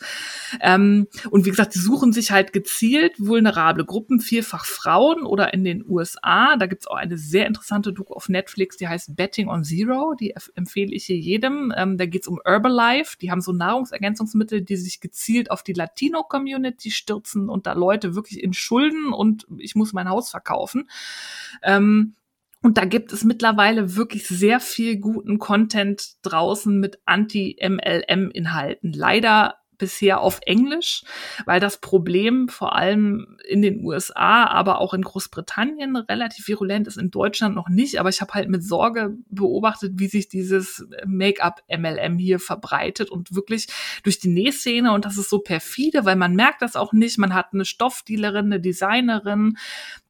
[0.61, 5.63] Ähm, und wie gesagt, die suchen sich halt gezielt vulnerable Gruppen, vielfach Frauen oder in
[5.63, 6.55] den USA.
[6.57, 10.15] Da gibt's auch eine sehr interessante Doku auf Netflix, die heißt Betting on Zero.
[10.19, 11.73] Die empfehle ich hier jedem.
[11.75, 13.17] Ähm, da geht's um Herbalife.
[13.19, 18.43] Die haben so Nahrungsergänzungsmittel, die sich gezielt auf die Latino-Community stürzen und da Leute wirklich
[18.43, 20.89] in Schulden und ich muss mein Haus verkaufen.
[21.63, 22.15] Ähm,
[22.63, 28.93] und da gibt es mittlerweile wirklich sehr viel guten Content draußen mit Anti-MLM-Inhalten.
[28.93, 31.03] Leider bisher auf Englisch,
[31.45, 36.97] weil das Problem vor allem in den USA, aber auch in Großbritannien relativ virulent ist,
[36.97, 37.99] in Deutschland noch nicht.
[37.99, 43.67] Aber ich habe halt mit Sorge beobachtet, wie sich dieses Make-up-MLM hier verbreitet und wirklich
[44.03, 47.17] durch die Nähszene und das ist so perfide, weil man merkt das auch nicht.
[47.17, 49.57] Man hat eine Stoffdealerin, eine Designerin,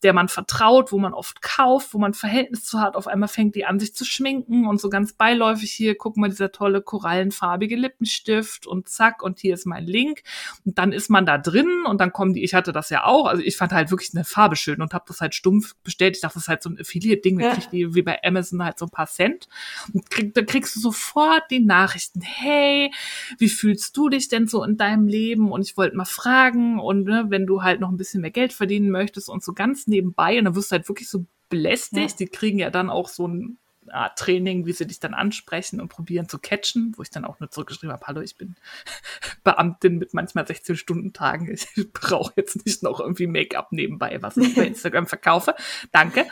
[0.04, 2.96] der man vertraut, wo man oft kauft, wo man Verhältnis zu hat.
[2.96, 6.30] Auf einmal fängt die an, sich zu schminken und so ganz beiläufig hier, guck mal,
[6.30, 10.24] dieser tolle korallenfarbige Lippenstift und zack, und hier ist mein Link.
[10.66, 13.28] Und dann ist man da drin und dann kommen die, ich hatte das ja auch,
[13.28, 16.16] also ich fand halt wirklich eine Farbe schön und habe das halt stumpf bestellt.
[16.16, 17.54] Ich dachte, das ist halt so ein Affiliate-Ding, da ja.
[17.54, 19.48] kriegt die wie bei Amazon halt so ein paar Cent.
[19.94, 22.92] Und krieg, dann kriegst du sofort die Nachrichten, hey,
[23.38, 25.52] wie fühlst du dich denn so in deinem Leben?
[25.52, 28.54] Und ich wollte mal fragen und ne, wenn du halt noch ein bisschen mehr Geld
[28.54, 32.12] verdienen möchtest und so ganz nebenbei und dann wirst du halt wirklich so belästigt.
[32.12, 32.18] Ja.
[32.18, 33.58] Die kriegen ja dann auch so ein
[33.90, 37.40] Art Training, wie sie dich dann ansprechen und probieren zu catchen, wo ich dann auch
[37.40, 38.56] nur zurückgeschrieben habe, hallo, ich bin
[39.44, 41.52] Beamtin mit manchmal 16-Stunden-Tagen.
[41.52, 45.56] Ich brauche jetzt nicht noch irgendwie Make-up nebenbei, was ich bei Instagram verkaufe.
[45.92, 46.26] Danke.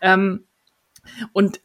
[0.00, 0.44] Ähm,
[1.32, 1.60] und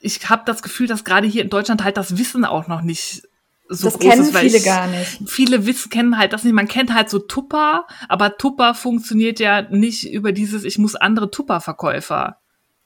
[0.00, 3.26] ich habe das Gefühl, dass gerade hier in Deutschland halt das Wissen auch noch nicht
[3.68, 5.20] so das groß kennen ist, viele ich, gar nicht.
[5.26, 6.54] Viele wissen, kennen halt das nicht.
[6.54, 11.30] Man kennt halt so Tupper, aber Tupper funktioniert ja nicht über dieses, ich muss andere
[11.30, 12.38] Tupper-Verkäufer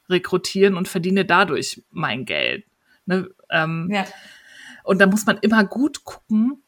[0.08, 2.64] rekrutieren und verdiene dadurch mein Geld.
[3.06, 3.30] Ne?
[3.50, 4.04] Ähm, ja.
[4.84, 6.62] Und da muss man immer gut gucken.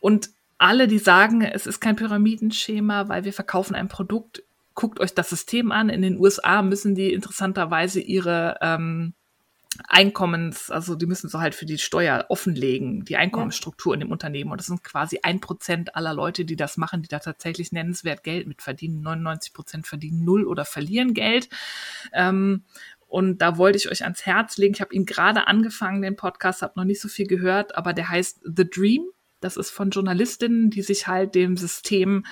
[0.00, 4.42] Und alle, die sagen, es ist kein Pyramidenschema, weil wir verkaufen ein Produkt,
[4.74, 5.88] guckt euch das System an.
[5.88, 9.14] In den USA müssen die interessanterweise ihre ähm,
[9.86, 14.50] Einkommens, also die müssen so halt für die Steuer offenlegen, die Einkommensstruktur in dem Unternehmen.
[14.50, 18.24] Und das sind quasi ein Prozent aller Leute, die das machen, die da tatsächlich nennenswert
[18.24, 19.00] Geld mit verdienen.
[19.00, 21.48] 99 Prozent verdienen null oder verlieren Geld.
[22.12, 22.64] Ähm,
[23.06, 24.74] und da wollte ich euch ans Herz legen.
[24.74, 28.08] Ich habe ihn gerade angefangen, den Podcast, habe noch nicht so viel gehört, aber der
[28.08, 29.04] heißt The Dream
[29.40, 32.24] Das ist von Journalistinnen, die sich halt dem System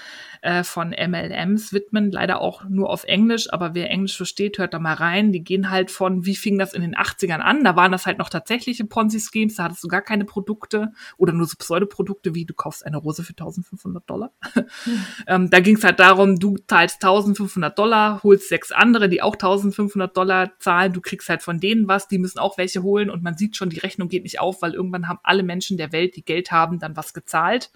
[0.43, 2.11] äh, von MLMs widmen.
[2.13, 5.33] Leider auch nur auf Englisch, aber wer Englisch versteht, hört da mal rein.
[5.33, 7.65] Die gehen halt von, wie fing das in den 80ern an?
[7.65, 11.47] Da waren das halt noch tatsächliche Ponzi-Schemes, da hattest du gar keine Produkte oder nur
[11.47, 14.33] so Pseudoprodukte wie du kaufst eine Rose für 1500 Dollar.
[14.55, 14.65] Mhm.
[15.27, 19.35] ähm, da ging es halt darum, du zahlst 1500 Dollar, holst sechs andere, die auch
[19.35, 23.23] 1500 Dollar zahlen, du kriegst halt von denen was, die müssen auch welche holen und
[23.23, 26.17] man sieht schon, die Rechnung geht nicht auf, weil irgendwann haben alle Menschen der Welt,
[26.17, 27.71] die Geld haben, dann was gezahlt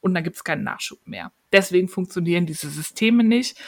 [0.00, 1.32] und dann gibt es keinen Nachschub mehr.
[1.52, 3.58] Deswegen funktionieren diese Systeme nicht.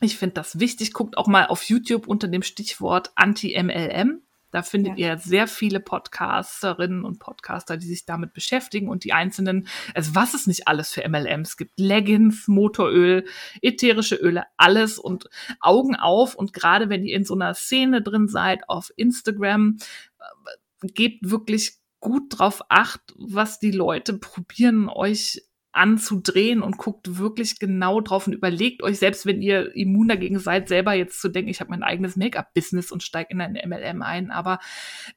[0.00, 0.92] Ich finde das wichtig.
[0.92, 4.20] Guckt auch mal auf YouTube unter dem Stichwort Anti-MLM.
[4.52, 5.08] Da findet ja.
[5.08, 10.34] ihr sehr viele Podcasterinnen und Podcaster, die sich damit beschäftigen und die einzelnen, also was
[10.34, 11.78] es nicht alles für MLMs gibt.
[11.78, 13.26] Leggings, Motoröl,
[13.60, 15.28] ätherische Öle, alles und
[15.60, 16.34] Augen auf.
[16.34, 19.78] Und gerade wenn ihr in so einer Szene drin seid auf Instagram,
[20.20, 25.42] äh, gebt wirklich gut drauf acht, was die Leute probieren, euch
[25.76, 30.68] anzudrehen und guckt wirklich genau drauf und überlegt euch, selbst wenn ihr immun dagegen seid,
[30.68, 34.30] selber jetzt zu denken, ich habe mein eigenes Make-up-Business und steige in ein MLM ein,
[34.30, 34.58] aber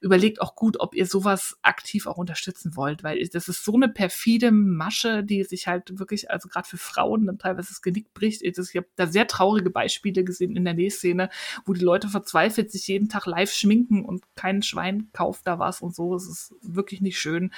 [0.00, 3.88] überlegt auch gut, ob ihr sowas aktiv auch unterstützen wollt, weil das ist so eine
[3.88, 8.42] perfide Masche, die sich halt wirklich, also gerade für Frauen dann teilweise das Genick bricht.
[8.42, 11.30] Ich habe da sehr traurige Beispiele gesehen in der Nähszene,
[11.64, 15.80] wo die Leute verzweifelt sich jeden Tag live schminken und kein Schwein kauft da was
[15.80, 16.14] und so.
[16.14, 17.52] Es ist wirklich nicht schön.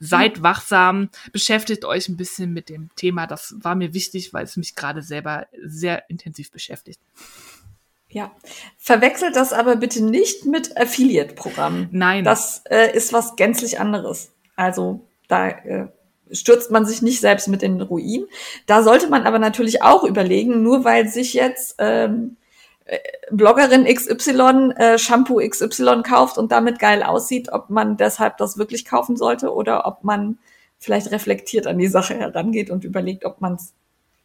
[0.00, 3.26] Seid wachsam, beschäftigt euch ein bisschen bisschen mit dem Thema.
[3.26, 7.00] Das war mir wichtig, weil es mich gerade selber sehr intensiv beschäftigt.
[8.08, 8.30] Ja,
[8.76, 11.88] verwechselt das aber bitte nicht mit Affiliate-Programmen.
[11.92, 12.24] Nein.
[12.24, 14.32] Das äh, ist was gänzlich anderes.
[14.54, 15.88] Also da äh,
[16.30, 18.26] stürzt man sich nicht selbst mit in den Ruin.
[18.66, 22.36] Da sollte man aber natürlich auch überlegen, nur weil sich jetzt ähm,
[22.84, 22.98] äh,
[23.30, 28.84] Bloggerin XY äh, Shampoo XY kauft und damit geil aussieht, ob man deshalb das wirklich
[28.84, 30.38] kaufen sollte oder ob man
[30.82, 33.74] vielleicht reflektiert an die Sache herangeht und überlegt, ob man's,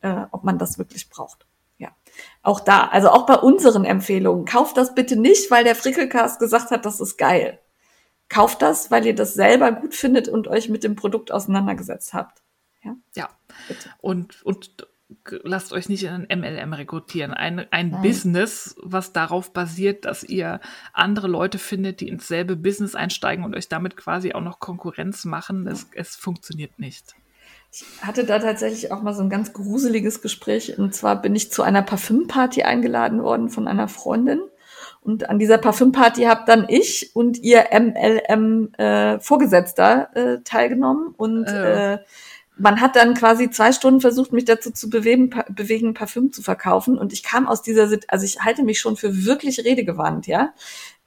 [0.01, 1.45] äh, ob man das wirklich braucht.
[1.77, 1.89] Ja,
[2.41, 6.71] auch da, also auch bei unseren Empfehlungen, kauft das bitte nicht, weil der Frickelcast gesagt
[6.71, 7.59] hat, das ist geil.
[8.29, 12.41] Kauft das, weil ihr das selber gut findet und euch mit dem Produkt auseinandergesetzt habt.
[12.83, 12.95] Ja.
[13.15, 13.29] Ja.
[13.67, 13.89] Bitte.
[13.99, 14.87] Und, und
[15.43, 17.33] lasst euch nicht in ein MLM rekrutieren.
[17.33, 20.59] Ein, ein Business, was darauf basiert, dass ihr
[20.93, 25.25] andere Leute findet, die ins selbe Business einsteigen und euch damit quasi auch noch Konkurrenz
[25.25, 27.15] machen, es, es funktioniert nicht.
[27.71, 30.77] Ich hatte da tatsächlich auch mal so ein ganz gruseliges Gespräch.
[30.77, 34.41] Und zwar bin ich zu einer Parfümparty eingeladen worden von einer Freundin.
[35.01, 41.13] Und an dieser Parfümparty habe dann ich und ihr MLM-Vorgesetzter äh, äh, teilgenommen.
[41.15, 41.53] Und oh.
[41.53, 41.99] äh,
[42.57, 46.97] man hat dann quasi zwei Stunden versucht, mich dazu zu bewegen, bewegen, Parfüm zu verkaufen.
[46.97, 50.53] Und ich kam aus dieser, also ich halte mich schon für wirklich redegewandt, ja.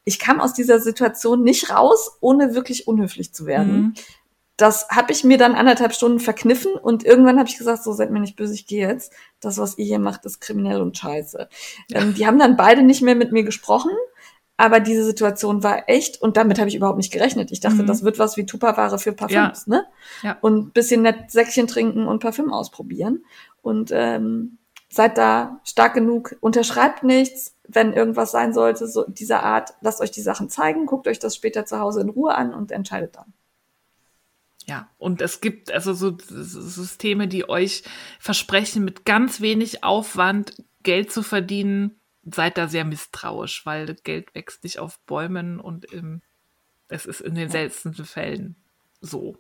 [0.05, 3.73] Ich kam aus dieser Situation nicht raus, ohne wirklich unhöflich zu werden.
[3.73, 3.95] Mhm.
[4.57, 8.11] Das habe ich mir dann anderthalb Stunden verkniffen und irgendwann habe ich gesagt, so seid
[8.11, 9.13] mir nicht böse, ich gehe jetzt.
[9.41, 11.49] Das, was ihr hier macht, ist kriminell und scheiße.
[11.93, 13.93] Ähm, die haben dann beide nicht mehr mit mir gesprochen
[14.61, 17.51] aber diese Situation war echt und damit habe ich überhaupt nicht gerechnet.
[17.51, 17.87] Ich dachte, mhm.
[17.87, 19.75] das wird was wie Tupperware für Parfüms, ja.
[19.75, 19.87] ne?
[20.23, 20.37] Ja.
[20.43, 23.25] Und bisschen nett Säckchen trinken und Parfüm ausprobieren.
[23.63, 24.59] Und ähm,
[24.91, 30.11] seid da stark genug, unterschreibt nichts, wenn irgendwas sein sollte, so dieser Art, lasst euch
[30.11, 33.33] die Sachen zeigen, guckt euch das später zu Hause in Ruhe an und entscheidet dann.
[34.67, 37.83] Ja, und es gibt also so Systeme, die euch
[38.19, 44.65] versprechen, mit ganz wenig Aufwand Geld zu verdienen, seid da sehr misstrauisch, weil Geld wächst
[44.65, 46.23] nicht auf Bäumen und im,
[46.89, 48.57] es ist in den seltensten Fällen
[49.01, 49.37] so.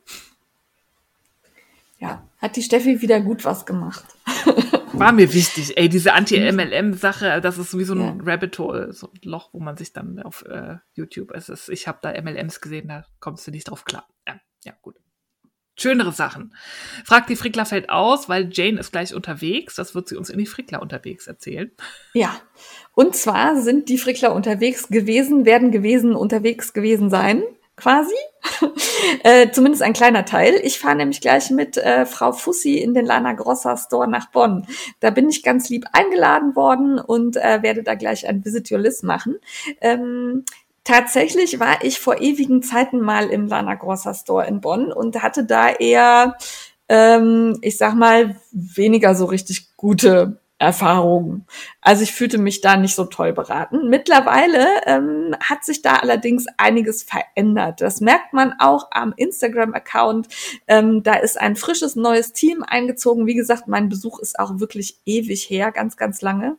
[1.99, 4.05] Ja, hat die Steffi wieder gut was gemacht.
[4.93, 5.77] War mir wichtig.
[5.77, 8.17] Ey, diese Anti-MLM-Sache, das ist sowieso ein ja.
[8.25, 11.87] Rabbit Hole, so ein Loch, wo man sich dann auf äh, YouTube, es ist, ich
[11.87, 14.09] habe da MLMs gesehen, da kommst du nicht drauf klar.
[14.27, 14.97] Ja, ja gut
[15.81, 16.55] schönere Sachen.
[17.05, 19.75] Fragt die Frickler fällt aus, weil Jane ist gleich unterwegs.
[19.75, 21.71] Das wird sie uns in die Frickler unterwegs erzählen.
[22.15, 22.35] Ja.
[22.95, 27.43] Und zwar sind die Frickler unterwegs gewesen, werden gewesen, unterwegs gewesen sein,
[27.77, 28.15] quasi.
[29.23, 30.61] äh, zumindest ein kleiner Teil.
[30.63, 34.67] Ich fahre nämlich gleich mit äh, Frau Fussi in den Lana Grossa Store nach Bonn.
[35.01, 38.79] Da bin ich ganz lieb eingeladen worden und äh, werde da gleich ein Visit Your
[38.79, 39.39] List machen.
[39.81, 40.45] Ähm,
[40.85, 45.45] Tatsächlich war ich vor ewigen Zeiten mal im Lana Grossa Store in Bonn und hatte
[45.45, 46.37] da eher,
[46.89, 51.47] ähm, ich sag mal, weniger so richtig gute Erfahrungen.
[51.81, 53.89] Also ich fühlte mich da nicht so toll beraten.
[53.89, 57.81] Mittlerweile ähm, hat sich da allerdings einiges verändert.
[57.81, 60.29] Das merkt man auch am Instagram-Account.
[60.67, 63.27] Ähm, da ist ein frisches neues Team eingezogen.
[63.27, 66.57] Wie gesagt, mein Besuch ist auch wirklich ewig her, ganz, ganz lange.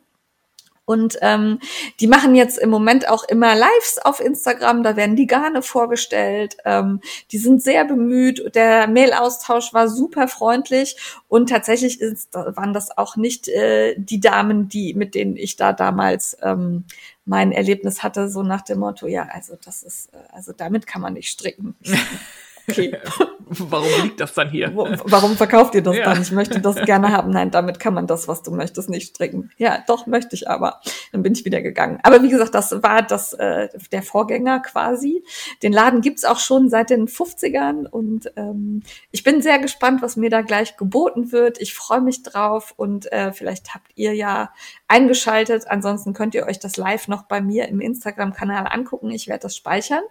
[0.86, 1.60] Und ähm,
[2.00, 6.58] die machen jetzt im Moment auch immer Lives auf Instagram, da werden die Garne vorgestellt.
[6.66, 7.02] Ähm,
[7.32, 8.56] die sind sehr bemüht.
[8.56, 10.98] Der Mailaustausch war super freundlich
[11.28, 15.72] und tatsächlich ist, waren das auch nicht äh, die Damen, die mit denen ich da
[15.72, 16.86] damals ähm,
[17.26, 21.02] mein Erlebnis hatte, so nach dem Motto, ja, also das ist, äh, also damit kann
[21.02, 21.76] man nicht stricken.
[22.70, 22.98] Okay.
[23.54, 24.72] Warum liegt das dann hier?
[24.74, 26.06] Warum verkauft ihr das ja.
[26.06, 26.22] dann?
[26.22, 27.32] Ich möchte das gerne haben.
[27.32, 29.52] Nein, damit kann man das, was du möchtest, nicht stricken.
[29.58, 30.80] Ja, doch, möchte ich aber.
[31.12, 32.00] Dann bin ich wieder gegangen.
[32.04, 35.26] Aber wie gesagt, das war das äh, der Vorgänger quasi.
[35.64, 40.16] Den Laden gibt's auch schon seit den 50ern und ähm, ich bin sehr gespannt, was
[40.16, 41.60] mir da gleich geboten wird.
[41.60, 44.54] Ich freue mich drauf und äh, vielleicht habt ihr ja
[44.88, 45.68] eingeschaltet.
[45.68, 49.12] Ansonsten könnt ihr euch das live noch bei mir im Instagram-Kanal angucken.
[49.12, 50.04] Ich werde das speichern.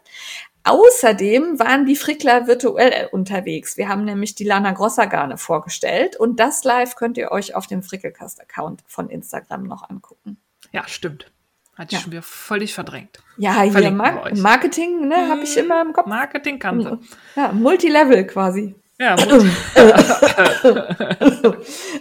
[0.65, 3.77] Außerdem waren die Frickler virtuell unterwegs.
[3.77, 7.67] Wir haben nämlich die Lana Grossa Garne vorgestellt und das live könnt ihr euch auf
[7.67, 10.39] dem Frickelcast-Account von Instagram noch angucken.
[10.73, 11.33] Ja, stimmt.
[11.77, 12.01] Hatte ich ja.
[12.01, 13.23] schon wieder völlig verdrängt.
[13.39, 16.07] Ja, hier Mar Marketing, ne, habe ich immer im Kopf.
[16.07, 16.99] Marketing kannte.
[17.37, 18.75] Ja, Multilevel quasi.
[19.01, 19.17] Ja,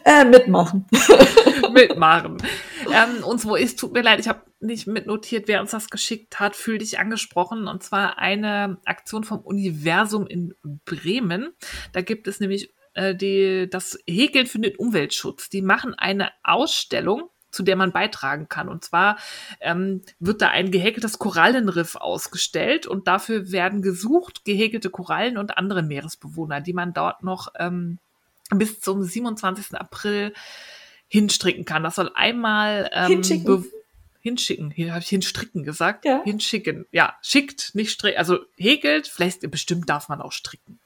[0.03, 0.85] äh, mitmachen.
[1.73, 2.43] mitmachen.
[2.93, 6.41] Ähm, uns wo ist, tut mir leid, ich habe nicht mitnotiert, wer uns das geschickt
[6.41, 7.69] hat, fühl dich angesprochen.
[7.69, 11.53] Und zwar eine Aktion vom Universum in Bremen.
[11.93, 15.47] Da gibt es nämlich äh, die, das Häkeln für den Umweltschutz.
[15.47, 18.69] Die machen eine Ausstellung zu der man beitragen kann.
[18.69, 19.17] Und zwar
[19.59, 25.83] ähm, wird da ein gehäkeltes Korallenriff ausgestellt und dafür werden gesucht gehäkelte Korallen und andere
[25.83, 27.99] Meeresbewohner, die man dort noch ähm,
[28.51, 29.75] bis zum 27.
[29.75, 30.33] April
[31.07, 31.83] hinstricken kann.
[31.83, 33.65] Das soll einmal ähm, hinschicken.
[34.21, 36.03] Hinschicken, hier habe ich hinstricken gesagt.
[36.05, 36.21] Ja.
[36.23, 36.85] Hinschicken.
[36.91, 38.17] Ja, schickt, nicht stricken.
[38.17, 40.79] Also häkelt, vielleicht bestimmt darf man auch stricken.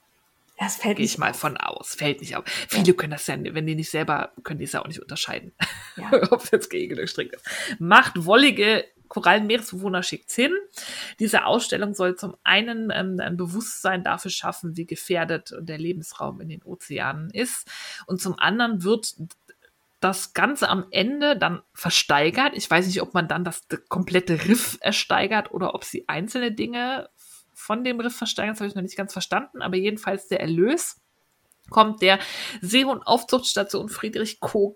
[0.57, 1.95] Das fällt Gehe ich mal von aus.
[1.95, 2.45] Fällt nicht auf.
[2.69, 2.93] Viele ja.
[2.93, 5.53] können das ja, wenn die nicht selber, können die es ja auch nicht unterscheiden.
[5.97, 6.11] Ja.
[6.31, 7.45] Ob es jetzt gegen oder Strick ist.
[7.79, 10.51] Macht wollige Korallenmeeresbewohner schickt's hin.
[11.19, 16.49] Diese Ausstellung soll zum einen ähm, ein Bewusstsein dafür schaffen, wie gefährdet der Lebensraum in
[16.49, 17.69] den Ozeanen ist.
[18.07, 19.15] Und zum anderen wird
[19.99, 22.53] das Ganze am Ende dann versteigert.
[22.55, 27.09] Ich weiß nicht, ob man dann das komplette Riff ersteigert oder ob sie einzelne Dinge
[27.63, 31.01] von dem Riff versteigern, das habe ich noch nicht ganz verstanden, aber jedenfalls der Erlös
[31.69, 32.19] kommt der
[32.59, 34.75] Seehundaufzuchtstation Friedrich Koch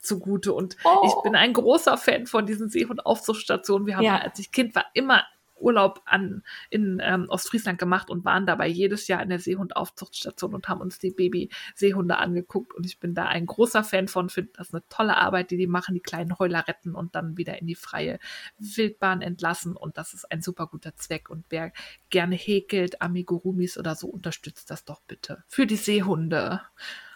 [0.00, 0.52] zugute.
[0.52, 1.06] Und oh.
[1.06, 3.86] ich bin ein großer Fan von diesen Seehundaufzuchtstationen.
[3.86, 4.18] Wir haben, ja.
[4.18, 5.24] als ich Kind war, immer
[5.58, 10.68] Urlaub an, in ähm, Ostfriesland gemacht und waren dabei jedes Jahr in der Seehundaufzuchtstation und
[10.68, 12.74] haben uns die Baby-Seehunde angeguckt.
[12.74, 15.66] Und ich bin da ein großer Fan von, finde das eine tolle Arbeit, die die
[15.66, 18.18] machen, die kleinen Heuler retten und dann wieder in die freie
[18.58, 19.76] Wildbahn entlassen.
[19.76, 21.30] Und das ist ein super guter Zweck.
[21.30, 21.72] Und wer
[22.10, 25.42] gerne häkelt, Amigurumis oder so, unterstützt das doch bitte.
[25.48, 26.60] Für die Seehunde.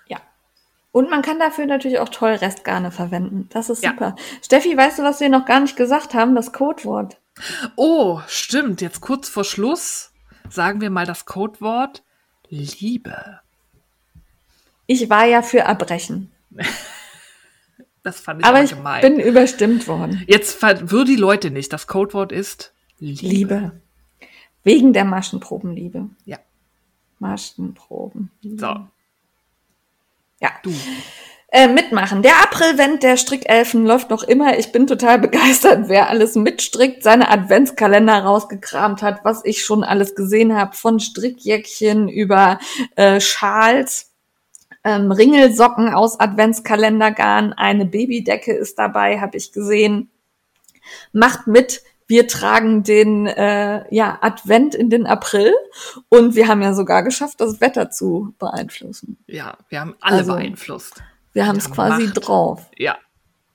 [0.06, 0.20] Ja.
[0.92, 3.48] Und man kann dafür natürlich auch toll Restgarne verwenden.
[3.50, 4.14] Das ist super.
[4.16, 4.24] Ja.
[4.42, 6.34] Steffi, weißt du, was wir noch gar nicht gesagt haben?
[6.34, 7.20] Das Codewort.
[7.76, 8.80] Oh, stimmt.
[8.80, 10.10] Jetzt kurz vor Schluss
[10.48, 12.02] sagen wir mal das Codewort
[12.48, 13.40] Liebe.
[14.86, 16.32] Ich war ja für Erbrechen.
[18.02, 19.00] das fand ich aber, aber ich gemein.
[19.02, 20.24] bin überstimmt worden.
[20.26, 21.72] Jetzt verwirr die Leute nicht.
[21.72, 23.26] Das Codewort ist Liebe.
[23.26, 23.80] Liebe.
[24.64, 26.10] Wegen der Maschenprobenliebe.
[26.24, 26.38] Ja.
[27.18, 28.30] Maschenproben.
[28.42, 28.88] So.
[30.40, 30.50] Ja.
[30.62, 30.74] Du
[31.52, 32.22] äh, mitmachen.
[32.22, 34.58] Der Aprilvent der Strickelfen läuft noch immer.
[34.58, 40.14] Ich bin total begeistert, wer alles mitstrickt, seine Adventskalender rausgekramt hat, was ich schon alles
[40.14, 42.58] gesehen habe, von Strickjäckchen über
[42.96, 44.12] äh, Schals.
[44.82, 50.10] Ähm, Ringelsocken aus Adventskalendergarn, eine Babydecke ist dabei, habe ich gesehen.
[51.12, 55.52] Macht mit, wir tragen den äh, ja, Advent in den April
[56.08, 59.18] und wir haben ja sogar geschafft, das Wetter zu beeinflussen.
[59.26, 61.02] Ja, wir haben alle also, beeinflusst.
[61.32, 62.26] Wir haben es quasi Macht.
[62.26, 62.70] drauf.
[62.76, 62.98] Ja.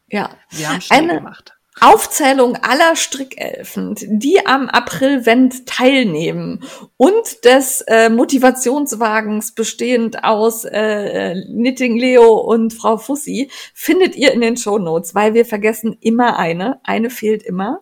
[0.07, 0.29] Ja.
[0.51, 1.53] Wir haben Schnee Eine gemacht.
[1.81, 6.63] Aufzählung aller Strickelfen, die am Aprilvent teilnehmen
[6.95, 14.39] und des äh, Motivationswagens bestehend aus äh, Knitting Leo und Frau Fussi findet ihr in
[14.39, 16.79] den Show Notes, weil wir vergessen immer eine.
[16.83, 17.81] Eine fehlt immer.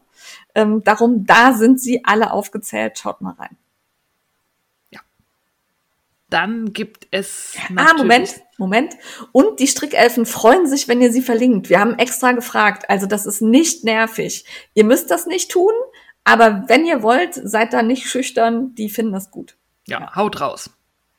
[0.55, 2.97] Ähm, darum, da sind sie alle aufgezählt.
[2.97, 3.57] Schaut mal rein.
[6.33, 7.55] Dann gibt es.
[7.75, 8.95] Ah, Moment, Moment.
[9.31, 11.69] Und die Strickelfen freuen sich, wenn ihr sie verlinkt.
[11.69, 12.89] Wir haben extra gefragt.
[12.89, 14.45] Also das ist nicht nervig.
[14.73, 15.73] Ihr müsst das nicht tun,
[16.23, 18.75] aber wenn ihr wollt, seid da nicht schüchtern.
[18.75, 19.57] Die finden das gut.
[19.87, 20.15] Ja, ja.
[20.15, 20.69] haut raus.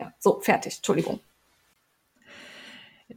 [0.01, 0.77] Ja, so, fertig.
[0.77, 1.21] Entschuldigung.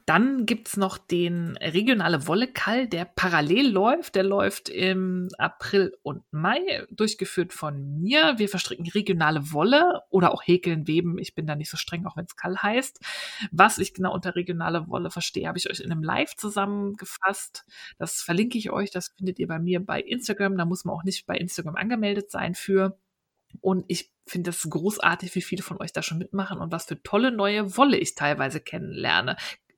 [0.08, 4.16] Dann gibt's noch den regionale Wollekall, der parallel läuft.
[4.16, 8.36] Der läuft im April und Mai, durchgeführt von mir.
[8.38, 11.18] Wir verstricken regionale Wolle oder auch häkeln, weben.
[11.18, 13.02] Ich bin da nicht so streng, auch wenn es Kall heißt.
[13.52, 17.66] Was ich genau unter regionale Wolle verstehe, habe ich euch in einem Live zusammengefasst.
[17.98, 18.92] Das verlinke ich euch.
[18.92, 20.58] Das findet ihr bei mir bei Instagram.
[20.58, 22.98] Da muss man auch nicht bei Instagram angemeldet sein für.
[23.60, 27.04] Und ich finde es großartig, wie viele von euch da schon mitmachen und was für
[27.04, 29.36] tolle neue Wolle ich teilweise kennenlerne.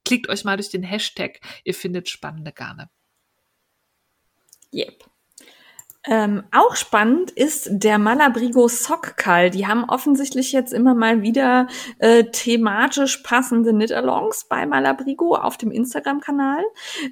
[0.09, 2.89] Klickt euch mal durch den Hashtag, ihr findet spannende Garne.
[4.73, 5.05] Yep.
[6.03, 9.51] Ähm, auch spannend ist der Malabrigo Sockkal.
[9.51, 11.67] Die haben offensichtlich jetzt immer mal wieder
[11.99, 16.63] äh, thematisch passende Knit-Alongs bei Malabrigo auf dem Instagram-Kanal.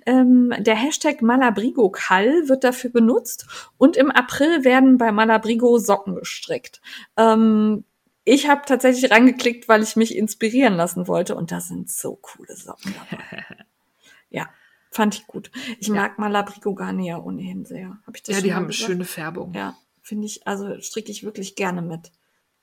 [0.07, 3.45] Ähm, der Hashtag Malabrigo Kall wird dafür benutzt
[3.77, 6.81] und im April werden bei Malabrigo Socken gestrickt.
[7.15, 7.83] Ähm,
[8.27, 12.57] ich habe tatsächlich reingeklickt, weil ich mich inspirieren lassen wollte und da sind so coole
[12.57, 13.45] Socken dabei.
[14.29, 14.49] ja.
[14.91, 15.49] Fand ich gut.
[15.79, 15.93] Ich ja.
[15.93, 17.97] mag Malabrigo Garnier ohnehin sehr.
[18.05, 18.85] Hab ich das ja, die haben gesagt?
[18.85, 19.53] schöne Färbung.
[19.53, 22.11] Ja, finde ich, also stricke ich wirklich gerne mit.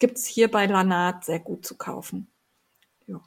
[0.00, 2.28] Gibt's hier bei Lanat sehr gut zu kaufen.
[3.06, 3.22] Ja.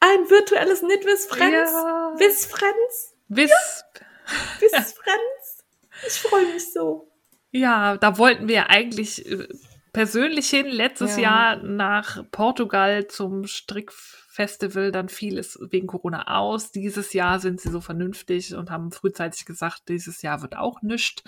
[0.00, 1.72] Ein virtuelles Knit with Friends.
[1.72, 2.14] Ja.
[2.18, 3.14] With Friends.
[3.28, 3.50] With.
[3.50, 4.60] Ja.
[4.60, 5.64] With Friends.
[6.06, 7.10] Ich freue mich so.
[7.50, 9.48] Ja, da wollten wir eigentlich äh,
[9.94, 11.22] persönlich hin, letztes ja.
[11.22, 16.72] Jahr nach Portugal zum Strick Festival, dann fiel es wegen Corona aus.
[16.72, 21.22] Dieses Jahr sind sie so vernünftig und haben frühzeitig gesagt, dieses Jahr wird auch nichts.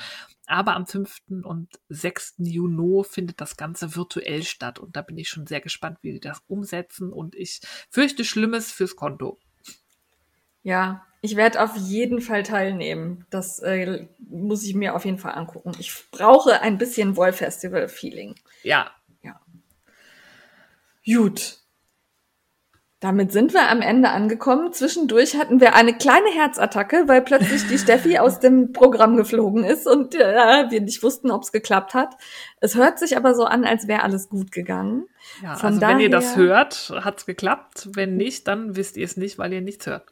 [0.46, 1.44] Aber am 5.
[1.44, 2.34] und 6.
[2.38, 6.20] Juni findet das Ganze virtuell statt und da bin ich schon sehr gespannt, wie die
[6.20, 7.60] das umsetzen und ich
[7.90, 9.38] fürchte Schlimmes fürs Konto.
[10.62, 13.26] Ja, ich werde auf jeden Fall teilnehmen.
[13.30, 15.72] Das äh, muss ich mir auf jeden Fall angucken.
[15.80, 18.36] Ich brauche ein bisschen Wollfestival-Feeling.
[18.62, 18.92] Ja.
[19.24, 19.40] Ja.
[21.04, 21.58] Gut.
[23.00, 24.72] Damit sind wir am Ende angekommen.
[24.72, 29.88] Zwischendurch hatten wir eine kleine Herzattacke, weil plötzlich die Steffi aus dem Programm geflogen ist
[29.88, 32.14] und äh, wir nicht wussten, ob es geklappt hat.
[32.60, 35.08] Es hört sich aber so an, als wäre alles gut gegangen.
[35.42, 37.88] Ja, Von also daher, wenn ihr das hört, hat's geklappt.
[37.92, 40.04] Wenn nicht, dann wisst ihr es nicht, weil ihr nichts hört.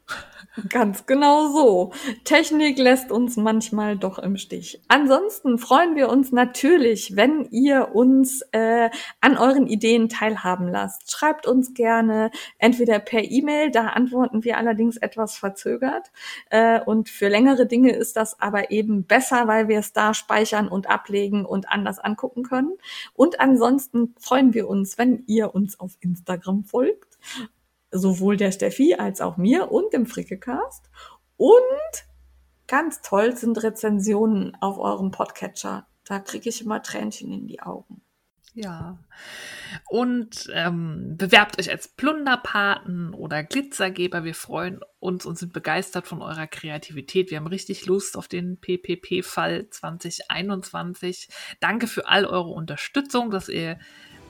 [0.68, 1.92] Ganz genau so.
[2.24, 4.80] Technik lässt uns manchmal doch im Stich.
[4.88, 11.10] Ansonsten freuen wir uns natürlich, wenn ihr uns äh, an euren Ideen teilhaben lasst.
[11.10, 16.12] Schreibt uns gerne entweder per E-Mail, da antworten wir allerdings etwas verzögert.
[16.50, 20.68] Äh, und für längere Dinge ist das aber eben besser, weil wir es da speichern
[20.68, 22.72] und ablegen und anders angucken können.
[23.14, 27.18] Und ansonsten freuen wir uns, wenn ihr uns auf Instagram folgt
[27.96, 30.90] sowohl der Steffi als auch mir und dem Frickecast.
[31.36, 31.60] Und
[32.66, 35.86] ganz toll sind Rezensionen auf eurem Podcatcher.
[36.04, 38.02] Da kriege ich immer Tränchen in die Augen.
[38.54, 38.98] Ja.
[39.88, 44.24] Und ähm, bewerbt euch als Plunderpaten oder Glitzergeber.
[44.24, 47.30] Wir freuen uns und sind begeistert von eurer Kreativität.
[47.30, 51.28] Wir haben richtig Lust auf den PPP-Fall 2021.
[51.60, 53.78] Danke für all eure Unterstützung, dass ihr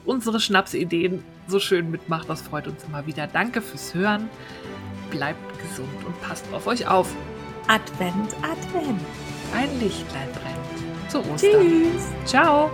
[0.05, 2.29] unsere Schnapsideen so schön mitmacht.
[2.29, 3.27] Das freut uns immer wieder.
[3.27, 4.29] Danke fürs Hören.
[5.11, 7.13] Bleibt gesund und passt auf euch auf.
[7.67, 9.01] Advent, Advent.
[9.53, 11.11] Ein Lichtlein brennt.
[11.11, 11.61] Zu Ostern.
[11.61, 12.03] Tschüss.
[12.25, 12.71] Ciao.